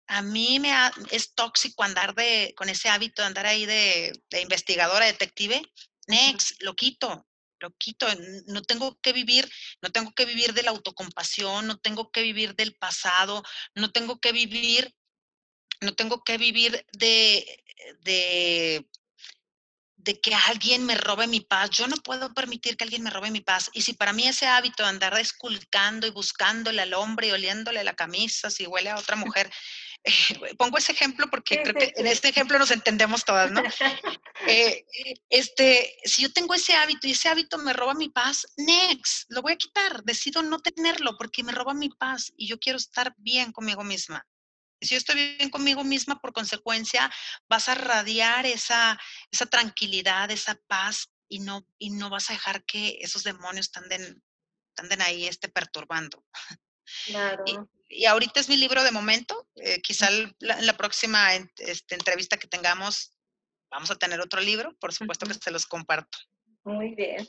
a 0.08 0.22
mí 0.22 0.60
me 0.60 0.74
es 1.12 1.34
tóxico 1.34 1.84
andar 1.84 2.14
de, 2.14 2.54
con 2.58 2.70
ese 2.70 2.90
hábito 2.90 3.22
de 3.22 3.28
andar 3.28 3.46
ahí 3.46 3.66
de, 3.66 4.12
investigadora, 4.42 5.06
detective. 5.06 5.62
Next, 6.08 6.62
lo 6.62 6.76
quito, 6.76 7.26
lo 7.60 7.72
quito. 7.78 8.08
No 8.48 8.62
tengo 8.64 9.00
que 9.00 9.14
vivir, 9.14 9.50
no 9.82 9.92
tengo 9.92 10.12
que 10.12 10.26
vivir 10.26 10.54
de 10.54 10.64
la 10.64 10.72
autocompasión, 10.72 11.68
no 11.68 11.78
tengo 11.78 12.12
que 12.12 12.22
vivir 12.22 12.56
del 12.56 12.76
pasado, 12.76 13.44
no 13.76 13.92
tengo 13.92 14.20
que 14.20 14.34
vivir, 14.34 14.94
no 15.80 15.96
tengo 15.96 16.24
que 16.24 16.38
vivir 16.38 16.86
de, 16.92 17.64
de 18.02 18.86
de 20.04 20.20
que 20.20 20.34
alguien 20.34 20.86
me 20.86 20.96
robe 20.96 21.28
mi 21.28 21.42
paz. 21.42 21.70
Yo 21.72 21.88
no 21.88 21.96
puedo 21.98 22.34
permitir 22.34 22.76
que 22.76 22.84
alguien 22.84 23.04
me 23.04 23.10
robe 23.10 23.32
mi 23.32 23.42
paz. 23.42 23.70
Y 23.74 23.82
si 23.82 23.94
para 23.94 24.14
mí 24.14 24.28
ese 24.28 24.48
hábito 24.48 24.84
de 24.84 24.90
andar 24.90 25.18
esculcando 25.20 26.08
y 26.08 26.12
buscándole 26.12 26.82
al 26.82 26.94
hombre 26.94 27.28
y 27.28 27.32
oliéndole 27.32 27.84
la 27.84 27.94
camisa 27.94 28.50
si 28.50 28.66
huele 28.66 28.90
a 28.90 28.98
otra 28.98 29.16
mujer, 29.16 29.52
pongo 30.58 30.78
ese 30.78 30.92
ejemplo 30.92 31.28
porque 31.30 31.62
creo 31.62 31.76
que 31.76 31.94
en 31.96 32.08
este 32.08 32.30
ejemplo 32.30 32.58
nos 32.58 32.72
entendemos 32.72 33.24
todas, 33.24 33.52
¿no? 33.52 33.62
Eh, 34.48 34.86
este, 35.30 35.96
si 36.04 36.24
yo 36.24 36.34
tengo 36.34 36.56
ese 36.56 36.74
hábito 36.74 37.08
y 37.08 37.12
ese 37.12 37.30
hábito 37.30 37.60
me 37.60 37.74
roba 37.74 37.94
mi 37.94 38.10
paz, 38.10 38.48
next, 38.58 39.26
lo 39.30 39.44
voy 39.44 39.54
a 39.54 39.58
quitar. 39.58 40.04
Decido 40.04 40.42
no 40.42 40.60
tenerlo 40.60 41.16
porque 41.18 41.44
me 41.44 41.52
roba 41.52 41.74
mi 41.74 41.90
paz 41.90 42.34
y 42.36 42.48
yo 42.48 42.60
quiero 42.60 42.78
estar 42.78 43.14
bien 43.18 43.52
conmigo 43.52 43.84
misma 43.84 44.26
si 44.82 44.96
yo 44.96 44.98
estoy 44.98 45.38
bien 45.38 45.50
conmigo 45.50 45.84
misma, 45.84 46.20
por 46.20 46.34
consecuencia, 46.34 47.12
vas 47.48 47.70
a 47.70 47.76
radiar 47.76 48.46
esa, 48.46 49.00
esa 49.32 49.46
tranquilidad, 49.46 50.32
esa 50.32 50.56
paz 50.68 51.12
y 51.28 51.40
no, 51.40 51.66
y 51.78 51.92
no 51.92 52.10
vas 52.10 52.30
a 52.30 52.34
dejar 52.34 52.64
que 52.66 52.98
esos 53.02 53.24
demonios 53.24 53.72
anden, 53.76 54.24
anden 54.78 55.02
ahí 55.02 55.28
este, 55.28 55.50
perturbando. 55.50 56.24
Claro. 57.06 57.44
Y, 57.88 58.06
ahorita 58.06 58.40
es 58.40 58.50
mi 58.50 58.58
libro 58.58 58.84
de 58.84 58.92
momento. 58.92 59.48
Eh, 59.56 59.82
quizá 59.82 60.10
en 60.10 60.36
la, 60.40 60.78
próxima 60.78 61.34
este, 61.36 61.96
entrevista 61.96 62.38
que 62.38 62.48
tengamos 62.48 63.14
vamos 63.70 63.90
a 63.92 63.96
tener 63.96 64.20
otro 64.20 64.42
libro. 64.42 64.76
Por 64.80 64.94
supuesto 64.94 65.26
que 65.26 65.34
se 65.34 65.52
los 65.52 65.66
comparto. 65.66 66.18
Muy 66.64 66.94
bien. 66.96 67.28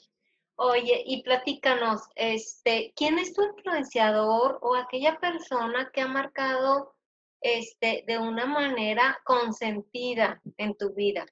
Oye, 0.56 1.02
y 1.06 1.22
platícanos, 1.22 2.02
este, 2.14 2.92
¿quién 2.94 3.18
es 3.18 3.32
tu 3.32 3.42
influenciador 3.42 4.58
o 4.60 4.76
aquella 4.76 5.18
persona 5.18 5.90
que 5.92 6.02
ha 6.02 6.08
marcado 6.08 6.94
este, 7.42 8.04
de 8.06 8.18
una 8.18 8.46
manera 8.46 9.20
consentida 9.24 10.40
en 10.56 10.76
tu 10.76 10.94
vida 10.94 11.26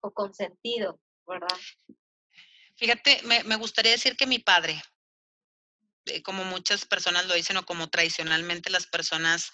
o 0.00 0.12
consentido, 0.12 1.00
¿verdad? 1.26 1.56
Fíjate, 2.76 3.20
me, 3.24 3.56
gustaría 3.56 3.92
decir 3.92 4.16
que 4.16 4.26
mi 4.26 4.38
padre, 4.38 4.80
eh, 6.06 6.22
como 6.22 6.44
muchas 6.44 6.84
personas 6.84 7.26
lo 7.26 7.34
dicen 7.34 7.56
o 7.56 7.66
como 7.66 7.88
tradicionalmente 7.88 8.70
las 8.70 8.86
personas 8.86 9.50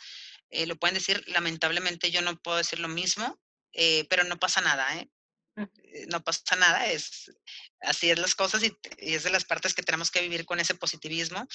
eh, 0.50 0.66
lo 0.66 0.76
pueden 0.76 0.94
decir, 0.94 1.24
lamentablemente 1.28 2.10
yo 2.10 2.20
no 2.22 2.36
puedo 2.36 2.58
decir 2.58 2.78
lo 2.80 2.88
mismo, 2.88 3.40
eh, 3.72 4.06
pero 4.10 4.24
no 4.24 4.38
pasa 4.38 4.60
nada, 4.60 4.96
¿eh? 4.98 5.08
Eh, 5.56 6.06
no 6.08 6.22
pasa 6.22 6.56
nada, 6.56 6.86
es 6.86 7.30
así 7.80 8.10
es 8.10 8.18
las 8.18 8.34
cosas 8.34 8.62
y, 8.64 8.76
es 8.98 9.22
de 9.22 9.30
las 9.30 9.44
partes 9.44 9.74
que 9.74 9.82
tenemos 9.82 10.10
que 10.10 10.20
vivir 10.20 10.44
con 10.44 10.58
ese 10.58 10.74
positivismo. 10.74 11.46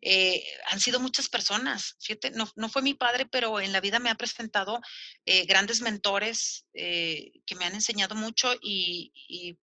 Eh, 0.00 0.44
han 0.70 0.80
sido 0.80 0.98
muchas 1.00 1.28
personas, 1.28 1.96
fíjate, 2.00 2.30
no, 2.32 2.50
no, 2.56 2.68
fue 2.68 2.82
mi 2.82 2.94
padre, 2.94 3.26
pero 3.26 3.60
en 3.60 3.72
la 3.72 3.80
vida 3.80 3.98
me 3.98 4.10
ha 4.10 4.16
presentado 4.16 4.80
eh, 5.24 5.44
grandes 5.46 5.80
mentores 5.80 6.66
que 6.72 7.54
me 7.56 7.64
han 7.64 7.74
enseñado 7.74 8.14
mucho 8.14 8.54
y, 8.60 9.58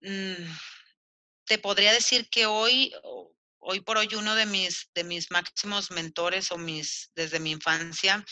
mm, 0.00 0.56
te 1.44 1.58
podría 1.58 1.92
decir 1.92 2.28
que 2.30 2.46
hoy, 2.46 2.92
hoy 3.58 3.80
por 3.80 3.98
hoy 3.98 4.08
uno 4.14 4.34
de 4.34 4.46
mis, 4.46 4.90
de 4.94 5.04
mis 5.04 5.30
máximos 5.30 5.90
mentores 5.90 6.50
o 6.52 6.58
mis, 6.58 7.10
desde 7.14 7.40
mi 7.40 7.50
infancia 7.52 8.24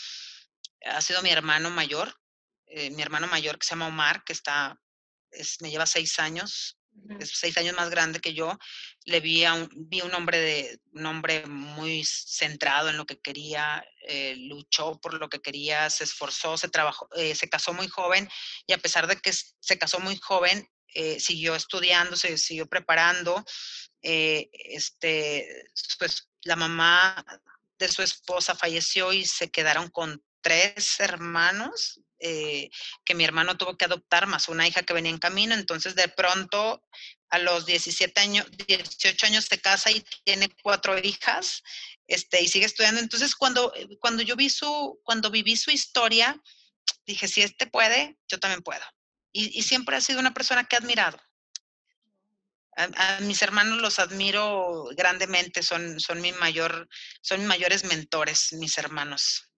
ha 0.85 1.01
sido 1.01 1.21
mi 1.21 1.29
hermano 1.29 1.69
mayor, 1.69 2.13
eh, 2.69 2.91
mi 2.91 3.01
hermano 3.01 3.27
mayor 3.27 3.57
que 3.57 3.65
se 3.65 3.71
llama 3.71 3.87
Omar, 3.87 4.23
que 4.23 4.33
está, 4.33 4.79
me 5.61 5.69
lleva 5.69 5.85
seis 5.85 6.19
años, 6.19 6.77
es 7.19 7.31
seis 7.33 7.57
años 7.57 7.75
más 7.75 7.89
grande 7.89 8.19
que 8.19 8.33
yo, 8.33 8.57
le 9.05 9.19
vi 9.19 9.45
a 9.45 9.53
un, 9.53 9.69
vi 9.73 10.01
un 10.01 10.13
hombre 10.13 10.39
de 10.39 10.79
un 10.93 11.05
hombre 11.05 11.45
muy 11.47 12.03
centrado 12.05 12.89
en 12.89 12.97
lo 12.97 13.05
que 13.05 13.19
quería, 13.19 13.83
eh, 14.07 14.35
luchó 14.37 14.99
por 14.99 15.13
lo 15.13 15.29
que 15.29 15.39
quería, 15.39 15.89
se 15.89 16.03
esforzó, 16.03 16.57
se 16.57 16.67
trabajó, 16.67 17.07
eh, 17.15 17.35
se 17.35 17.49
casó 17.49 17.73
muy 17.73 17.87
joven 17.87 18.27
y 18.67 18.73
a 18.73 18.77
pesar 18.77 19.07
de 19.07 19.17
que 19.17 19.31
se 19.33 19.77
casó 19.77 19.99
muy 19.99 20.17
joven, 20.17 20.67
siguió 21.19 21.55
estudiando, 21.55 22.15
se 22.15 22.37
siguió 22.37 22.67
preparando. 22.67 23.45
este, 24.01 25.67
pues, 25.99 26.27
la 26.43 26.55
mamá 26.55 27.23
de 27.77 27.87
su 27.87 28.01
esposa 28.01 28.55
falleció 28.55 29.13
y 29.13 29.25
se 29.25 29.49
quedaron 29.49 29.89
con 29.89 30.21
tres 30.41 30.99
hermanos 30.99 31.99
eh, 32.19 32.69
que 33.05 33.15
mi 33.15 33.23
hermano 33.23 33.57
tuvo 33.57 33.77
que 33.77 33.85
adoptar, 33.85 34.27
más 34.27 34.49
una 34.49 34.67
hija 34.67 34.83
que 34.83 34.93
venía 34.93 35.11
en 35.11 35.19
camino. 35.19 35.55
Entonces, 35.55 35.95
de 35.95 36.09
pronto, 36.09 36.83
a 37.29 37.39
los 37.39 37.65
17 37.65 38.19
años, 38.19 38.45
18 38.67 39.25
años 39.25 39.45
se 39.45 39.61
casa 39.61 39.89
y 39.91 40.03
tiene 40.25 40.49
cuatro 40.61 40.97
hijas 40.99 41.63
este, 42.07 42.41
y 42.41 42.47
sigue 42.47 42.65
estudiando. 42.65 42.99
Entonces, 42.99 43.35
cuando, 43.35 43.73
eh, 43.75 43.87
cuando 43.99 44.21
yo 44.23 44.35
vi 44.35 44.49
su, 44.49 44.99
cuando 45.03 45.31
viví 45.31 45.55
su 45.55 45.71
historia, 45.71 46.41
dije, 47.05 47.27
si 47.27 47.41
este 47.41 47.67
puede, 47.67 48.17
yo 48.27 48.39
también 48.39 48.63
puedo. 48.63 48.83
Y, 49.31 49.61
siempre 49.61 49.95
ha 49.95 50.01
sido 50.01 50.19
una 50.19 50.33
persona 50.33 50.63
que 50.65 50.75
he 50.75 50.79
admirado. 50.79 51.19
A, 52.75 53.19
mis 53.21 53.41
hermanos 53.41 53.79
los 53.79 53.99
admiro 53.99 54.85
grandemente, 54.95 55.61
son, 55.61 55.99
son, 55.99 56.19
mi 56.19 56.31
mayor, 56.33 56.89
son 57.21 57.39
mis 57.39 57.47
mayores 57.47 57.83
mentores, 57.83 58.53
mis 58.53 58.77
hermanos. 58.77 59.48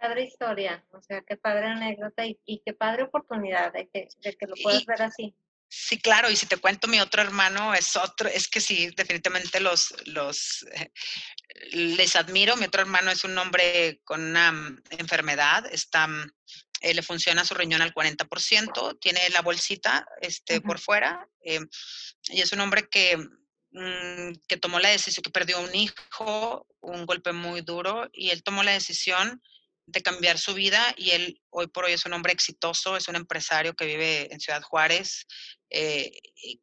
Padre 0.00 0.24
historia, 0.24 0.84
o 0.92 1.02
sea, 1.02 1.22
qué 1.22 1.36
padre 1.36 1.66
anécdota 1.66 2.24
y, 2.24 2.62
qué 2.64 2.72
padre 2.72 3.04
oportunidad 3.04 3.72
de 3.72 3.88
que, 3.88 4.08
de 4.22 4.36
que 4.36 4.46
lo 4.46 4.54
puedas 4.62 4.86
ver 4.86 5.02
así. 5.02 5.34
Sí, 5.70 5.98
claro, 5.98 6.30
y 6.30 6.36
si 6.36 6.46
te 6.46 6.56
cuento 6.56 6.88
mi 6.88 6.98
otro 6.98 7.20
hermano, 7.20 7.74
es 7.74 7.94
otro, 7.96 8.28
es 8.28 8.48
que 8.48 8.60
sí, 8.60 8.90
definitivamente 8.96 9.60
los, 9.60 9.94
los, 10.06 10.64
eh, 10.72 10.90
les 11.72 12.16
admiro. 12.16 12.56
Mi 12.56 12.64
otro 12.64 12.80
hermano 12.80 13.10
es 13.10 13.22
un 13.24 13.36
hombre 13.36 14.00
con 14.04 14.22
una 14.22 14.50
mm, 14.50 14.82
enfermedad, 14.90 15.66
está, 15.70 16.06
mm, 16.06 16.32
eh, 16.80 16.94
le 16.94 17.02
funciona 17.02 17.44
su 17.44 17.54
riñón 17.54 17.82
al 17.82 17.92
40%, 17.92 18.98
tiene 18.98 19.28
la 19.30 19.42
bolsita 19.42 20.06
este, 20.22 20.62
por 20.62 20.78
fuera, 20.78 21.28
eh, 21.44 21.60
y 22.28 22.40
es 22.40 22.52
un 22.52 22.60
hombre 22.60 22.88
que, 22.88 23.18
mm, 23.72 24.32
que 24.48 24.56
tomó 24.56 24.80
la 24.80 24.88
decisión, 24.88 25.22
que 25.22 25.30
perdió 25.30 25.60
un 25.60 25.74
hijo, 25.74 26.66
un 26.80 27.04
golpe 27.04 27.32
muy 27.32 27.60
duro, 27.60 28.08
y 28.14 28.30
él 28.30 28.42
tomó 28.42 28.62
la 28.62 28.72
decisión 28.72 29.42
de 29.88 30.02
cambiar 30.02 30.38
su 30.38 30.54
vida 30.54 30.94
y 30.96 31.10
él 31.10 31.40
hoy 31.50 31.66
por 31.66 31.86
hoy 31.86 31.92
es 31.92 32.04
un 32.04 32.12
hombre 32.12 32.32
exitoso, 32.32 32.96
es 32.96 33.08
un 33.08 33.16
empresario 33.16 33.74
que 33.74 33.86
vive 33.86 34.32
en 34.32 34.38
Ciudad 34.38 34.62
Juárez, 34.62 35.26
eh, 35.70 36.12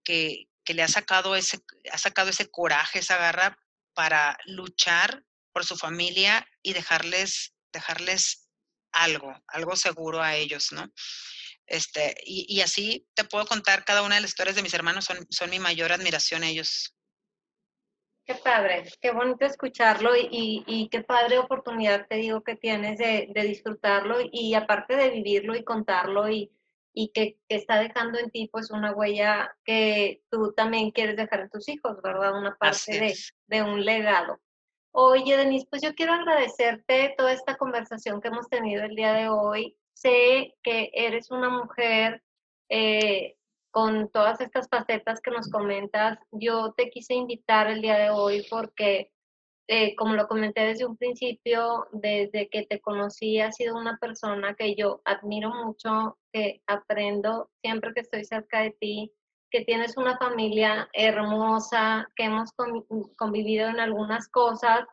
que, 0.03 0.47
le 0.67 0.83
ha 0.83 0.87
sacado, 0.87 1.35
ese, 1.35 1.59
ha 1.91 1.97
sacado 1.97 2.29
ese 2.29 2.49
coraje, 2.49 2.99
esa 2.99 3.17
garra 3.17 3.57
para 3.93 4.37
luchar 4.45 5.23
por 5.53 5.65
su 5.65 5.75
familia 5.75 6.47
y 6.61 6.73
dejarles, 6.73 7.53
dejarles 7.71 8.47
algo, 8.91 9.33
algo 9.47 9.75
seguro 9.75 10.21
a 10.21 10.35
ellos, 10.35 10.71
¿no? 10.71 10.91
Este, 11.67 12.15
y, 12.25 12.61
así 12.61 13.07
te 13.15 13.23
puedo 13.23 13.45
contar 13.47 13.85
cada 13.85 14.03
una 14.03 14.15
de 14.15 14.21
las 14.21 14.31
historias 14.31 14.55
de 14.55 14.61
mis 14.61 14.73
hermanos, 14.73 15.05
son, 15.05 15.25
son 15.31 15.49
mi 15.49 15.59
mayor 15.59 15.91
admiración 15.91 16.43
ellos. 16.43 16.94
Qué 18.25 18.33
padre, 18.33 18.85
qué 19.01 19.11
bonito 19.11 19.45
escucharlo 19.45 20.15
y, 20.15 20.63
y, 20.65 20.89
qué 20.89 21.01
padre 21.01 21.37
oportunidad 21.37 22.07
te 22.07 22.15
digo 22.15 22.41
que 22.41 22.55
tienes 22.55 22.97
de, 22.97 23.29
disfrutarlo 23.35 24.17
y 24.31 24.55
aparte 24.55 24.95
de 24.95 25.11
vivirlo 25.11 25.55
y 25.55 25.63
contarlo 25.63 26.27
y, 26.27 26.51
y 26.91 27.09
que, 27.09 27.37
está 27.49 27.79
dejando 27.79 28.17
en 28.17 28.31
ti 28.31 28.49
pues 28.51 28.71
una 28.71 28.93
huella 28.93 29.55
que 29.63 30.23
tú 30.31 30.53
también 30.53 30.89
quieres 30.89 31.17
dejar 31.17 31.41
en 31.41 31.51
tus 31.51 31.69
hijos, 31.69 32.01
¿verdad? 32.01 32.35
Una 32.35 32.55
parte 32.55 32.99
de, 32.99 33.15
de, 33.45 33.61
un 33.61 33.85
legado. 33.85 34.39
Oye, 34.89 35.37
Denise, 35.37 35.67
pues 35.69 35.83
yo 35.83 35.93
quiero 35.93 36.13
agradecerte 36.13 37.13
toda 37.15 37.31
esta 37.31 37.57
conversación 37.57 38.21
que 38.21 38.29
hemos 38.29 38.49
tenido 38.49 38.83
el 38.85 38.95
día 38.95 39.13
de 39.13 39.29
hoy. 39.29 39.77
Sé 39.93 40.55
que 40.63 40.89
eres 40.95 41.29
una 41.29 41.49
mujer 41.49 42.23
eh, 42.69 43.37
con 43.75 44.07
todas 44.07 44.39
estas 44.39 44.69
facetas 44.69 45.19
que 45.19 45.31
nos 45.31 45.51
comentas, 45.51 46.17
yo 46.31 46.71
te 46.77 46.89
quise 46.89 47.13
invitar 47.13 47.69
el 47.69 47.81
día 47.81 47.97
de 47.97 48.09
hoy 48.09 48.47
porque, 48.49 49.11
eh, 49.67 49.97
como 49.97 50.13
lo 50.13 50.29
comenté 50.29 50.61
desde 50.61 50.85
un 50.85 50.95
principio, 50.95 51.85
desde 51.91 52.47
que 52.47 52.65
te 52.65 52.79
conocí, 52.79 53.41
has 53.41 53.57
sido 53.57 53.75
una 53.75 53.97
persona 53.97 54.55
que 54.55 54.75
yo 54.75 55.01
admiro 55.03 55.49
mucho, 55.49 56.17
que 56.31 56.61
aprendo 56.67 57.49
siempre 57.61 57.93
que 57.93 57.99
estoy 57.99 58.23
cerca 58.23 58.61
de 58.61 58.71
ti, 58.79 59.11
que 59.51 59.65
tienes 59.65 59.97
una 59.97 60.17
familia 60.17 60.87
hermosa, 60.93 62.07
que 62.15 62.23
hemos 62.23 62.53
convivido 63.17 63.67
en 63.67 63.81
algunas 63.81 64.29
cosas, 64.29 64.87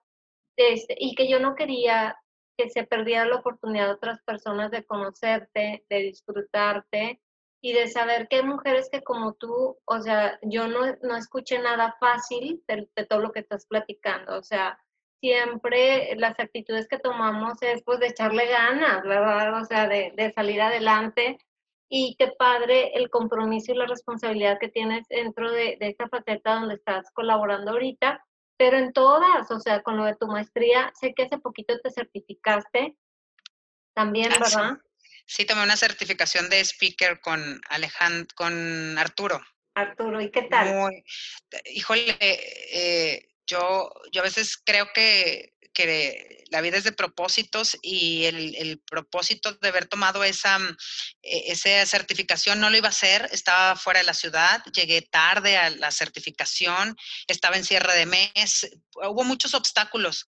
este, 0.56 0.96
y 0.98 1.14
que 1.14 1.30
yo 1.30 1.38
no 1.38 1.54
quería 1.54 2.16
que 2.58 2.68
se 2.68 2.82
perdiera 2.82 3.26
la 3.26 3.36
oportunidad 3.36 3.86
de 3.86 3.94
otras 3.94 4.20
personas 4.24 4.72
de 4.72 4.84
conocerte, 4.84 5.84
de 5.88 5.98
disfrutarte 5.98 7.20
y 7.64 7.72
de 7.72 7.86
saber 7.86 8.26
que 8.28 8.36
hay 8.36 8.42
mujeres 8.42 8.88
que 8.90 9.02
como 9.02 9.34
tú, 9.34 9.78
o 9.84 10.00
sea, 10.00 10.38
yo 10.42 10.66
no, 10.66 10.80
no 11.02 11.16
escuché 11.16 11.60
nada 11.60 11.96
fácil 12.00 12.62
de, 12.66 13.06
todo 13.06 13.20
lo 13.20 13.30
que 13.30 13.38
estás 13.38 13.66
platicando, 13.66 14.36
o 14.36 14.42
sea, 14.42 14.78
siempre 15.20 16.16
las 16.16 16.38
actitudes 16.40 16.88
que 16.88 16.98
tomamos 16.98 17.62
es 17.62 17.84
pues 17.84 18.00
de 18.00 18.08
echarle 18.08 18.46
ganas, 18.46 19.04
¿verdad? 19.04 19.62
O 19.62 19.64
sea, 19.64 19.86
de, 19.86 20.12
de 20.16 20.32
salir 20.32 20.60
adelante 20.60 21.38
y 21.88 22.16
qué 22.18 22.32
padre 22.36 22.96
el 22.96 23.08
compromiso 23.10 23.70
y 23.70 23.76
la 23.76 23.86
responsabilidad 23.86 24.58
que 24.58 24.68
tienes 24.68 25.06
dentro 25.06 25.52
de, 25.52 25.76
de 25.78 25.88
esta 25.88 26.08
faceta 26.08 26.54
donde 26.54 26.74
estás 26.74 27.12
colaborando 27.12 27.70
ahorita, 27.70 28.26
pero 28.56 28.76
en 28.76 28.92
todas, 28.92 29.48
o 29.52 29.60
sea, 29.60 29.82
con 29.82 29.96
lo 29.96 30.04
de 30.04 30.16
tu 30.16 30.26
maestría, 30.26 30.90
sé 30.98 31.14
que 31.14 31.24
hace 31.24 31.38
poquito 31.38 31.78
te 31.78 31.90
certificaste 31.92 32.96
también, 33.94 34.30
¿verdad? 34.30 34.78
Sí, 35.26 35.44
tomé 35.44 35.62
una 35.62 35.76
certificación 35.76 36.48
de 36.50 36.60
speaker 36.60 37.20
con 37.20 37.60
Alejandro, 37.68 38.26
con 38.34 38.98
Arturo. 38.98 39.40
Arturo, 39.74 40.20
¿y 40.20 40.30
qué 40.30 40.42
tal? 40.42 40.74
Muy, 40.74 41.04
híjole, 41.72 42.16
eh, 42.20 43.28
yo, 43.46 43.90
yo 44.12 44.20
a 44.20 44.24
veces 44.24 44.58
creo 44.62 44.88
que, 44.94 45.54
que 45.72 46.44
la 46.50 46.60
vida 46.60 46.76
es 46.76 46.84
de 46.84 46.92
propósitos 46.92 47.78
y 47.82 48.24
el, 48.24 48.54
el, 48.56 48.80
propósito 48.80 49.52
de 49.54 49.68
haber 49.68 49.86
tomado 49.86 50.22
esa, 50.24 50.58
e, 51.22 51.52
esa 51.52 51.86
certificación 51.86 52.60
no 52.60 52.68
lo 52.68 52.76
iba 52.76 52.88
a 52.88 52.90
hacer, 52.90 53.28
estaba 53.32 53.76
fuera 53.76 54.00
de 54.00 54.06
la 54.06 54.14
ciudad, 54.14 54.62
llegué 54.74 55.02
tarde 55.02 55.56
a 55.56 55.70
la 55.70 55.90
certificación, 55.90 56.96
estaba 57.26 57.56
en 57.56 57.64
cierre 57.64 57.94
de 57.94 58.06
mes, 58.06 58.70
hubo 58.94 59.24
muchos 59.24 59.54
obstáculos, 59.54 60.28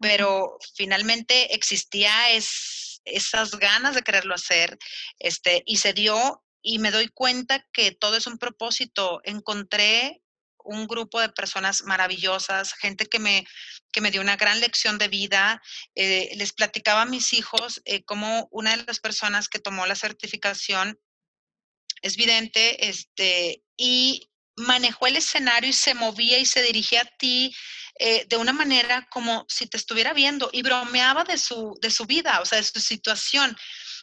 pero 0.00 0.58
finalmente 0.74 1.54
existía 1.54 2.30
es 2.30 2.89
esas 3.04 3.52
ganas 3.58 3.94
de 3.94 4.02
quererlo 4.02 4.34
hacer, 4.34 4.78
este, 5.18 5.62
y 5.66 5.78
se 5.78 5.92
dio 5.92 6.42
y 6.62 6.78
me 6.78 6.90
doy 6.90 7.08
cuenta 7.08 7.66
que 7.72 7.92
todo 7.92 8.16
es 8.16 8.26
un 8.26 8.38
propósito. 8.38 9.20
Encontré 9.24 10.22
un 10.62 10.86
grupo 10.86 11.20
de 11.20 11.30
personas 11.30 11.82
maravillosas, 11.84 12.74
gente 12.74 13.06
que 13.06 13.18
me, 13.18 13.46
que 13.92 14.00
me 14.00 14.10
dio 14.10 14.20
una 14.20 14.36
gran 14.36 14.60
lección 14.60 14.98
de 14.98 15.08
vida. 15.08 15.62
Eh, 15.94 16.30
les 16.36 16.52
platicaba 16.52 17.02
a 17.02 17.06
mis 17.06 17.32
hijos 17.32 17.80
eh, 17.84 18.04
como 18.04 18.48
una 18.50 18.76
de 18.76 18.84
las 18.84 19.00
personas 19.00 19.48
que 19.48 19.58
tomó 19.58 19.86
la 19.86 19.94
certificación 19.94 20.98
es 22.02 22.16
vidente 22.16 22.88
este, 22.88 23.62
y 23.76 24.30
manejó 24.56 25.06
el 25.06 25.16
escenario 25.16 25.70
y 25.70 25.74
se 25.74 25.94
movía 25.94 26.38
y 26.38 26.46
se 26.46 26.62
dirigía 26.62 27.02
a 27.02 27.16
ti 27.18 27.54
eh, 27.98 28.26
de 28.28 28.36
una 28.36 28.52
manera 28.52 29.06
como 29.10 29.44
si 29.48 29.66
te 29.66 29.76
estuviera 29.76 30.12
viendo 30.12 30.50
y 30.52 30.62
bromeaba 30.62 31.24
de 31.24 31.38
su, 31.38 31.78
de 31.80 31.90
su 31.90 32.06
vida, 32.06 32.40
o 32.40 32.44
sea, 32.44 32.58
de 32.58 32.64
su 32.64 32.80
situación. 32.80 33.56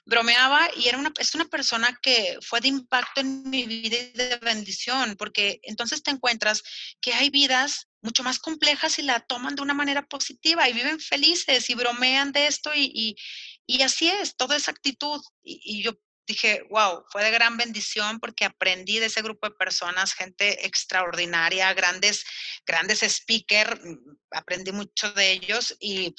Bromeaba 0.05 0.69
y 0.75 0.87
era 0.87 0.97
una, 0.97 1.11
es 1.19 1.35
una 1.35 1.45
persona 1.45 1.97
que 2.01 2.37
fue 2.41 2.61
de 2.61 2.69
impacto 2.69 3.21
en 3.21 3.49
mi 3.49 3.65
vida 3.65 3.97
y 3.97 4.11
de 4.11 4.37
bendición, 4.37 5.15
porque 5.17 5.59
entonces 5.63 6.01
te 6.01 6.11
encuentras 6.11 6.63
que 7.01 7.13
hay 7.13 7.29
vidas 7.29 7.87
mucho 8.01 8.23
más 8.23 8.39
complejas 8.39 8.99
y 8.99 9.01
la 9.01 9.19
toman 9.19 9.55
de 9.55 9.61
una 9.61 9.73
manera 9.73 10.05
positiva 10.07 10.69
y 10.69 10.73
viven 10.73 10.99
felices 10.99 11.69
y 11.69 11.75
bromean 11.75 12.31
de 12.31 12.47
esto 12.47 12.71
y, 12.73 13.17
y, 13.65 13.81
así 13.81 14.07
es, 14.07 14.35
toda 14.35 14.55
esa 14.55 14.71
actitud. 14.71 15.21
Y, 15.43 15.59
y 15.63 15.83
yo 15.83 15.93
dije, 16.27 16.63
wow, 16.69 17.05
fue 17.09 17.23
de 17.23 17.31
gran 17.31 17.57
bendición 17.57 18.19
porque 18.19 18.45
aprendí 18.45 18.99
de 18.99 19.07
ese 19.07 19.21
grupo 19.21 19.47
de 19.47 19.55
personas, 19.55 20.13
gente 20.13 20.65
extraordinaria, 20.67 21.73
grandes, 21.73 22.25
grandes 22.65 22.99
speakers, 22.99 23.79
mm, 23.83 24.17
aprendí 24.31 24.71
mucho 24.71 25.11
de 25.13 25.31
ellos 25.31 25.75
y, 25.79 26.13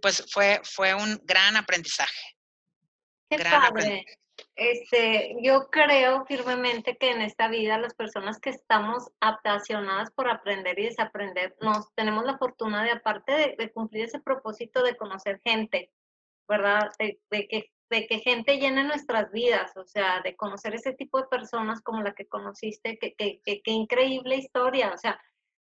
pues 0.00 0.24
fue, 0.30 0.60
fue 0.62 0.94
un 0.94 1.20
gran 1.24 1.56
aprendizaje. 1.56 2.36
Qué 3.30 3.38
padre. 3.38 4.04
Este, 4.56 5.36
yo 5.42 5.68
creo 5.70 6.24
firmemente 6.26 6.96
que 6.96 7.10
en 7.10 7.22
esta 7.22 7.48
vida 7.48 7.78
las 7.78 7.94
personas 7.94 8.38
que 8.40 8.50
estamos 8.50 9.10
apasionadas 9.20 10.10
por 10.10 10.28
aprender 10.28 10.78
y 10.78 10.84
desaprender, 10.84 11.56
nos 11.60 11.92
tenemos 11.94 12.24
la 12.24 12.38
fortuna 12.38 12.84
de, 12.84 12.92
aparte 12.92 13.56
de, 13.56 13.72
cumplir 13.72 14.04
ese 14.04 14.20
propósito 14.20 14.82
de 14.82 14.96
conocer 14.96 15.40
gente, 15.44 15.90
¿verdad? 16.48 16.90
de, 16.98 17.18
que 17.30 17.70
de 17.90 18.06
que 18.06 18.20
gente 18.20 18.58
llene 18.58 18.84
nuestras 18.84 19.30
vidas, 19.30 19.72
o 19.76 19.84
sea, 19.84 20.20
de 20.22 20.36
conocer 20.36 20.74
ese 20.74 20.92
tipo 20.94 21.20
de 21.20 21.28
personas 21.28 21.80
como 21.82 22.02
la 22.02 22.14
que 22.14 22.26
conociste, 22.26 22.98
que, 22.98 23.14
que, 23.14 23.40
que, 23.44 23.70
increíble 23.70 24.36
historia, 24.36 24.90
o 24.92 24.98
sea, 24.98 25.20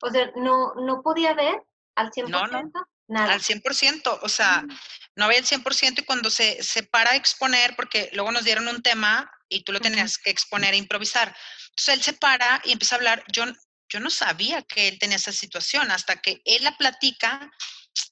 o 0.02 0.10
sea, 0.10 0.32
no, 0.36 0.74
no 0.76 1.02
podía 1.02 1.34
ver 1.34 1.62
al 1.96 2.12
100%. 2.12 2.30
No, 2.30 2.48
no. 2.48 2.72
Nada. 3.08 3.34
Al 3.34 3.42
100%, 3.42 4.20
o 4.24 4.30
sea, 4.30 4.66
no 5.16 5.26
había 5.26 5.38
el 5.38 5.46
100% 5.46 6.00
y 6.00 6.06
cuando 6.06 6.32
se, 6.32 6.64
se 6.64 6.82
para 6.82 7.12
a 7.12 7.16
exponer, 7.16 7.76
porque 7.76 8.10
luego 8.14 8.32
nos 8.32 8.44
dieron 8.44 8.68
un 8.68 8.82
tema 8.82 9.32
y 9.48 9.64
tú 9.64 9.72
lo 9.72 9.80
tenías 9.80 10.18
que 10.18 10.32
exponer 10.32 10.74
e 10.74 10.78
improvisar. 10.78 11.36
Entonces 11.70 11.94
él 11.94 12.02
se 12.02 12.14
para 12.14 12.62
y 12.66 12.72
empieza 12.72 12.96
a 12.96 12.98
hablar. 12.98 13.24
Yo, 13.32 13.44
yo 13.90 14.00
no 14.00 14.10
sabía 14.10 14.64
que 14.64 14.88
él 14.88 14.98
tenía 14.98 15.18
esa 15.18 15.32
situación 15.32 15.92
hasta 15.92 16.16
que 16.16 16.42
él 16.46 16.64
la 16.64 16.76
platica 16.78 17.52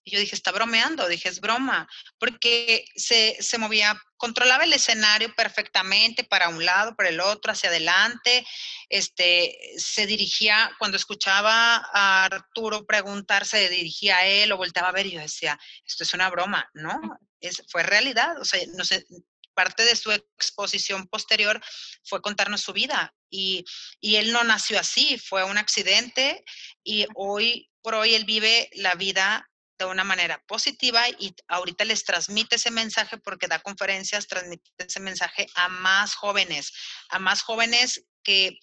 y 0.04 0.12
yo 0.12 0.20
dije, 0.20 0.36
está 0.36 0.52
bromeando, 0.52 1.08
dije, 1.08 1.30
es 1.30 1.40
broma, 1.40 1.88
porque 2.18 2.86
se, 2.96 3.38
se, 3.40 3.58
movía, 3.58 4.00
controlaba 4.18 4.66
el 4.66 4.74
escenario 4.74 5.34
perfectamente 5.34 6.24
para 6.24 6.50
un 6.50 6.66
lado, 6.66 6.96
para 6.96 7.10
el 7.10 7.22
otro, 7.22 7.52
hacia 7.52 7.70
adelante, 7.70 8.46
este, 8.90 9.58
se 9.78 10.06
dirigía, 10.06 10.72
cuando 10.78 10.98
escuchaba 10.98 11.78
a 11.94 12.26
Arturo 12.26 12.86
preguntar, 12.86 13.46
se 13.46 13.70
dirigía 13.70 14.18
a 14.18 14.26
él 14.26 14.52
o 14.52 14.58
volteaba 14.58 14.90
a 14.90 14.94
ver 14.94 15.06
y 15.06 15.12
yo 15.12 15.22
decía, 15.22 15.58
esto 15.86 16.04
es 16.04 16.14
una 16.14 16.30
broma, 16.30 16.70
¿no? 16.74 17.00
Es, 17.40 17.64
fue 17.70 17.84
realidad, 17.84 18.40
o 18.42 18.46
sea, 18.46 18.60
no 18.76 18.84
sé, 18.84 19.06
parte 19.54 19.86
de 19.86 19.96
su 19.96 20.12
exposición 20.12 21.08
posterior 21.08 21.62
fue 22.04 22.22
contarnos 22.22 22.62
su 22.62 22.74
vida 22.74 23.14
y, 23.30 23.64
y 24.00 24.18
él 24.18 24.32
no 24.34 24.44
nació 24.44 24.80
así, 24.80 25.18
fue 25.18 25.44
un 25.44 25.58
accidente 25.58 26.44
y 26.84 27.06
hoy 27.16 27.70
por 27.82 27.96
hoy 27.96 28.16
él 28.16 28.26
vive 28.26 28.70
la 28.74 28.96
vida 28.96 29.50
de 29.86 29.92
una 29.92 30.04
manera 30.04 30.42
positiva 30.48 31.08
y 31.10 31.36
ahorita 31.48 31.86
les 31.86 32.04
transmite 32.04 32.56
ese 32.56 32.72
mensaje 32.72 33.18
porque 33.18 33.48
da 33.48 33.60
conferencias, 33.60 34.28
transmite 34.28 34.72
ese 34.78 35.00
mensaje 35.00 35.48
a 35.56 35.70
más 35.70 36.16
jóvenes, 36.16 36.74
a 37.10 37.20
más 37.20 37.42
jóvenes 37.42 38.06
que, 38.24 38.60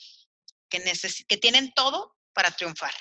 que, 0.68 0.80
que 1.28 1.36
tienen 1.36 1.72
todo 1.72 2.16
para 2.32 2.50
triunfar. 2.50 2.94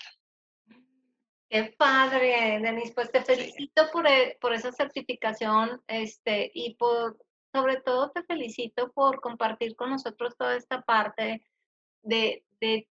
Qué 1.49 1.73
padre, 1.77 2.59
Denise. 2.61 2.93
Pues 2.93 3.11
te 3.11 3.23
felicito 3.23 3.89
por, 3.91 4.07
e, 4.07 4.37
por, 4.39 4.53
esa 4.53 4.71
certificación 4.71 5.81
este, 5.87 6.51
y 6.53 6.75
por, 6.75 7.17
sobre 7.51 7.77
todo 7.81 8.11
te 8.11 8.23
felicito 8.23 8.91
por 8.91 9.19
compartir 9.19 9.75
con 9.75 9.89
nosotros 9.89 10.37
toda 10.37 10.55
esta 10.55 10.81
parte 10.81 11.43
de, 12.03 12.45
de 12.61 12.87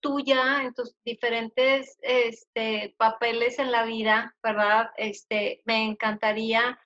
tuya 0.00 0.62
en 0.62 0.74
tus 0.74 0.94
diferentes 1.04 1.98
este, 2.02 2.94
papeles 2.98 3.58
en 3.58 3.70
la 3.70 3.84
vida, 3.84 4.34
¿verdad? 4.42 4.90
Este, 4.96 5.62
me 5.64 5.84
encantaría 5.84 6.78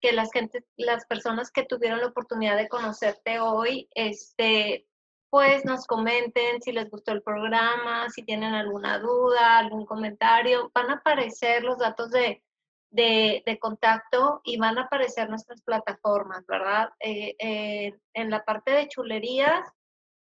que 0.00 0.12
las 0.12 0.30
gente, 0.32 0.64
las 0.76 1.06
personas 1.06 1.50
que 1.50 1.64
tuvieron 1.64 2.00
la 2.00 2.08
oportunidad 2.08 2.56
de 2.56 2.68
conocerte 2.68 3.40
hoy, 3.40 3.88
este, 3.94 4.86
pues 5.30 5.64
nos 5.64 5.86
comenten 5.86 6.62
si 6.62 6.72
les 6.72 6.88
gustó 6.90 7.12
el 7.12 7.22
programa, 7.22 8.08
si 8.10 8.22
tienen 8.22 8.54
alguna 8.54 8.98
duda, 8.98 9.58
algún 9.58 9.84
comentario. 9.84 10.70
Van 10.74 10.90
a 10.90 10.94
aparecer 10.94 11.64
los 11.64 11.78
datos 11.78 12.10
de, 12.10 12.42
de, 12.90 13.58
contacto 13.60 14.40
y 14.44 14.56
van 14.56 14.78
a 14.78 14.82
aparecer 14.82 15.28
nuestras 15.28 15.60
plataformas, 15.62 16.46
¿verdad? 16.46 16.90
Eh, 17.00 17.34
eh, 17.38 17.98
en 18.14 18.30
la 18.30 18.44
parte 18.44 18.72
de 18.72 18.88
chulerías, 18.88 19.68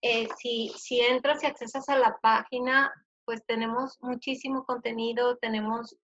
eh, 0.03 0.27
si, 0.37 0.69
si 0.77 0.99
entras 0.99 1.41
y 1.43 1.47
accesas 1.47 1.87
a 1.87 1.97
la 1.97 2.17
página, 2.21 2.93
pues 3.25 3.41
tenemos 3.45 3.97
muchísimo 4.01 4.65
contenido, 4.65 5.37
tenemos 5.37 5.95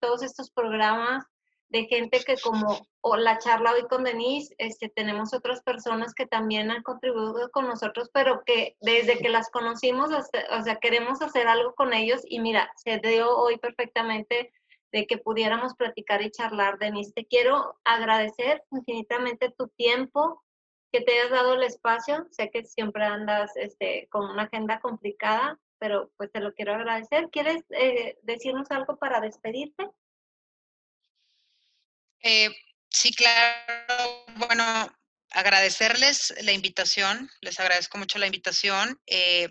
todos 0.00 0.22
estos 0.22 0.50
programas 0.50 1.24
de 1.68 1.84
gente 1.84 2.20
que 2.24 2.36
como 2.42 2.86
o 3.02 3.16
la 3.16 3.38
charla 3.38 3.72
hoy 3.72 3.82
con 3.82 4.04
Denise, 4.04 4.54
este, 4.56 4.88
tenemos 4.88 5.34
otras 5.34 5.60
personas 5.62 6.14
que 6.14 6.26
también 6.26 6.70
han 6.70 6.82
contribuido 6.82 7.50
con 7.50 7.66
nosotros, 7.66 8.08
pero 8.14 8.42
que 8.46 8.76
desde 8.80 9.18
que 9.18 9.28
las 9.28 9.50
conocimos, 9.50 10.10
o 10.10 10.62
sea, 10.62 10.76
queremos 10.76 11.20
hacer 11.20 11.46
algo 11.46 11.74
con 11.74 11.92
ellos 11.92 12.22
y 12.26 12.40
mira, 12.40 12.72
se 12.76 12.98
dio 12.98 13.36
hoy 13.36 13.58
perfectamente 13.58 14.52
de 14.90 15.06
que 15.06 15.18
pudiéramos 15.18 15.74
platicar 15.74 16.22
y 16.22 16.30
charlar. 16.30 16.78
Denise, 16.78 17.12
te 17.12 17.26
quiero 17.26 17.76
agradecer 17.84 18.62
infinitamente 18.70 19.52
tu 19.58 19.68
tiempo, 19.68 20.42
que 20.94 21.00
te 21.00 21.18
hayas 21.18 21.32
dado 21.32 21.54
el 21.54 21.64
espacio. 21.64 22.24
Sé 22.30 22.52
que 22.52 22.64
siempre 22.64 23.04
andas 23.04 23.50
este, 23.56 24.06
con 24.12 24.30
una 24.30 24.44
agenda 24.44 24.78
complicada, 24.78 25.58
pero 25.80 26.12
pues 26.16 26.30
te 26.30 26.38
lo 26.38 26.54
quiero 26.54 26.72
agradecer. 26.72 27.30
¿Quieres 27.32 27.64
eh, 27.70 28.16
decirnos 28.22 28.70
algo 28.70 28.96
para 28.96 29.20
despedirte? 29.20 29.90
Eh, 32.22 32.48
sí, 32.88 33.12
claro. 33.12 34.24
Bueno, 34.36 34.64
agradecerles 35.32 36.32
la 36.42 36.52
invitación, 36.52 37.28
les 37.40 37.58
agradezco 37.58 37.98
mucho 37.98 38.20
la 38.20 38.26
invitación. 38.26 39.00
Eh, 39.08 39.48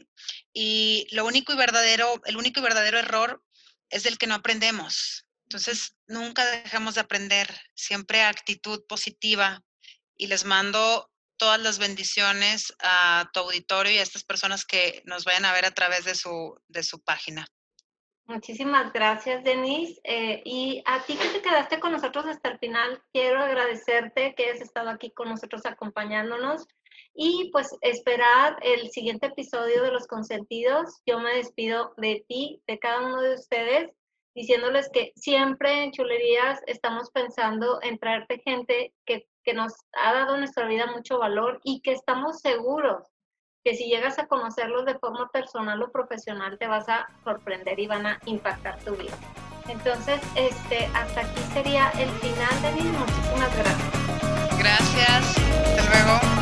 y 0.54 1.08
lo 1.12 1.26
único 1.26 1.52
y 1.52 1.58
verdadero, 1.58 2.22
el 2.24 2.38
único 2.38 2.62
y 2.62 2.64
verdadero 2.64 3.00
error 3.00 3.44
es 3.90 4.04
del 4.04 4.18
que 4.18 4.28
no 4.28 4.36
aprendemos. 4.36 5.28
Entonces, 5.44 5.98
nunca 6.08 6.46
dejamos 6.46 6.96
de 6.96 7.02
aprender, 7.02 7.50
siempre 7.76 8.22
actitud 8.22 8.86
positiva. 8.88 9.62
Y 10.16 10.28
les 10.28 10.46
mando 10.46 11.10
todas 11.44 11.62
las 11.62 11.78
bendiciones 11.78 12.74
a 12.80 13.30
tu 13.34 13.42
auditorio 13.42 13.92
y 13.92 13.98
a 13.98 14.02
estas 14.02 14.24
personas 14.24 14.64
que 14.64 15.02
nos 15.04 15.26
vayan 15.26 15.44
a 15.44 15.52
ver 15.52 15.66
a 15.66 15.72
través 15.72 16.06
de 16.06 16.16
su, 16.16 16.58
de 16.70 16.84
su 16.84 17.04
página. 17.04 17.46
Muchísimas 18.28 18.94
gracias, 18.94 19.44
Denise. 19.44 20.00
Eh, 20.06 20.42
y 20.46 20.82
a 20.86 21.04
ti 21.04 21.18
que 21.18 21.28
te 21.28 21.42
quedaste 21.42 21.82
con 21.82 21.92
nosotros 21.92 22.26
hasta 22.28 22.48
el 22.48 22.60
final, 22.60 23.04
quiero 23.12 23.42
agradecerte 23.42 24.34
que 24.36 24.46
hayas 24.46 24.62
estado 24.62 24.90
aquí 24.90 25.12
con 25.12 25.28
nosotros 25.28 25.66
acompañándonos 25.66 26.66
y 27.14 27.50
pues 27.52 27.76
esperar 27.82 28.56
el 28.62 28.90
siguiente 28.92 29.26
episodio 29.26 29.84
de 29.84 29.92
Los 29.92 30.08
Consentidos. 30.08 31.02
Yo 31.06 31.20
me 31.20 31.36
despido 31.36 31.94
de 31.98 32.24
ti, 32.26 32.62
de 32.68 32.80
cada 32.80 33.02
uno 33.02 33.22
de 33.22 33.34
ustedes, 33.34 33.92
diciéndoles 34.34 34.90
que 34.94 35.12
siempre 35.18 35.84
en 35.84 35.92
Chulerías 35.92 36.62
estamos 36.68 37.12
pensando 37.12 37.82
en 37.82 38.00
traerte 38.00 38.42
gente 38.46 38.94
que, 39.06 39.28
que 39.44 39.54
nos 39.54 39.74
ha 39.94 40.14
dado 40.14 40.38
nuestra 40.38 40.68
vida 40.68 40.88
mucho 40.88 41.20
valor 41.20 41.60
y 41.64 41.82
que 41.82 41.92
estamos 41.92 42.40
seguros 42.40 43.14
que 43.64 43.76
si 43.76 43.86
llegas 43.86 44.20
a 44.20 44.28
conocerlos 44.28 44.86
de 44.86 45.00
forma 45.00 45.30
personal 45.30 45.82
o 45.82 45.92
profesional 45.92 46.58
te 46.60 46.68
vas 46.68 46.90
a 46.90 47.08
sorprender 47.24 47.80
y 47.80 47.88
van 47.88 48.06
a 48.06 48.20
impactar 48.26 48.78
tu 48.80 48.96
vida. 48.96 49.14
Entonces, 49.70 50.20
este, 50.36 50.86
hasta 50.94 51.22
aquí 51.22 51.40
sería 51.54 51.90
el 51.92 52.10
final 52.10 52.62
de 52.62 52.72
mi. 52.74 52.82
Muchísimas 52.90 53.56
gracias. 53.56 54.60
Gracias. 54.60 55.38
Hasta 55.78 56.04
luego. 56.04 56.33